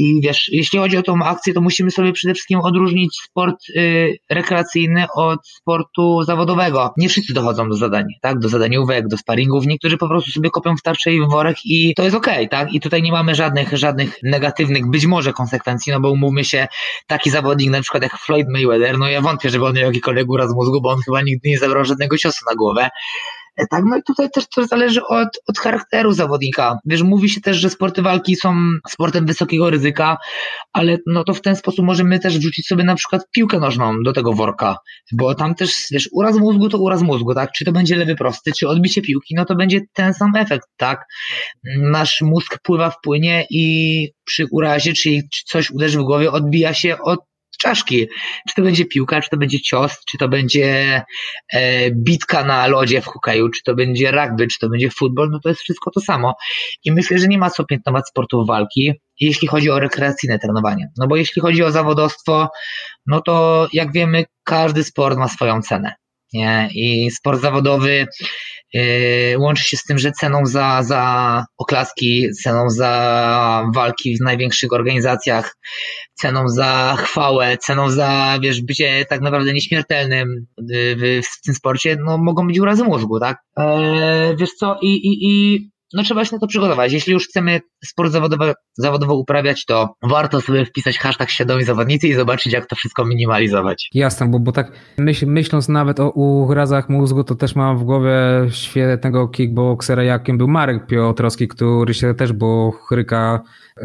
I 0.00 0.20
wiesz, 0.22 0.48
jeśli 0.52 0.78
chodzi 0.78 0.96
o 0.96 1.02
tą 1.02 1.22
akcję, 1.24 1.54
to 1.54 1.60
musimy 1.60 1.90
sobie 1.90 2.12
przede 2.12 2.34
wszystkim 2.34 2.60
odróżnić 2.60 3.20
sport 3.24 3.56
y, 3.68 4.16
rekreacyjny 4.30 5.06
od 5.16 5.48
sportu 5.48 6.22
zawodowego. 6.22 6.92
Nie 6.96 7.08
wszyscy 7.08 7.32
dochodzą 7.32 7.68
do 7.68 7.76
zadań, 7.76 8.04
tak? 8.22 8.38
Do 8.38 8.48
zadaniówek, 8.48 9.08
do 9.08 9.16
sparingów. 9.16 9.66
Niektórzy 9.66 9.98
po 9.98 10.08
prostu 10.08 10.30
sobie 10.30 10.50
kopią 10.50 10.76
w 10.76 10.82
tarczę 10.82 11.12
i 11.12 11.20
w 11.20 11.28
worek 11.28 11.56
i 11.64 11.94
to 11.94 12.02
jest 12.02 12.16
okej, 12.16 12.46
okay, 12.46 12.48
tak? 12.48 12.72
I 12.74 12.80
tutaj 12.80 13.02
nie 13.02 13.12
mamy 13.12 13.34
żadnych, 13.34 13.78
żadnych 13.78 14.18
negatywnych, 14.22 14.90
być 14.90 15.06
może 15.06 15.32
konsekwencji, 15.32 15.92
no 15.92 16.00
bo 16.00 16.10
umówmy 16.10 16.44
się, 16.44 16.66
taki 17.06 17.30
zawodnik 17.30 17.70
na 17.70 17.80
przykład 17.80 18.02
jak 18.02 18.18
Floyd 18.18 18.46
Mayweather, 18.48 18.98
no 18.98 19.08
ja 19.08 19.20
wątpię, 19.20 19.50
żeby 19.50 19.66
on 19.66 19.74
miał 19.74 19.86
jakikolwiek 19.86 20.28
uraz 20.28 20.54
mózgu, 20.54 20.80
bo 20.80 20.90
on 20.90 20.98
chyba 21.04 21.22
nigdy 21.22 21.48
nie 21.48 21.58
zabrał 21.58 21.84
żadnego 21.84 22.18
ciosu 22.18 22.44
na 22.50 22.56
głowę. 22.56 22.88
E, 23.56 23.66
tak, 23.70 23.84
no 23.86 23.96
i 23.96 24.02
tutaj 24.02 24.30
też 24.30 24.48
to 24.48 24.66
zależy 24.66 25.06
od, 25.06 25.28
od 25.48 25.58
charakteru 25.58 26.12
zawodnika. 26.12 26.78
Wiesz, 26.84 27.02
mówi 27.02 27.28
się 27.28 27.40
też, 27.40 27.56
że 27.56 27.70
sporty 27.70 28.02
walki 28.02 28.36
są 28.36 28.54
sportem 28.88 29.26
wysokiego 29.26 29.70
ryzyka, 29.70 30.16
ale 30.72 30.98
no 31.06 31.24
to 31.24 31.34
w 31.34 31.40
ten 31.40 31.56
sposób 31.56 31.84
możemy 31.84 32.18
też 32.18 32.38
wrzucić 32.38 32.66
sobie 32.66 32.84
na 32.84 32.94
przykład 32.94 33.22
piłkę 33.30 33.58
nożną 33.58 34.02
do 34.02 34.12
tego 34.12 34.32
worka, 34.32 34.76
bo 35.12 35.34
tam 35.34 35.54
też, 35.54 35.74
wiesz, 35.90 36.08
uraz 36.12 36.36
mózgu 36.36 36.68
to 36.68 36.78
uraz 36.78 37.02
mózgu, 37.02 37.34
tak? 37.34 37.52
Czy 37.52 37.64
to 37.64 37.72
będzie 37.72 37.96
lewy 37.96 38.16
prosty, 38.16 38.52
czy 38.58 38.68
odbicie 38.68 39.02
piłki, 39.02 39.34
no 39.34 39.44
to 39.44 39.54
będzie 39.54 39.80
ten 39.92 40.14
sam 40.14 40.36
efekt, 40.36 40.68
tak? 40.76 41.04
Nasz 41.78 42.20
mózg 42.20 42.58
pływa 42.62 42.90
w 42.90 43.00
płynie 43.02 43.46
i 43.50 44.08
przy 44.24 44.46
urazie, 44.50 44.92
czyli 44.92 45.22
coś 45.46 45.70
uderzy 45.70 45.98
w 45.98 46.02
głowie, 46.02 46.32
odbija 46.32 46.74
się 46.74 46.98
od 46.98 47.29
czaszki. 47.60 48.06
Czy 48.48 48.54
to 48.56 48.62
będzie 48.62 48.84
piłka, 48.84 49.20
czy 49.20 49.30
to 49.30 49.36
będzie 49.36 49.60
cios, 49.60 50.04
czy 50.10 50.18
to 50.18 50.28
będzie 50.28 51.02
e, 51.52 51.90
bitka 51.90 52.44
na 52.44 52.66
lodzie 52.66 53.00
w 53.00 53.06
hokeju, 53.06 53.48
czy 53.48 53.62
to 53.62 53.74
będzie 53.74 54.10
rugby, 54.10 54.46
czy 54.46 54.58
to 54.58 54.68
będzie 54.68 54.90
futbol, 54.90 55.30
no 55.30 55.40
to 55.40 55.48
jest 55.48 55.60
wszystko 55.60 55.90
to 55.90 56.00
samo. 56.00 56.34
I 56.84 56.92
myślę, 56.92 57.18
że 57.18 57.26
nie 57.26 57.38
ma 57.38 57.50
co 57.50 57.64
piętnować 57.64 58.08
sportów 58.08 58.46
walki, 58.46 58.92
jeśli 59.20 59.48
chodzi 59.48 59.70
o 59.70 59.80
rekreacyjne 59.80 60.38
trenowanie. 60.38 60.88
No 60.98 61.06
bo 61.06 61.16
jeśli 61.16 61.42
chodzi 61.42 61.62
o 61.62 61.70
zawodowstwo, 61.70 62.48
no 63.06 63.20
to 63.20 63.68
jak 63.72 63.92
wiemy, 63.92 64.24
każdy 64.44 64.84
sport 64.84 65.18
ma 65.18 65.28
swoją 65.28 65.62
cenę. 65.62 65.94
Nie? 66.32 66.68
I 66.74 67.10
sport 67.10 67.40
zawodowy 67.40 68.06
łączy 69.38 69.64
się 69.64 69.76
z 69.76 69.84
tym, 69.84 69.98
że 69.98 70.12
ceną 70.12 70.46
za, 70.46 70.82
za 70.82 71.44
oklaski, 71.58 72.28
ceną 72.42 72.70
za 72.70 73.70
walki 73.74 74.16
w 74.16 74.20
największych 74.20 74.72
organizacjach, 74.72 75.56
ceną 76.14 76.48
za 76.48 76.96
chwałę, 76.98 77.58
ceną 77.58 77.90
za 77.90 78.38
wiesz, 78.42 78.62
bycie 78.62 79.04
tak 79.08 79.20
naprawdę 79.20 79.52
nieśmiertelnym 79.52 80.46
w, 80.96 81.20
w 81.24 81.42
tym 81.44 81.54
sporcie, 81.54 81.96
no 82.04 82.18
mogą 82.18 82.46
być 82.46 82.58
urazy 82.58 82.84
mózgu, 82.84 83.20
tak? 83.20 83.38
Eee, 83.56 84.36
wiesz 84.36 84.50
co, 84.50 84.78
i, 84.82 84.88
i, 84.88 85.28
i 85.28 85.70
no 85.94 86.02
trzeba 86.02 86.24
się 86.24 86.36
na 86.36 86.38
to 86.38 86.46
przygotować. 86.46 86.92
Jeśli 86.92 87.12
już 87.12 87.28
chcemy 87.28 87.60
sport 87.84 88.12
zawodowy, 88.12 88.54
zawodowo 88.78 89.14
uprawiać, 89.14 89.64
to 89.64 89.94
warto 90.02 90.40
sobie 90.40 90.64
wpisać 90.64 90.98
hashtag 90.98 91.30
świadomi 91.30 91.64
zawodnicy 91.64 92.08
i 92.08 92.14
zobaczyć, 92.14 92.52
jak 92.52 92.66
to 92.66 92.76
wszystko 92.76 93.04
minimalizować. 93.04 93.90
Jasne, 93.94 94.28
bo, 94.28 94.38
bo 94.38 94.52
tak 94.52 94.72
myśl, 94.98 95.26
myśląc 95.26 95.68
nawet 95.68 96.00
o 96.00 96.10
urazach 96.10 96.88
mózgu, 96.88 97.24
to 97.24 97.34
też 97.34 97.56
mam 97.56 97.78
w 97.78 97.84
głowie 97.84 98.10
świetnego 98.50 99.28
kickboxera, 99.28 100.02
jakim 100.02 100.38
był 100.38 100.48
Marek 100.48 100.86
Piotrowski, 100.86 101.48
który 101.48 101.94
się 101.94 102.14
też 102.14 102.32
bochryka 102.32 103.40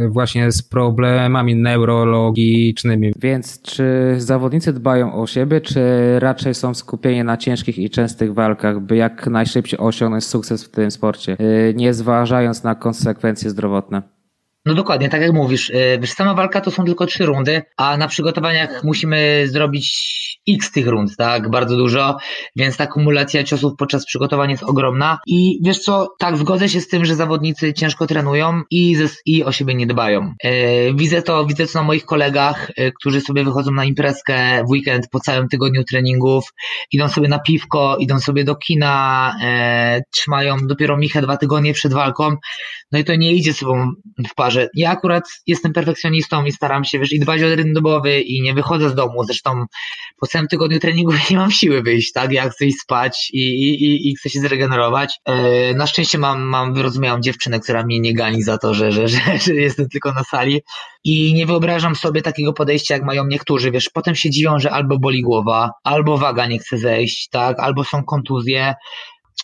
właśnie 0.10 0.52
z 0.52 0.62
problemami 0.62 1.56
neurologicznymi. 1.56 3.14
Więc 3.22 3.62
czy 3.62 4.16
zawodnicy 4.18 4.74
dbają 4.74 5.14
o 5.14 5.28
siebie, 5.28 5.62
czy 5.62 5.80
raczej 6.20 6.54
są 6.54 6.74
skupieni 6.74 7.24
na 7.24 7.38
ciężkich 7.38 7.78
i 7.78 7.90
częstych 7.90 8.34
walkach, 8.34 8.80
by 8.80 8.96
jak 8.96 9.28
najszybciej 9.28 9.80
osiągnąć 9.80 10.24
sukces 10.24 10.64
w 10.64 10.70
tym 10.70 10.92
sporcie, 10.92 11.38
y, 11.40 11.74
nie 11.76 11.94
zważając 11.94 12.64
na 12.64 12.76
konsekwencje 12.76 13.50
zdrowotne? 13.50 14.15
No 14.66 14.74
dokładnie, 14.74 15.10
tak 15.10 15.22
jak 15.22 15.34
mówisz. 15.34 15.70
Y, 15.70 15.98
wiesz, 16.02 16.12
sama 16.12 16.34
walka 16.34 16.62
to 16.62 16.72
są 16.72 16.86
tylko 16.86 17.06
trzy 17.06 17.26
rundy, 17.26 17.62
a 17.78 17.98
na 17.98 18.08
przygotowaniach 18.08 18.84
musimy 18.84 19.44
zrobić 19.48 20.16
x 20.50 20.72
tych 20.72 20.88
rund, 20.88 21.16
tak? 21.18 21.50
Bardzo 21.50 21.78
dużo, 21.78 22.18
więc 22.56 22.78
ta 22.78 22.88
kumulacja 22.88 23.44
ciosów 23.44 23.74
podczas 23.78 24.06
przygotowania 24.06 24.52
jest 24.52 24.64
ogromna. 24.64 25.20
I 25.28 25.60
wiesz 25.64 25.80
co, 25.80 26.08
tak, 26.20 26.38
zgodzę 26.38 26.70
się 26.70 26.82
z 26.82 26.88
tym, 26.88 27.06
że 27.06 27.16
zawodnicy 27.16 27.74
ciężko 27.74 28.08
trenują 28.08 28.62
i, 28.72 28.96
ze, 28.96 29.06
i 29.26 29.44
o 29.44 29.52
siebie 29.52 29.76
nie 29.76 29.88
dbają. 29.88 30.34
Yy, 30.44 30.52
widzę 30.96 31.22
to, 31.22 31.46
widzę 31.46 31.68
to 31.68 31.80
na 31.80 31.84
moich 31.84 32.06
kolegach, 32.06 32.72
yy, 32.78 32.92
którzy 32.92 33.22
sobie 33.22 33.44
wychodzą 33.44 33.72
na 33.72 33.86
imprezkę 33.86 34.64
w 34.64 34.70
weekend 34.70 35.10
po 35.12 35.20
całym 35.20 35.48
tygodniu 35.48 35.84
treningów, 35.84 36.54
idą 36.92 37.10
sobie 37.10 37.28
na 37.28 37.40
piwko, 37.40 37.98
idą 38.00 38.20
sobie 38.20 38.44
do 38.44 38.56
kina, 38.56 39.36
trzymają 40.14 40.58
dopiero 40.68 40.98
michę 40.98 41.22
dwa 41.22 41.38
tygodnie 41.38 41.74
przed 41.74 41.94
walką, 41.94 42.36
no 42.92 43.00
i 43.00 43.04
to 43.04 43.16
nie 43.16 43.34
idzie 43.34 43.54
sobą 43.54 43.92
w 44.32 44.36
parze 44.36 44.55
że 44.56 44.70
ja 44.74 44.92
akurat 44.92 45.24
jestem 45.48 45.74
perfekcjonistą 45.74 46.46
i 46.46 46.52
staram 46.52 46.84
się, 46.84 47.00
wiesz, 47.00 47.14
i 47.14 47.20
dbać 47.20 47.44
o 47.44 47.56
rytm 47.56 47.74
dobowy 47.74 48.22
i 48.22 48.42
nie 48.42 48.54
wychodzę 48.54 48.90
z 48.90 48.96
domu, 48.96 49.24
zresztą 49.24 49.66
po 50.20 50.28
całym 50.28 50.48
tygodniu 50.48 50.80
treningu 50.80 51.14
nie 51.30 51.38
mam 51.38 51.52
siły 51.52 51.82
wyjść, 51.82 52.12
tak, 52.12 52.32
ja 52.32 52.50
chcę 52.50 52.66
iść 52.66 52.78
spać 52.80 53.30
i, 53.34 53.40
i, 53.40 54.10
i 54.10 54.16
chcę 54.16 54.30
się 54.30 54.40
zregenerować. 54.40 55.20
E, 55.26 55.74
na 55.74 55.88
szczęście 55.88 56.18
mam, 56.18 56.42
mam 56.42 56.74
wyrozumiałą 56.74 57.20
dziewczynę, 57.20 57.60
która 57.60 57.84
mnie 57.84 58.00
nie 58.00 58.14
gani 58.14 58.44
za 58.44 58.58
to, 58.58 58.74
że, 58.74 58.92
że, 58.92 59.08
że, 59.14 59.20
że 59.38 59.54
jestem 59.54 59.90
tylko 59.90 60.12
na 60.14 60.24
sali. 60.24 60.62
I 61.04 61.34
nie 61.34 61.46
wyobrażam 61.46 61.96
sobie 61.96 62.22
takiego 62.22 62.54
podejścia, 62.54 62.94
jak 62.94 63.04
mają 63.04 63.26
niektórzy, 63.26 63.72
wiesz, 63.72 63.90
potem 63.90 64.16
się 64.16 64.30
dziwią, 64.30 64.60
że 64.60 64.72
albo 64.72 65.00
boli 65.00 65.22
głowa, 65.22 65.72
albo 65.84 66.18
waga 66.18 66.48
nie 66.48 66.60
chce 66.60 66.78
zejść, 66.78 67.30
tak, 67.30 67.60
albo 67.60 67.84
są 67.84 68.04
kontuzje, 68.04 68.74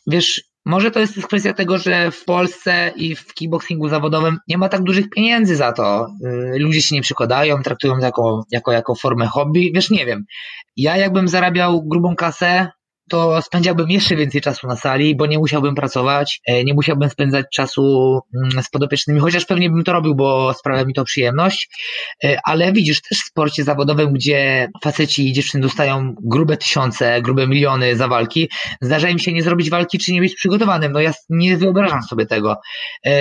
wiesz, 0.08 0.51
może 0.66 0.92
to 0.92 1.00
jest 1.00 1.28
kwestia 1.28 1.54
tego, 1.54 1.78
że 1.78 2.12
w 2.12 2.26
Polsce 2.26 2.92
i 2.96 3.16
w 3.16 3.34
kickboxingu 3.34 3.90
zawodowym 3.90 4.38
nie 4.48 4.58
ma 4.58 4.70
tak 4.70 4.84
dużych 4.84 5.10
pieniędzy 5.10 5.56
za 5.56 5.72
to. 5.72 6.08
Y, 6.56 6.60
ludzie 6.60 6.82
się 6.82 6.96
nie 6.96 7.02
przykładają, 7.02 7.64
traktują 7.64 8.00
to 8.00 8.06
jako, 8.06 8.44
jako, 8.52 8.72
jako 8.72 8.96
formę 8.96 9.28
hobby. 9.28 9.72
Wiesz, 9.76 9.90
nie 9.90 10.06
wiem. 10.06 10.26
Ja 10.78 10.98
jakbym 10.98 11.28
zarabiał 11.28 11.84
grubą 11.84 12.16
kasę, 12.16 12.72
to 13.12 13.42
spędziłbym 13.42 13.90
jeszcze 13.90 14.16
więcej 14.16 14.42
czasu 14.42 14.68
na 14.68 14.76
sali, 14.76 15.16
bo 15.16 15.26
nie 15.26 15.40
musiałbym 15.40 15.76
pracować, 15.76 16.42
e, 16.46 16.64
nie 16.64 16.74
musiałbym 16.74 17.10
spędzać 17.10 17.46
czasu 17.54 18.20
mm, 18.36 18.64
z 18.64 18.70
podopiecznymi, 18.70 19.20
chociaż 19.20 19.46
pewnie 19.46 19.70
bym 19.70 19.84
to 19.84 19.94
robił, 19.94 20.16
bo 20.16 20.54
sprawia 20.54 20.86
mi 20.86 20.94
to 20.94 21.04
przyjemność, 21.04 21.70
e, 22.24 22.40
ale 22.44 22.74
widzisz, 22.74 23.02
też 23.02 23.20
w 23.20 23.28
sporcie 23.28 23.64
zawodowym, 23.64 24.14
gdzie 24.14 24.70
faceci 24.84 25.30
i 25.30 25.34
dziewczyny 25.34 25.64
dostają 25.64 26.16
grube 26.24 26.58
tysiące, 26.58 27.22
grube 27.22 27.48
miliony 27.48 27.96
za 27.96 28.08
walki, 28.08 28.50
zdarza 28.82 29.10
im 29.10 29.20
się 29.20 29.34
nie 29.34 29.44
zrobić 29.44 29.70
walki, 29.70 30.00
czy 30.00 30.14
nie 30.14 30.20
być 30.20 30.36
przygotowanym, 30.36 30.92
no 30.92 31.00
ja 31.00 31.12
nie 31.30 31.58
wyobrażam 31.58 32.04
sobie 32.04 32.26
tego. 32.26 32.58
E, 33.06 33.12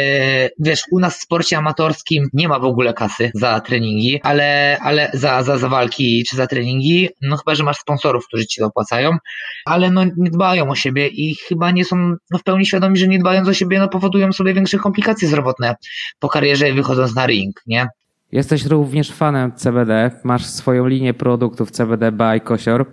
wiesz, 0.58 0.82
u 0.92 1.00
nas 1.00 1.18
w 1.18 1.22
sporcie 1.22 1.58
amatorskim 1.58 2.28
nie 2.32 2.48
ma 2.48 2.58
w 2.58 2.64
ogóle 2.64 2.94
kasy 2.94 3.30
za 3.34 3.60
treningi, 3.60 4.20
ale, 4.22 4.78
ale 4.82 5.10
za, 5.14 5.42
za, 5.42 5.58
za 5.58 5.68
walki 5.68 6.24
czy 6.30 6.36
za 6.36 6.46
treningi, 6.46 7.08
no 7.22 7.36
chyba, 7.36 7.54
że 7.54 7.64
masz 7.64 7.76
sponsorów, 7.76 8.26
którzy 8.26 8.46
ci 8.46 8.60
to 8.60 8.66
opłacają, 8.66 9.16
ale 9.64 9.79
ale 9.80 9.90
no 9.90 10.04
nie 10.16 10.30
dbają 10.30 10.70
o 10.70 10.74
siebie 10.74 11.08
i 11.08 11.34
chyba 11.34 11.70
nie 11.70 11.84
są 11.84 11.96
no, 12.30 12.38
w 12.38 12.42
pełni 12.42 12.66
świadomi, 12.66 12.98
że 12.98 13.08
nie 13.08 13.18
dbając 13.18 13.48
o 13.48 13.54
siebie, 13.54 13.78
no 13.78 13.88
powodują 13.88 14.32
sobie 14.32 14.54
większe 14.54 14.78
komplikacje 14.78 15.28
zdrowotne 15.28 15.74
po 16.18 16.28
karierze 16.28 16.72
wychodząc 16.72 17.14
na 17.14 17.26
ring, 17.26 17.62
nie? 17.66 17.88
Jesteś 18.32 18.64
również 18.64 19.12
fanem 19.12 19.52
CBD, 19.52 20.10
masz 20.24 20.46
swoją 20.46 20.86
linię 20.86 21.14
produktów 21.14 21.70
CBD 21.70 22.12
by 22.12 22.40
Kosior 22.40 22.86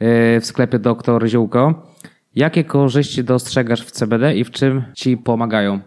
yy, 0.00 0.40
w 0.40 0.46
sklepie 0.46 0.78
Doktor 0.78 1.28
Ziółko. 1.28 1.86
Jakie 2.34 2.64
korzyści 2.64 3.24
dostrzegasz 3.24 3.86
w 3.86 3.90
CBD 3.90 4.34
i 4.34 4.44
w 4.44 4.50
czym 4.50 4.82
ci 4.94 5.16
pomagają? 5.16 5.80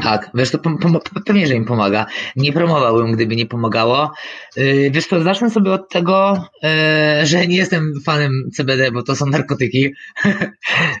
Tak, 0.00 0.30
wiesz, 0.34 0.50
to 0.50 0.58
pewnie, 1.26 1.46
że 1.46 1.54
im 1.54 1.64
pomaga. 1.64 2.06
Nie 2.36 2.52
promowałbym, 2.52 3.12
gdyby 3.12 3.36
nie 3.36 3.46
pomagało. 3.46 4.10
Yy, 4.56 4.90
wiesz 4.90 5.08
to 5.08 5.22
zacznę 5.22 5.50
sobie 5.50 5.72
od 5.72 5.88
tego, 5.88 6.44
yy, 6.62 7.26
że 7.26 7.46
nie 7.46 7.56
jestem 7.56 7.92
fanem 8.04 8.32
CBD, 8.52 8.92
bo 8.92 9.02
to 9.02 9.16
są 9.16 9.26
narkotyki. 9.26 9.88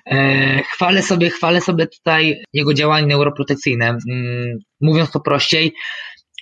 Yy, 0.06 0.62
chwalę 0.62 1.02
sobie, 1.02 1.30
chwalę 1.30 1.60
sobie 1.60 1.86
tutaj 1.86 2.42
jego 2.52 2.74
działanie 2.74 3.06
neuroprotekcyjne. 3.06 3.98
Mówiąc 4.80 5.10
to 5.10 5.20
prościej, 5.20 5.74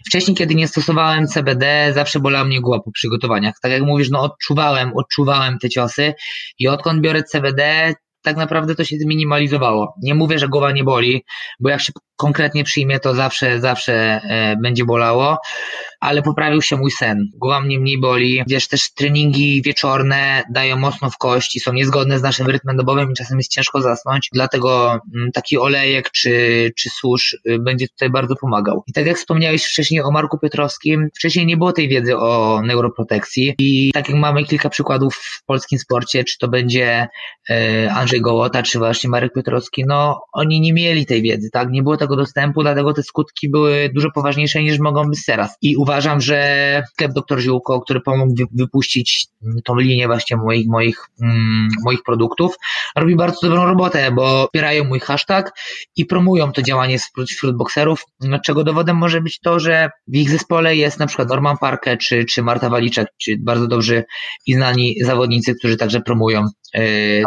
Wcześniej, 0.06 0.36
kiedy 0.36 0.54
nie 0.54 0.68
stosowałem 0.68 1.26
CBD, 1.26 1.92
zawsze 1.94 2.20
bolała 2.20 2.44
mnie 2.44 2.60
głowa 2.60 2.82
po 2.82 2.92
przygotowaniach. 2.92 3.54
Tak 3.62 3.72
jak 3.72 3.82
mówisz, 3.82 4.10
no 4.10 4.20
odczuwałem, 4.20 4.92
odczuwałem 4.96 5.58
te 5.58 5.68
ciosy 5.68 6.14
i 6.58 6.68
odkąd 6.68 7.00
biorę 7.00 7.22
CBD, 7.22 7.94
tak 8.22 8.36
naprawdę 8.36 8.74
to 8.74 8.84
się 8.84 8.96
zminimalizowało. 8.96 9.94
Nie 10.02 10.14
mówię, 10.14 10.38
że 10.38 10.48
głowa 10.48 10.72
nie 10.72 10.84
boli, 10.84 11.24
bo 11.60 11.68
jak 11.70 11.80
się 11.80 11.92
konkretnie 12.20 12.64
przyjmie, 12.64 13.00
to 13.00 13.14
zawsze, 13.14 13.60
zawsze 13.60 13.92
e, 13.94 14.56
będzie 14.56 14.84
bolało, 14.84 15.38
ale 16.00 16.22
poprawił 16.22 16.62
się 16.62 16.76
mój 16.76 16.90
sen. 16.90 17.30
Głowa 17.34 17.60
mnie 17.60 17.80
mniej 17.80 18.00
boli. 18.00 18.42
Wiesz, 18.46 18.68
też 18.68 18.92
treningi 18.94 19.62
wieczorne 19.62 20.42
dają 20.50 20.76
mocno 20.76 21.10
w 21.10 21.18
kość 21.18 21.56
i 21.56 21.60
są 21.60 21.72
niezgodne 21.72 22.18
z 22.18 22.22
naszym 22.22 22.46
rytmem 22.46 22.76
dobowym 22.76 23.10
i 23.12 23.14
czasem 23.14 23.38
jest 23.38 23.50
ciężko 23.50 23.80
zasnąć, 23.80 24.28
dlatego 24.32 25.00
mm, 25.14 25.32
taki 25.32 25.58
olejek 25.58 26.10
czy, 26.10 26.70
czy 26.76 26.90
susz 26.90 27.36
y, 27.48 27.58
będzie 27.58 27.88
tutaj 27.88 28.10
bardzo 28.10 28.36
pomagał. 28.36 28.82
I 28.86 28.92
tak 28.92 29.06
jak 29.06 29.16
wspomniałeś 29.16 29.64
wcześniej 29.64 30.02
o 30.02 30.10
Marku 30.10 30.38
Piotrowskim, 30.38 31.08
wcześniej 31.16 31.46
nie 31.46 31.56
było 31.56 31.72
tej 31.72 31.88
wiedzy 31.88 32.16
o 32.16 32.60
neuroprotekcji 32.64 33.54
i 33.58 33.90
tak 33.94 34.08
jak 34.08 34.18
mamy 34.18 34.44
kilka 34.44 34.68
przykładów 34.68 35.14
w 35.14 35.44
polskim 35.44 35.78
sporcie, 35.78 36.24
czy 36.24 36.38
to 36.38 36.48
będzie 36.48 37.08
e, 37.50 37.90
Andrzej 37.92 38.20
Gołota, 38.20 38.62
czy 38.62 38.78
właśnie 38.78 39.10
Marek 39.10 39.32
Piotrowski, 39.32 39.84
no 39.86 40.20
oni 40.32 40.60
nie 40.60 40.72
mieli 40.72 41.06
tej 41.06 41.22
wiedzy, 41.22 41.50
tak? 41.52 41.70
Nie 41.70 41.82
było 41.82 41.96
tego 41.96 42.09
dostępu, 42.16 42.62
dlatego 42.62 42.92
te 42.92 43.02
skutki 43.02 43.48
były 43.48 43.90
dużo 43.94 44.10
poważniejsze 44.14 44.62
niż 44.62 44.78
mogą 44.78 45.08
być 45.10 45.24
teraz. 45.24 45.56
I 45.62 45.76
uważam, 45.76 46.20
że 46.20 46.82
sklep 46.92 47.12
Dr 47.12 47.40
Ziółko, 47.40 47.80
który 47.80 48.00
pomógł 48.00 48.34
wypuścić 48.52 49.26
tą 49.64 49.76
linię 49.76 50.06
właśnie 50.06 50.36
moich, 50.36 50.66
moich, 50.68 51.06
mm, 51.22 51.68
moich 51.84 52.02
produktów, 52.02 52.56
robi 52.96 53.16
bardzo 53.16 53.48
dobrą 53.48 53.66
robotę, 53.66 54.10
bo 54.10 54.44
wspierają 54.44 54.84
mój 54.84 55.00
hashtag 55.00 55.52
i 55.96 56.06
promują 56.06 56.52
to 56.52 56.62
działanie 56.62 56.98
wśród, 56.98 57.30
wśród 57.30 57.56
bokserów, 57.56 58.04
czego 58.44 58.64
dowodem 58.64 58.96
może 58.96 59.20
być 59.20 59.40
to, 59.40 59.60
że 59.60 59.90
w 60.08 60.16
ich 60.16 60.30
zespole 60.30 60.76
jest 60.76 60.98
na 60.98 61.06
przykład 61.06 61.28
Norman 61.28 61.56
Parke 61.58 61.96
czy, 61.96 62.24
czy 62.24 62.42
Marta 62.42 62.70
Waliczek, 62.70 63.08
czy 63.18 63.36
bardzo 63.38 63.66
dobrzy 63.66 64.04
i 64.46 64.54
znani 64.54 64.96
zawodnicy, 65.04 65.54
którzy 65.54 65.76
także 65.76 66.00
promują 66.00 66.46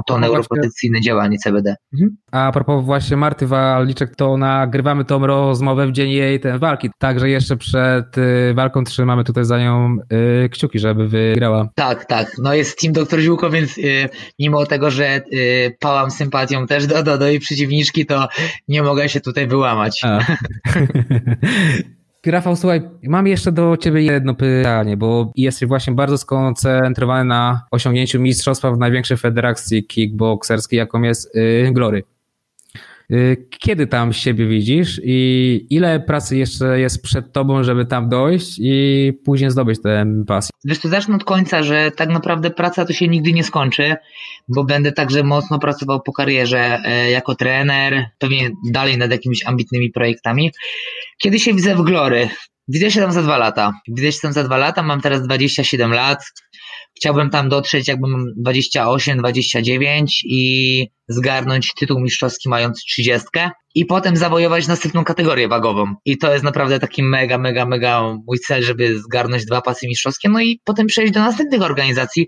to 0.08 0.20
neuroprotekcyjne 0.20 1.02
działanie 1.02 1.38
CBD. 1.38 1.76
Mhm. 1.94 2.18
A 2.32 2.52
propos 2.52 2.86
właśnie 2.86 3.18
Marty 3.18 3.48
Waliczek, 3.48 4.16
to 4.16 4.38
nagrywamy 4.38 5.06
tą 5.06 5.28
rozmowę 5.28 5.88
w 5.88 5.92
dzień 5.92 6.12
jej 6.12 6.40
ten 6.40 6.60
walki, 6.60 6.90
także 6.98 7.30
jeszcze 7.30 7.58
przed 7.58 8.18
y, 8.18 8.54
walką 8.54 8.84
trzymamy 8.84 9.24
tutaj 9.24 9.46
za 9.46 9.60
nią 9.60 9.98
y, 10.46 10.50
kciuki, 10.50 10.80
żeby 10.80 11.08
wygrała. 11.08 11.70
Tak, 11.76 12.06
tak. 12.06 12.32
No 12.44 12.54
jest 12.54 12.80
Team 12.80 12.94
Doktor 12.94 13.20
Ziółko, 13.20 13.50
więc 13.50 13.78
y, 13.78 14.10
mimo 14.40 14.66
tego, 14.66 14.92
że 14.92 15.22
pałam 15.80 16.12
sympatią 16.12 16.68
też 16.68 16.88
do, 16.88 17.04
do, 17.04 17.18
do 17.18 17.28
jej 17.28 17.40
przeciwniczki, 17.40 18.06
to 18.06 18.28
nie 18.68 18.84
mogę 18.84 19.10
się 19.10 19.22
tutaj 19.22 19.48
wyłamać. 19.48 20.02
Rafał, 22.26 22.56
słuchaj, 22.56 22.82
mam 23.04 23.28
jeszcze 23.28 23.52
do 23.52 23.78
ciebie 23.78 24.02
jedno 24.02 24.36
pytanie, 24.36 24.98
bo 24.98 25.32
jesteś 25.36 25.68
właśnie 25.68 25.94
bardzo 25.94 26.18
skoncentrowany 26.18 27.26
na 27.26 27.66
osiągnięciu 27.72 28.20
mistrzostwa 28.20 28.72
w 28.72 28.78
największej 28.78 29.18
federacji 29.18 29.88
kickboxerskiej, 29.88 30.78
jaką 30.78 31.02
jest 31.02 31.36
yy, 31.36 31.72
Glory. 31.72 32.04
Y, 33.14 33.48
kiedy 33.60 33.88
tam 33.88 34.14
siebie 34.14 34.48
widzisz 34.48 35.02
i 35.04 35.68
ile 35.70 36.00
pracy 36.00 36.38
jeszcze 36.38 36.80
jest 36.80 37.04
przed 37.04 37.34
tobą, 37.34 37.64
żeby 37.64 37.86
tam 37.86 38.10
dojść 38.10 38.60
i 38.62 39.14
później 39.26 39.52
zdobyć 39.52 39.82
tę 39.82 40.06
pasję? 40.28 40.50
Wiesz, 40.66 40.80
to 40.80 40.90
zacznę 40.90 41.16
od 41.16 41.24
końca, 41.24 41.64
że 41.64 41.92
tak 41.92 42.10
naprawdę 42.10 42.52
praca 42.52 42.86
to 42.86 42.94
się 42.94 43.08
nigdy 43.08 43.34
nie 43.34 43.44
skończy, 43.44 43.96
bo 44.48 44.64
będę 44.64 44.92
także 44.92 45.24
mocno 45.24 45.60
pracował 45.60 46.02
po 46.02 46.14
karierze 46.14 46.80
e, 46.86 47.12
jako 47.12 47.36
trener, 47.36 48.10
pewnie 48.20 48.50
dalej 48.72 48.98
nad 48.98 49.12
jakimiś 49.12 49.46
ambitnymi 49.46 49.90
projektami. 49.90 50.52
Kiedy 51.18 51.40
się 51.40 51.54
widzę 51.54 51.76
w 51.76 51.82
Glory? 51.82 52.30
Widzę 52.68 52.92
się 52.92 53.02
tam 53.02 53.12
za 53.12 53.22
dwa 53.22 53.38
lata. 53.38 53.74
Widzę 53.88 54.12
się 54.12 54.20
tam 54.22 54.34
za 54.34 54.44
dwa 54.44 54.58
lata, 54.58 54.84
mam 54.84 55.02
teraz 55.02 55.22
27 55.22 55.92
lat. 55.94 56.24
Chciałbym 56.96 57.30
tam 57.30 57.50
dotrzeć, 57.50 57.88
jakbym 57.88 58.34
28, 58.38 59.18
29 59.18 60.24
i 60.26 60.88
zgarnąć 61.08 61.74
tytuł 61.74 62.00
mistrzowski 62.00 62.50
mając 62.50 62.84
30 62.86 63.28
i 63.76 63.86
potem 63.86 64.18
zawojować 64.18 64.68
następną 64.68 65.04
kategorię 65.04 65.48
wagową. 65.48 65.96
I 66.06 66.18
to 66.18 66.34
jest 66.34 66.44
naprawdę 66.44 66.80
taki 66.80 67.04
mega, 67.04 67.38
mega, 67.38 67.66
mega 67.66 68.02
mój 68.28 68.40
cel, 68.40 68.64
żeby 68.64 69.00
zgarnąć 69.00 69.46
dwa 69.46 69.62
pasy 69.62 69.88
mistrzowskie, 69.88 70.30
no 70.30 70.42
i 70.42 70.60
potem 70.64 70.88
przejść 70.88 71.14
do 71.14 71.20
następnych 71.20 71.62
organizacji, 71.62 72.28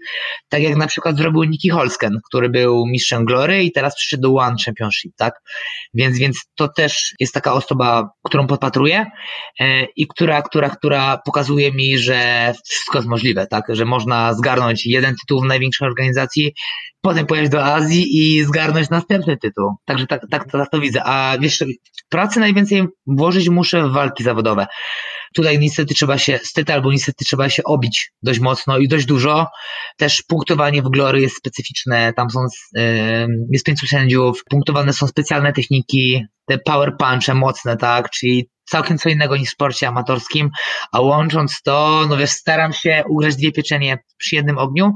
tak 0.49 0.61
jak 0.61 0.75
na 0.75 0.87
przykład 0.87 1.17
zrobił 1.17 1.43
Nicky 1.43 1.69
Holsken, 1.69 2.19
który 2.27 2.49
był 2.49 2.85
mistrzem 2.87 3.25
Glory 3.25 3.63
i 3.63 3.71
teraz 3.71 3.95
przyszedł 3.95 4.23
do 4.23 4.35
One 4.35 4.55
Championship, 4.65 5.13
tak? 5.17 5.33
Więc, 5.93 6.17
więc 6.17 6.45
to 6.55 6.67
też 6.67 7.13
jest 7.19 7.33
taka 7.33 7.53
osoba, 7.53 8.09
którą 8.23 8.47
podpatruję 8.47 9.05
e, 9.59 9.85
i 9.95 10.07
która, 10.07 10.41
która, 10.41 10.69
która 10.69 11.17
pokazuje 11.25 11.71
mi, 11.71 11.97
że 11.97 12.53
wszystko 12.65 12.97
jest 12.97 13.07
możliwe, 13.07 13.47
tak? 13.47 13.65
Że 13.69 13.85
można 13.85 14.33
zgarnąć 14.33 14.85
jeden 14.85 15.15
tytuł 15.15 15.41
w 15.41 15.45
największej 15.45 15.87
organizacji, 15.87 16.53
potem 17.05 17.25
pojechać 17.25 17.51
do 17.51 17.63
Azji 17.65 18.05
i 18.17 18.43
zgarnąć 18.43 18.89
następny 18.89 19.37
tytuł. 19.37 19.75
Także 19.85 20.07
tak, 20.07 20.21
tak, 20.31 20.69
to 20.71 20.79
widzę. 20.79 21.03
A 21.03 21.37
wiesz, 21.39 21.63
pracy 22.09 22.39
najwięcej 22.39 22.87
włożyć 23.07 23.49
muszę 23.49 23.87
w 23.87 23.91
walki 23.91 24.23
zawodowe. 24.23 24.67
Tutaj 25.35 25.59
niestety 25.59 25.93
trzeba 25.93 26.17
się, 26.17 26.39
stety 26.43 26.73
albo 26.73 26.91
niestety 26.91 27.25
trzeba 27.25 27.49
się 27.49 27.63
obić 27.63 28.11
dość 28.23 28.39
mocno 28.39 28.77
i 28.77 28.87
dość 28.87 29.05
dużo. 29.05 29.47
Też 29.97 30.23
punktowanie 30.27 30.81
w 30.81 30.89
Glory 30.89 31.21
jest 31.21 31.37
specyficzne, 31.37 32.13
tam 32.13 32.29
są, 32.29 32.39
jest 33.51 33.65
pięciu 33.65 33.87
sędziów, 33.87 34.43
punktowane 34.49 34.93
są 34.93 35.07
specjalne 35.07 35.53
techniki, 35.53 36.25
te 36.45 36.57
power 36.57 36.91
punche 36.99 37.33
mocne, 37.33 37.77
tak, 37.77 38.09
czyli 38.09 38.49
całkiem 38.69 38.97
co 38.97 39.09
innego 39.09 39.37
niż 39.37 39.49
w 39.49 39.51
sporcie 39.51 39.87
amatorskim, 39.87 40.49
a 40.91 41.01
łącząc 41.01 41.61
to, 41.63 42.05
no 42.09 42.17
wiesz, 42.17 42.29
staram 42.29 42.73
się 42.73 43.03
ugryźć 43.09 43.37
dwie 43.37 43.51
pieczenie 43.51 43.97
przy 44.17 44.35
jednym 44.35 44.57
ogniu, 44.57 44.91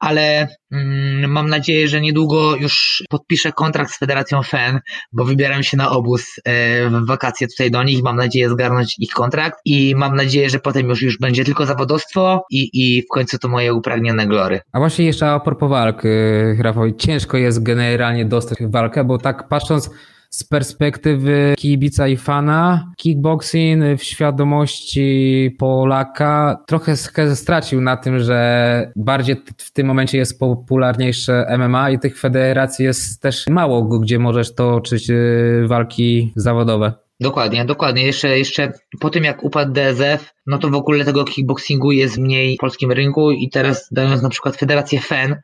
ale 0.00 0.48
mm, 0.72 1.30
mam 1.30 1.48
nadzieję, 1.48 1.88
że 1.88 2.00
niedługo 2.00 2.56
już 2.56 3.02
podpiszę 3.10 3.52
kontrakt 3.52 3.92
z 3.92 3.98
Federacją 3.98 4.42
FEN, 4.42 4.80
bo 5.12 5.24
wybieram 5.24 5.62
się 5.62 5.76
na 5.76 5.90
obóz 5.90 6.40
e, 6.44 6.90
w 6.90 7.06
wakacje 7.06 7.48
tutaj 7.48 7.70
do 7.70 7.82
nich. 7.82 8.02
Mam 8.02 8.16
nadzieję 8.16 8.50
zgarnąć 8.50 8.96
ich 8.98 9.10
kontrakt 9.10 9.58
i 9.64 9.94
mam 9.96 10.16
nadzieję, 10.16 10.50
że 10.50 10.58
potem 10.58 10.88
już, 10.88 11.02
już 11.02 11.18
będzie 11.18 11.44
tylko 11.44 11.66
zawodowstwo 11.66 12.44
i, 12.50 12.70
i 12.72 13.02
w 13.02 13.08
końcu 13.08 13.38
to 13.38 13.48
moje 13.48 13.74
upragnione 13.74 14.26
glory. 14.26 14.60
A 14.72 14.78
właśnie 14.78 15.04
jeszcze 15.04 15.30
a 15.30 15.40
propos 15.40 15.70
walk, 15.70 16.04
y, 16.04 16.56
Rafał, 16.60 16.90
ciężko 16.92 17.36
jest 17.36 17.62
generalnie 17.62 18.24
dostać 18.24 18.58
walkę, 18.68 19.04
bo 19.04 19.18
tak 19.18 19.48
patrząc 19.48 19.90
z 20.30 20.44
perspektywy 20.44 21.54
kibica 21.58 22.08
i 22.08 22.16
fana, 22.16 22.92
kickboxing 22.96 23.84
w 23.98 24.02
świadomości 24.02 25.56
Polaka 25.58 26.64
trochę 26.66 26.96
stracił 27.34 27.80
na 27.80 27.96
tym, 27.96 28.18
że 28.18 28.92
bardziej 28.96 29.36
w 29.56 29.72
tym 29.72 29.86
momencie 29.86 30.18
jest 30.18 30.38
popularniejsze 30.38 31.56
MMA 31.58 31.90
i 31.90 31.98
tych 31.98 32.18
federacji 32.18 32.84
jest 32.84 33.22
też 33.22 33.46
mało, 33.46 33.82
gdzie 33.82 34.18
możesz 34.18 34.54
toczyć 34.54 35.10
y, 35.10 35.64
walki 35.66 36.32
zawodowe. 36.36 36.92
Dokładnie, 37.20 37.64
dokładnie. 37.64 38.06
Jeszcze, 38.06 38.38
jeszcze 38.38 38.72
po 39.00 39.10
tym 39.10 39.24
jak 39.24 39.44
upadł 39.44 39.72
DSF, 39.72 40.34
no 40.46 40.58
to 40.58 40.68
w 40.68 40.74
ogóle 40.74 41.04
tego 41.04 41.24
kickboxingu 41.24 41.92
jest 41.92 42.18
mniej 42.18 42.56
w 42.56 42.60
polskim 42.60 42.92
rynku 42.92 43.30
i 43.30 43.50
teraz 43.50 43.88
dając 43.90 44.22
na 44.22 44.28
przykład 44.28 44.56
Federację 44.56 45.00
FEN, 45.00 45.36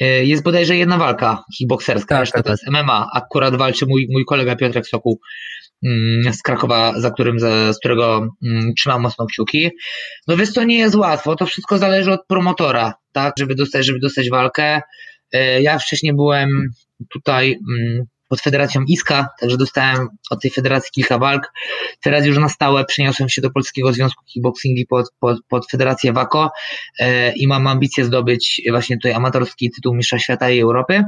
jest 0.00 0.42
bodajże 0.42 0.76
jedna 0.76 0.98
walka 0.98 1.44
kickboxerska, 1.58 2.18
tak, 2.18 2.30
tak, 2.30 2.44
to 2.44 2.50
jest 2.50 2.66
MMA. 2.70 3.08
Akurat 3.14 3.56
walczy 3.56 3.86
mój, 3.86 4.06
mój 4.10 4.24
kolega 4.24 4.56
Piotrek 4.56 4.86
Sokół 4.86 5.20
mm, 5.84 6.32
z 6.32 6.42
Krakowa, 6.42 7.00
za 7.00 7.10
którym, 7.10 7.40
z 7.40 7.78
którego 7.78 8.28
mm, 8.46 8.74
trzymam 8.74 9.02
mocno 9.02 9.26
kciuki. 9.26 9.70
No 10.28 10.36
więc 10.36 10.52
to 10.52 10.64
nie 10.64 10.78
jest 10.78 10.94
łatwo, 10.94 11.36
to 11.36 11.46
wszystko 11.46 11.78
zależy 11.78 12.12
od 12.12 12.26
promotora, 12.26 12.94
tak, 13.12 13.34
żeby 13.38 13.54
dostać, 13.54 13.86
żeby 13.86 13.98
dostać 13.98 14.30
walkę. 14.30 14.80
E, 15.32 15.62
ja 15.62 15.78
wcześniej 15.78 16.14
byłem 16.14 16.68
tutaj 17.12 17.58
mm, 17.70 18.04
pod 18.28 18.40
Federacją 18.40 18.82
ISKA, 18.88 19.28
także 19.40 19.56
dostałem 19.56 20.08
od 20.30 20.42
tej 20.42 20.50
federacji 20.50 20.90
kilka 20.92 21.18
walk. 21.18 21.52
Teraz 22.00 22.26
już 22.26 22.38
na 22.38 22.48
stałe 22.48 22.84
przeniosłem 22.84 23.28
się 23.28 23.42
do 23.42 23.50
Polskiego 23.50 23.92
Związku 23.92 24.24
Kickboxingu 24.24 24.82
pod, 24.88 25.12
pod, 25.20 25.38
pod 25.48 25.70
Federację 25.70 26.12
WAKO 26.12 26.50
e, 26.98 27.32
i 27.32 27.46
mam 27.46 27.66
ambicje 27.66 28.04
zdobyć 28.04 28.62
właśnie 28.70 28.96
tutaj 28.96 29.12
amatorski 29.12 29.70
tytuł 29.70 29.94
Mistrza 29.94 30.18
Świata 30.18 30.50
i 30.50 30.60
Europy. 30.60 31.04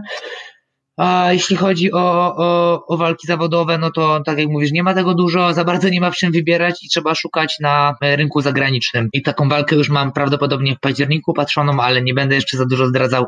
A 0.97 1.33
jeśli 1.33 1.57
chodzi 1.57 1.93
o, 1.93 2.37
o, 2.37 2.87
o 2.87 2.97
walki 2.97 3.27
zawodowe, 3.27 3.79
no 3.79 3.91
to 3.91 4.21
tak 4.25 4.39
jak 4.39 4.49
mówisz, 4.49 4.73
nie 4.73 4.83
ma 4.83 4.95
tego 4.95 5.15
dużo, 5.15 5.53
za 5.53 5.65
bardzo 5.65 5.89
nie 5.89 6.01
ma 6.01 6.11
w 6.11 6.17
czym 6.17 6.33
wybierać 6.33 6.85
i 6.85 6.89
trzeba 6.89 7.15
szukać 7.15 7.57
na 7.61 7.95
rynku 8.03 8.41
zagranicznym. 8.41 9.09
I 9.13 9.23
taką 9.23 9.49
walkę 9.49 9.77
już 9.77 9.89
mam 9.89 10.13
prawdopodobnie 10.13 10.77
w 10.77 10.81
październiku 10.81 11.35
patrzoną, 11.35 11.81
ale 11.81 12.03
nie 12.03 12.15
będę 12.15 12.35
jeszcze 12.35 12.57
za 12.57 12.67
dużo 12.67 12.87
zdradzał, 12.87 13.25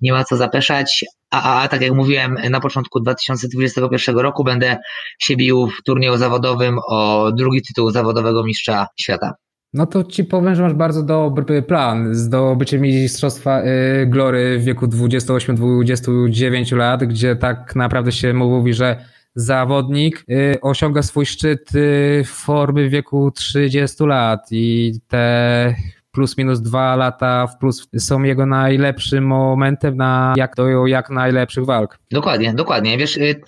nie 0.00 0.12
ma 0.12 0.24
co 0.24 0.36
zapeszać. 0.36 1.04
A, 1.30 1.42
a, 1.42 1.62
a 1.62 1.68
tak 1.68 1.80
jak 1.80 1.92
mówiłem, 1.92 2.38
na 2.50 2.60
początku 2.60 3.00
2021 3.00 4.18
roku 4.18 4.44
będę 4.44 4.76
się 5.18 5.36
bił 5.36 5.66
w 5.66 5.82
turnieju 5.82 6.16
zawodowym 6.16 6.78
o 6.88 7.30
drugi 7.32 7.62
tytuł 7.62 7.90
zawodowego 7.90 8.44
mistrza 8.44 8.86
świata. 9.00 9.32
No 9.74 9.86
to 9.86 10.04
ci 10.04 10.24
powiem, 10.24 10.54
że 10.54 10.62
masz 10.62 10.74
bardzo 10.74 11.02
dobry 11.02 11.62
plan. 11.62 12.14
Zdobycie 12.14 12.78
mistrzostwa 12.78 13.62
y, 13.62 14.06
Glory 14.06 14.58
w 14.58 14.64
wieku 14.64 14.86
28-29 14.86 16.76
lat, 16.76 17.04
gdzie 17.04 17.36
tak 17.36 17.76
naprawdę 17.76 18.12
się 18.12 18.34
mówi, 18.34 18.74
że 18.74 19.04
zawodnik 19.34 20.24
y, 20.30 20.60
osiąga 20.60 21.02
swój 21.02 21.26
szczyt 21.26 21.74
y, 21.74 22.22
formy 22.26 22.88
w 22.88 22.90
wieku 22.90 23.30
30 23.30 24.04
lat 24.04 24.46
i 24.50 24.92
te 25.08 25.74
plus 26.14 26.38
minus 26.38 26.60
dwa 26.60 26.96
lata 26.96 27.46
w 27.46 27.58
plus 27.58 27.88
są 27.98 28.22
jego 28.22 28.46
najlepszym 28.46 29.26
momentem 29.26 29.96
na 29.96 30.34
jak 30.36 30.54
do 30.56 30.86
jak 30.86 31.10
najlepszych 31.10 31.64
walk. 31.64 31.98
Dokładnie, 32.10 32.54
dokładnie. 32.54 32.98
Wiesz, 32.98 33.16
y, 33.16 33.40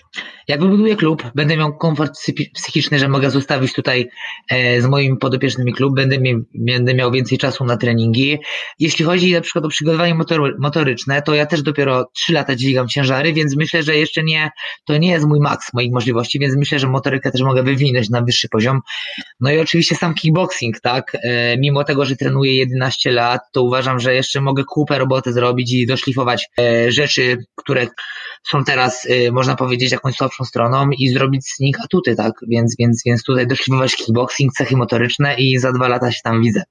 jak 0.48 0.60
wybuduję 0.60 0.96
klub, 0.96 1.22
będę 1.34 1.56
miał 1.56 1.76
komfort 1.78 2.12
psychiczny, 2.54 2.98
że 2.98 3.08
mogę 3.08 3.30
zostawić 3.30 3.72
tutaj 3.72 4.08
e, 4.50 4.80
z 4.80 4.86
moimi 4.86 5.16
podopiecznymi 5.16 5.72
klub, 5.72 5.94
będę, 5.96 6.18
mi, 6.18 6.34
będę 6.54 6.94
miał 6.94 7.10
więcej 7.12 7.38
czasu 7.38 7.64
na 7.64 7.76
treningi. 7.76 8.38
Jeśli 8.78 9.04
chodzi 9.04 9.32
na 9.32 9.40
przykład 9.40 9.64
o 9.64 9.68
przygotowanie 9.68 10.14
motor, 10.14 10.56
motoryczne, 10.58 11.22
to 11.22 11.34
ja 11.34 11.46
też 11.46 11.62
dopiero 11.62 12.10
3 12.14 12.32
lata 12.32 12.56
dźwigam 12.56 12.88
ciężary, 12.88 13.32
więc 13.32 13.56
myślę, 13.56 13.82
że 13.82 13.96
jeszcze 13.96 14.22
nie, 14.22 14.50
to 14.84 14.98
nie 14.98 15.10
jest 15.10 15.26
mój 15.26 15.40
maks 15.40 15.74
moich 15.74 15.92
możliwości, 15.92 16.38
więc 16.38 16.56
myślę, 16.56 16.78
że 16.78 16.88
motorykę 16.88 17.30
też 17.30 17.42
mogę 17.42 17.62
wywinąć 17.62 18.10
na 18.10 18.22
wyższy 18.22 18.48
poziom. 18.48 18.80
No 19.40 19.50
i 19.50 19.58
oczywiście 19.58 19.94
sam 19.94 20.14
kickboxing, 20.14 20.80
tak? 20.80 21.16
E, 21.22 21.56
mimo 21.58 21.84
tego, 21.84 22.04
że 22.04 22.16
trenuję 22.16 22.55
11 22.56 23.12
lat, 23.12 23.40
to 23.52 23.62
uważam, 23.62 24.00
że 24.00 24.14
jeszcze 24.14 24.40
mogę 24.40 24.64
kupę 24.64 24.98
roboty 24.98 25.32
zrobić 25.32 25.72
i 25.74 25.86
doszlifować 25.86 26.48
e, 26.58 26.92
rzeczy, 26.92 27.38
które 27.56 27.86
są 28.48 28.64
teraz, 28.64 29.08
można 29.32 29.56
powiedzieć, 29.56 29.92
jakąś 29.92 30.14
słabszą 30.14 30.44
stroną 30.44 30.90
i 30.98 31.08
zrobić 31.08 31.46
z 31.46 31.60
nich 31.60 31.76
atuty, 31.84 32.16
tak? 32.16 32.32
Więc, 32.48 32.74
więc, 32.78 33.02
więc 33.06 33.22
tutaj 33.22 33.46
doszlifować 33.46 33.96
kickboxing, 33.96 34.52
cechy 34.52 34.76
motoryczne 34.76 35.34
i 35.38 35.58
za 35.58 35.72
dwa 35.72 35.88
lata 35.88 36.12
się 36.12 36.20
tam 36.24 36.42
widzę. 36.42 36.62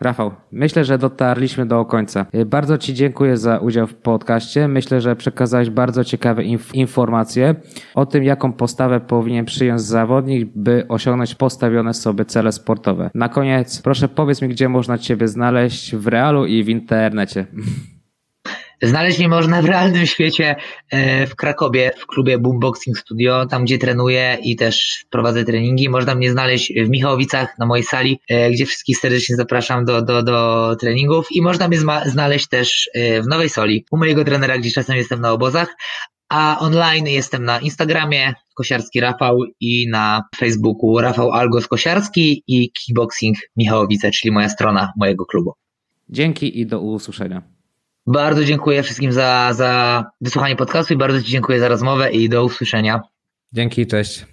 Rafał, 0.00 0.32
myślę, 0.52 0.84
że 0.84 0.98
dotarliśmy 0.98 1.66
do 1.66 1.84
końca. 1.84 2.26
Bardzo 2.46 2.78
Ci 2.78 2.94
dziękuję 2.94 3.36
za 3.36 3.58
udział 3.58 3.86
w 3.86 3.94
podcaście. 3.94 4.68
Myślę, 4.68 5.00
że 5.00 5.16
przekazałeś 5.16 5.70
bardzo 5.70 6.04
ciekawe 6.04 6.44
inf 6.44 6.74
informacje 6.74 7.54
o 7.94 8.06
tym, 8.06 8.24
jaką 8.24 8.52
postawę 8.52 9.00
powinien 9.00 9.44
przyjąć 9.44 9.80
zawodnik, 9.80 10.48
by 10.54 10.84
osiągnąć 10.88 11.34
postawione 11.34 11.94
sobie 11.94 12.24
cele 12.24 12.52
sportowe. 12.52 13.10
Na 13.14 13.28
koniec, 13.28 13.82
proszę 13.82 14.08
powiedz 14.08 14.42
mi, 14.42 14.48
gdzie 14.48 14.68
można 14.68 14.98
Ciebie 14.98 15.28
znaleźć 15.28 15.96
w 15.96 16.06
realu 16.06 16.46
i 16.46 16.64
w 16.64 16.68
internecie. 16.68 17.46
Znaleźć 18.82 19.18
mnie 19.18 19.28
można 19.28 19.62
w 19.62 19.64
realnym 19.64 20.06
świecie 20.06 20.56
e, 20.90 21.26
w 21.26 21.36
Krakowie, 21.36 21.92
w 21.98 22.06
klubie 22.06 22.38
Boomboxing 22.38 22.98
Studio, 22.98 23.46
tam 23.46 23.64
gdzie 23.64 23.78
trenuję 23.78 24.38
i 24.42 24.56
też 24.56 25.04
prowadzę 25.10 25.44
treningi. 25.44 25.88
Można 25.88 26.14
mnie 26.14 26.30
znaleźć 26.30 26.72
w 26.86 26.88
Michałowicach 26.88 27.58
na 27.58 27.66
mojej 27.66 27.84
sali, 27.84 28.20
e, 28.28 28.50
gdzie 28.50 28.66
wszystkich 28.66 28.98
serdecznie 28.98 29.36
zapraszam 29.36 29.84
do, 29.84 30.02
do, 30.02 30.22
do 30.22 30.76
treningów 30.80 31.26
i 31.30 31.42
można 31.42 31.68
mnie 31.68 31.78
znaleźć 32.06 32.48
też 32.48 32.90
e, 32.94 33.22
w 33.22 33.26
Nowej 33.26 33.48
Soli 33.48 33.84
u 33.90 33.96
mojego 33.96 34.24
trenera, 34.24 34.58
gdzie 34.58 34.70
czasem 34.70 34.96
jestem 34.96 35.20
na 35.20 35.32
obozach, 35.32 35.76
a 36.28 36.56
online 36.60 37.06
jestem 37.06 37.44
na 37.44 37.60
Instagramie 37.60 38.34
Kosiarski 38.54 39.00
Rafał 39.00 39.38
i 39.60 39.88
na 39.88 40.22
Facebooku 40.36 40.98
Rafał 40.98 41.32
Algos 41.32 41.68
Kosiarski 41.68 42.42
i 42.46 42.72
Kickboxing 42.72 43.36
Michałowice, 43.56 44.10
czyli 44.10 44.32
moja 44.32 44.48
strona 44.48 44.92
mojego 44.96 45.26
klubu. 45.26 45.52
Dzięki 46.08 46.60
i 46.60 46.66
do 46.66 46.80
usłyszenia. 46.80 47.59
Bardzo 48.12 48.44
dziękuję 48.44 48.82
wszystkim 48.82 49.12
za, 49.12 49.50
za 49.52 50.04
wysłuchanie 50.20 50.56
podcastu 50.56 50.94
i 50.94 50.96
bardzo 50.96 51.22
Ci 51.22 51.30
dziękuję 51.30 51.60
za 51.60 51.68
rozmowę 51.68 52.10
i 52.10 52.28
do 52.28 52.44
usłyszenia. 52.44 53.00
Dzięki, 53.52 53.86
cześć. 53.86 54.26